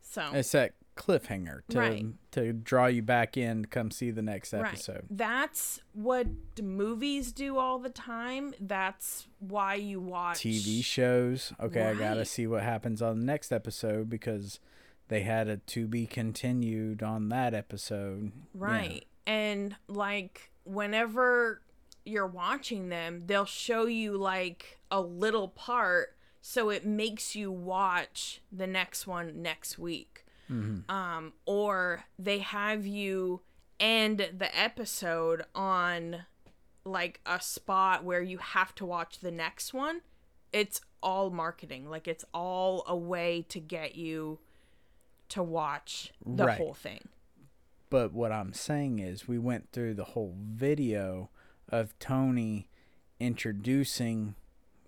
So 0.01 0.23
it's 0.33 0.51
that 0.53 0.73
cliffhanger 0.95 1.61
to 1.69 1.79
Right. 1.79 2.05
to 2.31 2.53
draw 2.53 2.85
you 2.87 3.01
back 3.01 3.35
in 3.37 3.63
to 3.63 3.67
come 3.69 3.91
see 3.91 4.11
the 4.11 4.21
next 4.21 4.53
episode. 4.53 4.93
Right. 5.09 5.17
That's 5.17 5.81
what 5.93 6.27
movies 6.61 7.31
do 7.31 7.57
all 7.57 7.79
the 7.79 7.89
time. 7.89 8.53
That's 8.59 9.27
why 9.39 9.75
you 9.75 9.99
watch 9.99 10.39
TV 10.39 10.83
shows. 10.83 11.53
Okay, 11.59 11.81
I 11.83 11.93
gotta 11.95 12.25
see 12.25 12.47
what 12.47 12.63
happens 12.63 13.01
on 13.01 13.19
the 13.19 13.25
next 13.25 13.51
episode 13.51 14.09
because 14.09 14.59
they 15.07 15.21
had 15.21 15.47
a 15.47 15.57
to 15.57 15.87
be 15.87 16.05
continued 16.05 17.03
on 17.03 17.29
that 17.29 17.53
episode. 17.53 18.31
Yeah. 18.53 18.61
Right. 18.61 19.05
And 19.25 19.75
like 19.87 20.51
whenever 20.63 21.61
you're 22.05 22.27
watching 22.27 22.89
them, 22.89 23.23
they'll 23.25 23.45
show 23.45 23.85
you 23.85 24.17
like 24.17 24.79
a 24.91 25.01
little 25.01 25.47
part 25.47 26.15
so 26.41 26.69
it 26.69 26.85
makes 26.85 27.35
you 27.35 27.51
watch 27.51 28.41
the 28.51 28.67
next 28.67 29.07
one 29.07 29.41
next 29.41 29.79
week. 29.79 30.12
Um 30.49 31.33
or 31.45 32.03
they 32.19 32.39
have 32.39 32.85
you 32.85 33.41
end 33.79 34.29
the 34.37 34.57
episode 34.59 35.43
on 35.55 36.25
like 36.85 37.19
a 37.25 37.39
spot 37.41 38.03
where 38.03 38.21
you 38.21 38.37
have 38.37 38.75
to 38.75 38.85
watch 38.85 39.19
the 39.19 39.31
next 39.31 39.73
one. 39.73 40.01
It's 40.51 40.81
all 41.01 41.29
marketing. 41.31 41.89
Like 41.89 42.07
it's 42.07 42.25
all 42.33 42.83
a 42.87 42.95
way 42.95 43.45
to 43.49 43.59
get 43.59 43.95
you 43.95 44.39
to 45.29 45.41
watch 45.41 46.11
the 46.25 46.45
Right. 46.45 46.57
whole 46.57 46.73
thing. 46.73 47.07
But 47.89 48.11
what 48.13 48.31
I'm 48.31 48.53
saying 48.53 48.99
is, 48.99 49.27
we 49.27 49.37
went 49.39 49.71
through 49.71 49.93
the 49.95 50.03
whole 50.03 50.35
video 50.39 51.29
of 51.69 51.97
Tony 51.99 52.67
introducing 53.19 54.35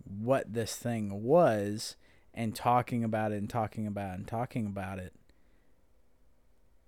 what 0.04 0.54
this 0.54 0.76
thing 0.76 1.24
was 1.24 1.96
and 2.34 2.56
talking 2.56 3.04
about 3.04 3.32
it 3.32 3.38
and 3.38 3.50
talking 3.50 3.88
about 3.88 4.12
it 4.14 4.18
and 4.20 4.28
talking 4.28 4.66
about 4.66 5.00
it. 5.00 5.14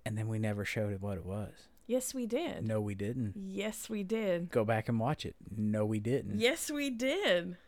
And 0.08 0.16
then 0.16 0.26
we 0.26 0.38
never 0.38 0.64
showed 0.64 0.90
it 0.94 1.02
what 1.02 1.18
it 1.18 1.26
was. 1.26 1.52
Yes, 1.86 2.14
we 2.14 2.24
did. 2.24 2.66
No, 2.66 2.80
we 2.80 2.94
didn't. 2.94 3.34
Yes, 3.36 3.90
we 3.90 4.02
did. 4.02 4.50
Go 4.50 4.64
back 4.64 4.88
and 4.88 4.98
watch 4.98 5.26
it. 5.26 5.36
No, 5.54 5.84
we 5.84 6.00
didn't. 6.00 6.38
Yes, 6.38 6.70
we 6.70 6.88
did. 6.88 7.58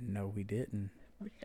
No, 0.00 0.26
we 0.26 0.42
didn't. 0.42 0.90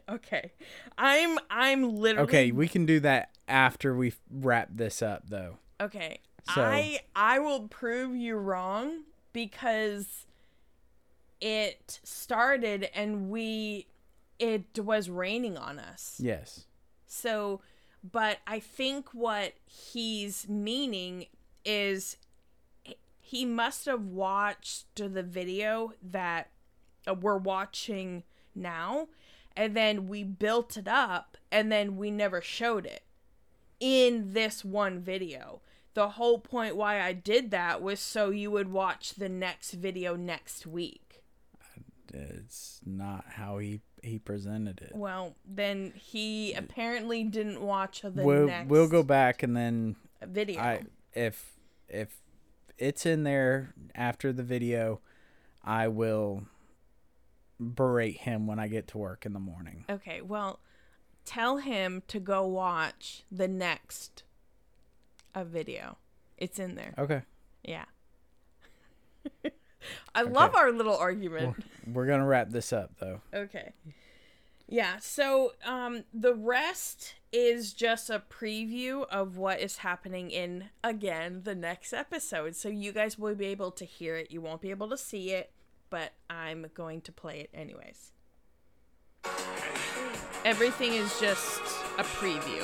Okay. 0.09 0.53
I'm 0.97 1.37
I'm 1.51 1.95
literally 1.97 2.27
Okay, 2.27 2.51
we 2.51 2.67
can 2.67 2.87
do 2.87 2.99
that 3.01 3.29
after 3.47 3.95
we 3.95 4.13
wrap 4.31 4.69
this 4.71 5.03
up, 5.03 5.29
though. 5.29 5.59
Okay. 5.79 6.17
So- 6.55 6.63
I 6.63 7.01
I 7.15 7.37
will 7.37 7.67
prove 7.67 8.15
you 8.15 8.35
wrong 8.37 9.03
because 9.33 10.25
it 11.39 11.99
started 12.03 12.89
and 12.95 13.29
we 13.29 13.85
it 14.39 14.79
was 14.79 15.11
raining 15.11 15.57
on 15.57 15.77
us. 15.77 16.19
Yes. 16.19 16.65
So, 17.05 17.61
but 18.03 18.39
I 18.45 18.59
think 18.59 19.13
what 19.13 19.53
he's 19.65 20.47
meaning 20.49 21.27
is 21.63 22.17
he 23.19 23.45
must 23.45 23.85
have 23.85 24.05
watched 24.05 24.95
the 24.95 25.23
video 25.23 25.93
that 26.01 26.49
uh, 27.07 27.13
we're 27.13 27.37
watching 27.37 28.23
now, 28.53 29.07
and 29.55 29.75
then 29.75 30.07
we 30.07 30.23
built 30.23 30.77
it 30.77 30.87
up, 30.87 31.37
and 31.51 31.71
then 31.71 31.95
we 31.95 32.11
never 32.11 32.41
showed 32.41 32.85
it 32.85 33.03
in 33.79 34.33
this 34.33 34.65
one 34.65 34.99
video. 34.99 35.61
The 35.93 36.09
whole 36.09 36.39
point 36.39 36.75
why 36.75 37.01
I 37.01 37.13
did 37.13 37.51
that 37.51 37.81
was 37.81 37.99
so 37.99 38.29
you 38.29 38.51
would 38.51 38.71
watch 38.71 39.13
the 39.13 39.29
next 39.29 39.71
video 39.71 40.15
next 40.15 40.65
week. 40.65 41.21
It's 42.13 42.81
not 42.85 43.25
how 43.35 43.57
he 43.57 43.81
he 44.03 44.19
presented 44.19 44.81
it. 44.81 44.91
Well, 44.93 45.35
then 45.45 45.93
he 45.95 46.53
apparently 46.53 47.23
didn't 47.23 47.61
watch 47.61 48.01
the 48.01 48.11
we'll 48.11 48.47
next 48.47 48.69
we'll 48.69 48.87
go 48.87 49.03
back 49.03 49.43
and 49.43 49.55
then 49.55 49.95
video. 50.21 50.59
I 50.59 50.81
if 51.13 51.53
if 51.87 52.15
it's 52.77 53.05
in 53.05 53.23
there 53.23 53.73
after 53.95 54.33
the 54.33 54.43
video, 54.43 54.99
I 55.63 55.87
will 55.87 56.43
berate 57.59 58.17
him 58.17 58.47
when 58.47 58.59
I 58.59 58.67
get 58.67 58.87
to 58.89 58.97
work 58.97 59.25
in 59.25 59.33
the 59.33 59.39
morning. 59.39 59.85
Okay, 59.89 60.21
well, 60.21 60.59
tell 61.25 61.57
him 61.57 62.03
to 62.07 62.19
go 62.19 62.45
watch 62.45 63.23
the 63.31 63.47
next 63.47 64.23
a 65.33 65.45
video. 65.45 65.97
It's 66.37 66.59
in 66.59 66.75
there. 66.75 66.93
Okay. 66.97 67.21
Yeah. 67.63 67.85
I 70.15 70.23
love 70.23 70.55
our 70.55 70.71
little 70.71 70.95
argument. 70.95 71.63
We're 71.85 72.05
gonna 72.05 72.25
wrap 72.25 72.49
this 72.49 72.71
up 72.73 72.91
though. 72.99 73.21
Okay. 73.33 73.73
Yeah, 74.67 74.97
so 74.99 75.53
um 75.65 76.03
the 76.13 76.33
rest 76.33 77.15
is 77.31 77.73
just 77.73 78.09
a 78.09 78.21
preview 78.29 79.05
of 79.09 79.37
what 79.37 79.59
is 79.59 79.77
happening 79.77 80.29
in 80.31 80.65
again 80.83 81.41
the 81.43 81.55
next 81.55 81.93
episode. 81.93 82.55
So 82.55 82.69
you 82.69 82.91
guys 82.91 83.17
will 83.17 83.35
be 83.35 83.47
able 83.47 83.71
to 83.71 83.85
hear 83.85 84.15
it. 84.15 84.31
You 84.31 84.41
won't 84.41 84.61
be 84.61 84.69
able 84.69 84.89
to 84.89 84.97
see 84.97 85.31
it, 85.31 85.51
but 85.89 86.13
I'm 86.29 86.67
going 86.73 87.01
to 87.01 87.11
play 87.11 87.39
it 87.41 87.49
anyways. 87.53 88.11
Everything 90.45 90.93
is 90.93 91.19
just 91.19 91.61
a 91.97 92.03
preview 92.03 92.63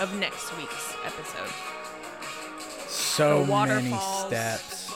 of 0.00 0.14
next 0.18 0.56
week's 0.56 0.94
episode. 1.04 1.52
So 2.88 3.44
many 3.46 3.96
steps. 4.26 4.91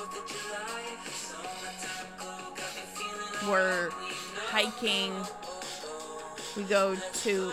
We're 3.48 3.90
hiking. 4.50 5.12
We 6.56 6.64
go 6.64 6.96
to 6.96 7.52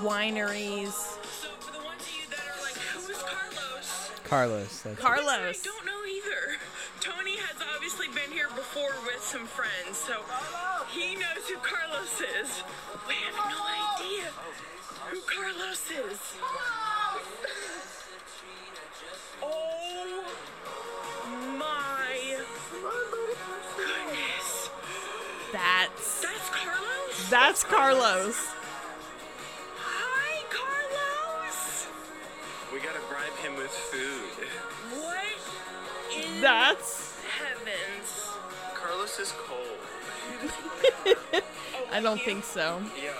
wineries. 0.00 0.92
So 0.92 1.48
for 1.60 1.72
the 1.72 1.84
ones 1.84 2.00
of 2.00 2.14
you 2.16 2.24
that 2.30 2.40
are 2.48 2.62
like, 2.62 2.76
who 2.96 3.12
is 3.12 3.18
Carlos? 3.18 4.10
Carlos. 4.24 4.82
That's 4.82 4.98
Carlos. 4.98 5.28
I 5.28 5.52
don't 5.62 5.84
know 5.84 6.00
either. 6.08 6.56
Tony 7.00 7.36
has 7.36 7.60
obviously 7.74 8.08
been 8.08 8.32
here 8.32 8.48
before 8.56 8.94
with 9.04 9.22
some 9.22 9.46
friends, 9.46 9.98
so 9.98 10.24
he 10.90 11.14
knows 11.14 11.44
who 11.48 11.56
Carlos 11.60 12.20
is. 12.40 12.62
We 13.06 13.14
have 13.28 13.36
no 13.36 13.60
idea 14.00 14.32
who 15.10 15.20
Carlos 15.28 15.90
is. 15.90 16.18
That's 27.30 27.62
Carlos. 27.62 28.36
Hi, 29.76 30.44
Carlos! 30.48 31.86
We 32.72 32.80
gotta 32.80 33.00
bribe 33.08 33.36
him 33.42 33.56
with 33.56 33.70
food. 33.70 34.48
What 35.02 35.24
in 36.16 36.40
That's 36.40 37.20
heavens? 37.28 38.32
Carlos 38.74 39.18
is 39.18 39.34
cold. 39.36 39.78
I 41.92 42.00
don't 42.00 42.20
think 42.20 42.44
so. 42.44 42.80
Yeah. 42.96 43.12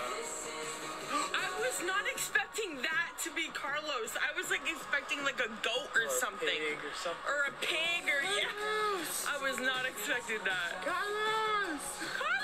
I 1.11 1.49
was 1.61 1.83
not 1.85 2.05
expecting 2.11 2.77
that 2.81 3.13
to 3.23 3.31
be 3.31 3.49
Carlos. 3.53 4.17
I 4.17 4.35
was 4.35 4.49
like 4.49 4.61
expecting 4.69 5.23
like 5.23 5.39
a 5.39 5.49
goat 5.61 5.93
or, 5.93 6.09
something. 6.09 6.47
or 6.47 6.93
something. 6.95 7.29
Or 7.29 7.45
a 7.47 7.53
pig 7.61 8.09
or 8.09 8.23
yeah. 8.25 8.49
I 9.29 9.37
was 9.41 9.59
not 9.59 9.85
expecting 9.85 10.39
that. 10.45 10.81
Carlos! 10.81 11.81
Carlos! 12.17 12.38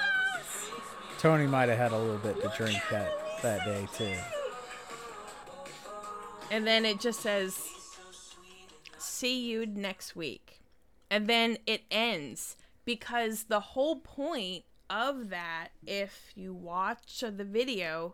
Tony 1.25 1.47
might 1.47 1.69
have 1.69 1.79
had 1.79 1.91
a 1.91 1.97
little 1.97 2.19
bit 2.19 2.39
to 2.39 2.53
drink 2.55 2.79
that 2.91 3.11
that 3.41 3.65
day 3.65 3.87
too. 3.97 4.13
And 6.51 6.67
then 6.67 6.85
it 6.85 6.99
just 6.99 7.21
says 7.21 7.59
see 8.99 9.49
you 9.49 9.65
next 9.65 10.15
week. 10.15 10.61
And 11.09 11.25
then 11.25 11.57
it 11.65 11.81
ends 11.89 12.57
because 12.85 13.45
the 13.45 13.59
whole 13.59 13.95
point 13.95 14.65
of 14.87 15.29
that 15.29 15.69
if 15.87 16.31
you 16.35 16.53
watch 16.53 17.21
the 17.21 17.43
video 17.43 18.13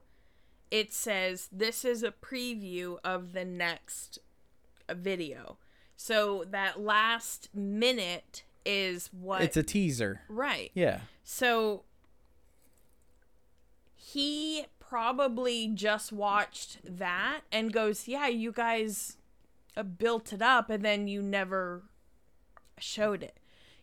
it 0.72 0.94
says 0.94 1.50
this 1.52 1.84
is 1.84 2.04
a 2.04 2.14
preview 2.14 2.98
of 3.04 3.34
the 3.34 3.44
next 3.44 4.20
video. 4.90 5.58
So 5.98 6.46
that 6.50 6.80
last 6.80 7.50
minute 7.54 8.44
is 8.66 9.10
what 9.12 9.42
It's 9.42 9.58
a 9.58 9.64
teaser. 9.64 10.22
right. 10.30 10.72
Yeah. 10.74 11.02
So 11.26 11.84
he 14.14 14.66
probably 14.80 15.68
just 15.68 16.12
watched 16.12 16.80
that 16.84 17.42
and 17.52 17.72
goes, 17.72 18.08
"Yeah, 18.08 18.28
you 18.28 18.52
guys 18.52 19.18
uh, 19.78 19.84
built 19.84 20.34
it 20.34 20.42
up 20.42 20.70
and 20.70 20.84
then 20.84 21.08
you 21.08 21.22
never 21.22 21.84
showed 22.78 23.24
it." 23.24 23.38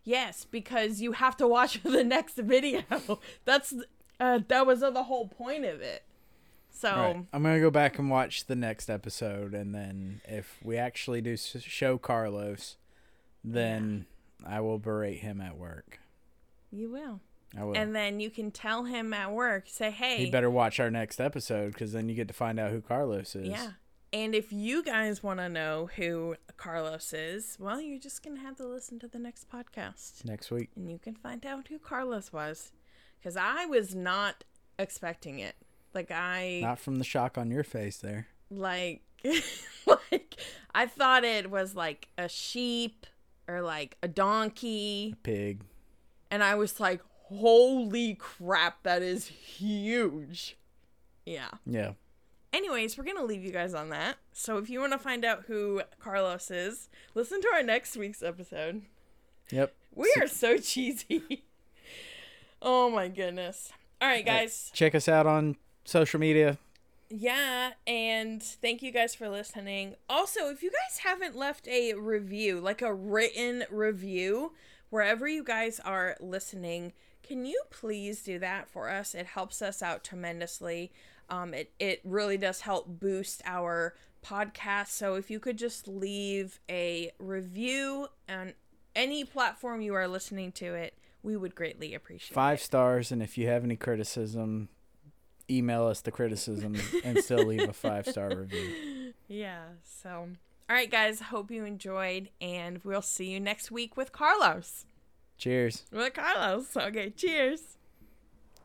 Yes, 0.05 0.47
because 0.51 1.01
you 1.01 1.13
have 1.13 1.37
to 1.39 1.47
watch 1.47 1.83
the 1.85 2.05
next 2.05 2.37
video. 2.37 2.83
That's 3.45 3.75
uh, 4.21 4.41
that 4.49 4.67
was 4.67 4.81
the 4.81 5.03
whole 5.05 5.29
point 5.29 5.65
of 5.65 5.81
it. 5.81 6.03
So 6.71 6.91
right. 6.91 7.27
I'm 7.33 7.43
gonna 7.43 7.61
go 7.61 7.71
back 7.71 7.99
and 7.99 8.11
watch 8.11 8.47
the 8.47 8.57
next 8.57 8.91
episode, 8.91 9.55
and 9.55 9.75
then 9.75 10.21
if 10.27 10.59
we 10.63 10.77
actually 10.77 11.21
do 11.21 11.37
show 11.37 11.99
Carlos, 11.99 12.77
then 13.43 14.07
I 14.47 14.61
will 14.61 14.79
berate 14.79 15.21
him 15.21 15.41
at 15.41 15.57
work. 15.57 16.01
you 16.71 16.91
will. 16.91 17.21
I 17.57 17.65
will. 17.65 17.77
And 17.77 17.95
then 17.95 18.21
you 18.21 18.31
can 18.31 18.51
tell 18.51 18.85
him 18.85 19.13
at 19.13 19.33
work, 19.33 19.65
say, 19.69 19.91
"Hey, 19.91 20.25
he 20.25 20.31
better 20.31 20.51
watch 20.51 20.79
our 20.81 20.91
next 20.91 21.21
episode 21.21 21.73
because 21.73 21.93
then 21.93 22.09
you 22.09 22.15
get 22.15 22.29
to 22.29 22.35
find 22.35 22.59
out 22.59 22.71
who 22.71 22.81
Carlos 22.81 23.35
is. 23.35 23.49
Yeah. 23.49 23.71
And 24.13 24.35
if 24.35 24.53
you 24.53 24.83
guys 24.83 25.23
want 25.23 25.39
to 25.41 25.49
know 25.51 25.91
who 25.97 26.37
Carlos 26.57 27.13
is, 27.13 27.57
well, 27.61 27.79
you're 27.81 27.99
just 27.99 28.23
going 28.25 28.37
to 28.37 28.43
have 28.43 28.57
to 28.57 28.67
listen 28.67 28.99
to 29.01 29.09
the 29.09 29.19
next 29.19 29.51
podcast 29.51 30.25
Next 30.25 30.51
week. 30.51 30.71
and 30.77 30.91
you 30.91 30.99
can 30.99 31.15
find 31.15 31.45
out 31.45 31.69
who 31.69 31.79
Carlos 31.79 32.33
was. 32.33 32.73
Because 33.19 33.37
I 33.37 33.67
was 33.67 33.95
not 33.95 34.45
expecting 34.79 35.41
it. 35.41 35.57
Like, 35.93 36.11
I. 36.11 36.61
Not 36.63 36.79
from 36.79 36.97
the 36.97 37.05
shock 37.05 37.37
on 37.37 37.51
your 37.51 37.65
face 37.65 37.99
there. 37.99 38.29
like 38.51 39.03
like 39.87 40.37
I 40.75 40.87
thought 40.87 41.25
it 41.25 41.51
was 41.51 41.75
like 41.75 42.09
a 42.17 42.29
sheep 42.29 43.05
or 43.49 43.63
like 43.63 43.97
a 44.03 44.09
donkey 44.09 45.17
Pig. 45.23 45.63
and 46.31 46.43
I 46.43 46.55
was 46.55 46.79
like 46.79 47.01
holy 47.29 48.15
crap 48.15 48.83
that 48.83 49.03
is 49.03 49.27
huge. 49.27 50.57
Yeah. 51.25 51.51
Yeah. 51.67 51.93
Anyways, 52.53 52.97
we're 52.97 53.05
going 53.05 53.19
to 53.19 53.25
leave 53.25 53.45
you 53.45 53.53
guys 53.53 53.75
on 53.75 53.91
that. 53.91 54.17
So 54.33 54.57
if 54.57 54.71
you 54.71 54.81
want 54.81 54.93
to 54.93 54.99
find 54.99 55.25
out 55.25 55.45
who 55.47 55.83
Carlos 56.01 56.51
is, 56.51 56.89
listen 57.15 57.43
to 57.43 57.49
our 57.53 57.63
next 57.63 57.97
week's 57.97 58.23
episode. 58.23 58.83
Yep. 59.51 59.75
We 59.95 60.13
are 60.19 60.27
so 60.27 60.57
cheesy. 60.57 61.45
oh 62.63 62.91
my 62.91 63.09
goodness. 63.09 63.73
All 64.01 64.09
right, 64.09 64.25
guys. 64.25 64.71
Check 64.73 64.95
us 64.95 65.09
out 65.09 65.27
on 65.27 65.57
social 65.85 66.21
media. 66.21 66.57
Yeah, 67.11 67.73
and 67.87 68.43
thank 68.43 68.83
you 68.83 68.93
guys 68.93 69.15
for 69.15 69.29
listening. 69.29 69.97
Also, 70.11 70.51
if 70.51 70.63
you 70.63 70.71
guys 70.71 70.99
haven't 70.99 71.35
left 71.35 71.67
a 71.67 71.95
review, 71.95 72.61
like 72.61 72.83
a 72.83 72.93
written 72.93 73.65
review, 73.71 74.53
wherever 74.91 75.27
you 75.27 75.43
guys 75.43 75.81
are 75.81 76.17
listening, 76.21 76.93
can 77.29 77.45
you 77.45 77.61
please 77.71 78.23
do 78.23 78.39
that 78.39 78.69
for 78.69 78.89
us? 78.89 79.15
It 79.15 79.27
helps 79.27 79.63
us 79.63 79.83
out 79.83 80.03
tremendously. 80.03 80.91
Um, 81.31 81.53
it, 81.55 81.73
it 81.79 82.01
really 82.05 82.39
does 82.39 82.63
help 82.63 82.87
boost 82.89 83.43
our 83.45 83.95
podcast. 84.25 84.89
So 84.89 85.15
if 85.15 85.31
you 85.31 85.39
could 85.39 85.59
just 85.59 85.87
leave 85.87 86.59
a 86.69 87.13
review 87.19 88.09
on 88.29 88.55
any 88.97 89.25
platform 89.25 89.81
you 89.81 89.95
are 89.95 90.09
listening 90.09 90.53
to 90.53 90.75
it, 90.75 90.95
we 91.23 91.37
would 91.37 91.55
greatly 91.55 91.95
appreciate 91.95 92.35
Five 92.35 92.59
it. 92.59 92.63
stars. 92.63 93.13
And 93.13 93.23
if 93.23 93.37
you 93.37 93.47
have 93.49 93.63
any 93.63 93.77
criticism, 93.77 94.69
email 95.51 95.87
us 95.87 96.01
the 96.01 96.11
criticism 96.11 96.77
and 97.05 97.19
still 97.19 97.45
leave 97.45 97.69
a 97.69 97.73
five 97.73 98.07
star 98.07 98.35
review. 98.35 99.13
Yeah, 99.31 99.65
so 99.85 100.11
all 100.71 100.77
right 100.77 100.91
guys, 100.91 101.21
hope 101.21 101.51
you 101.51 101.67
enjoyed 101.67 102.31
and 102.41 102.81
we'll 102.83 103.03
see 103.03 103.27
you 103.27 103.39
next 103.41 103.71
week 103.71 103.95
with 103.95 104.11
Carlos. 104.11 104.87
Cheers. 105.39 105.85
With 105.93 106.15
Carlos. 106.15 106.77
Okay, 106.77 107.11
cheers. 107.11 107.77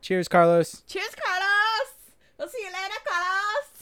Cheers, 0.02 0.28
Carlos. 0.28 0.84
Cheers, 0.88 1.16
Carlos. 1.16 1.94
We'll 2.38 2.50
see 2.50 2.62
you 2.62 2.68
later, 2.68 3.00
Carlos. 3.08 3.73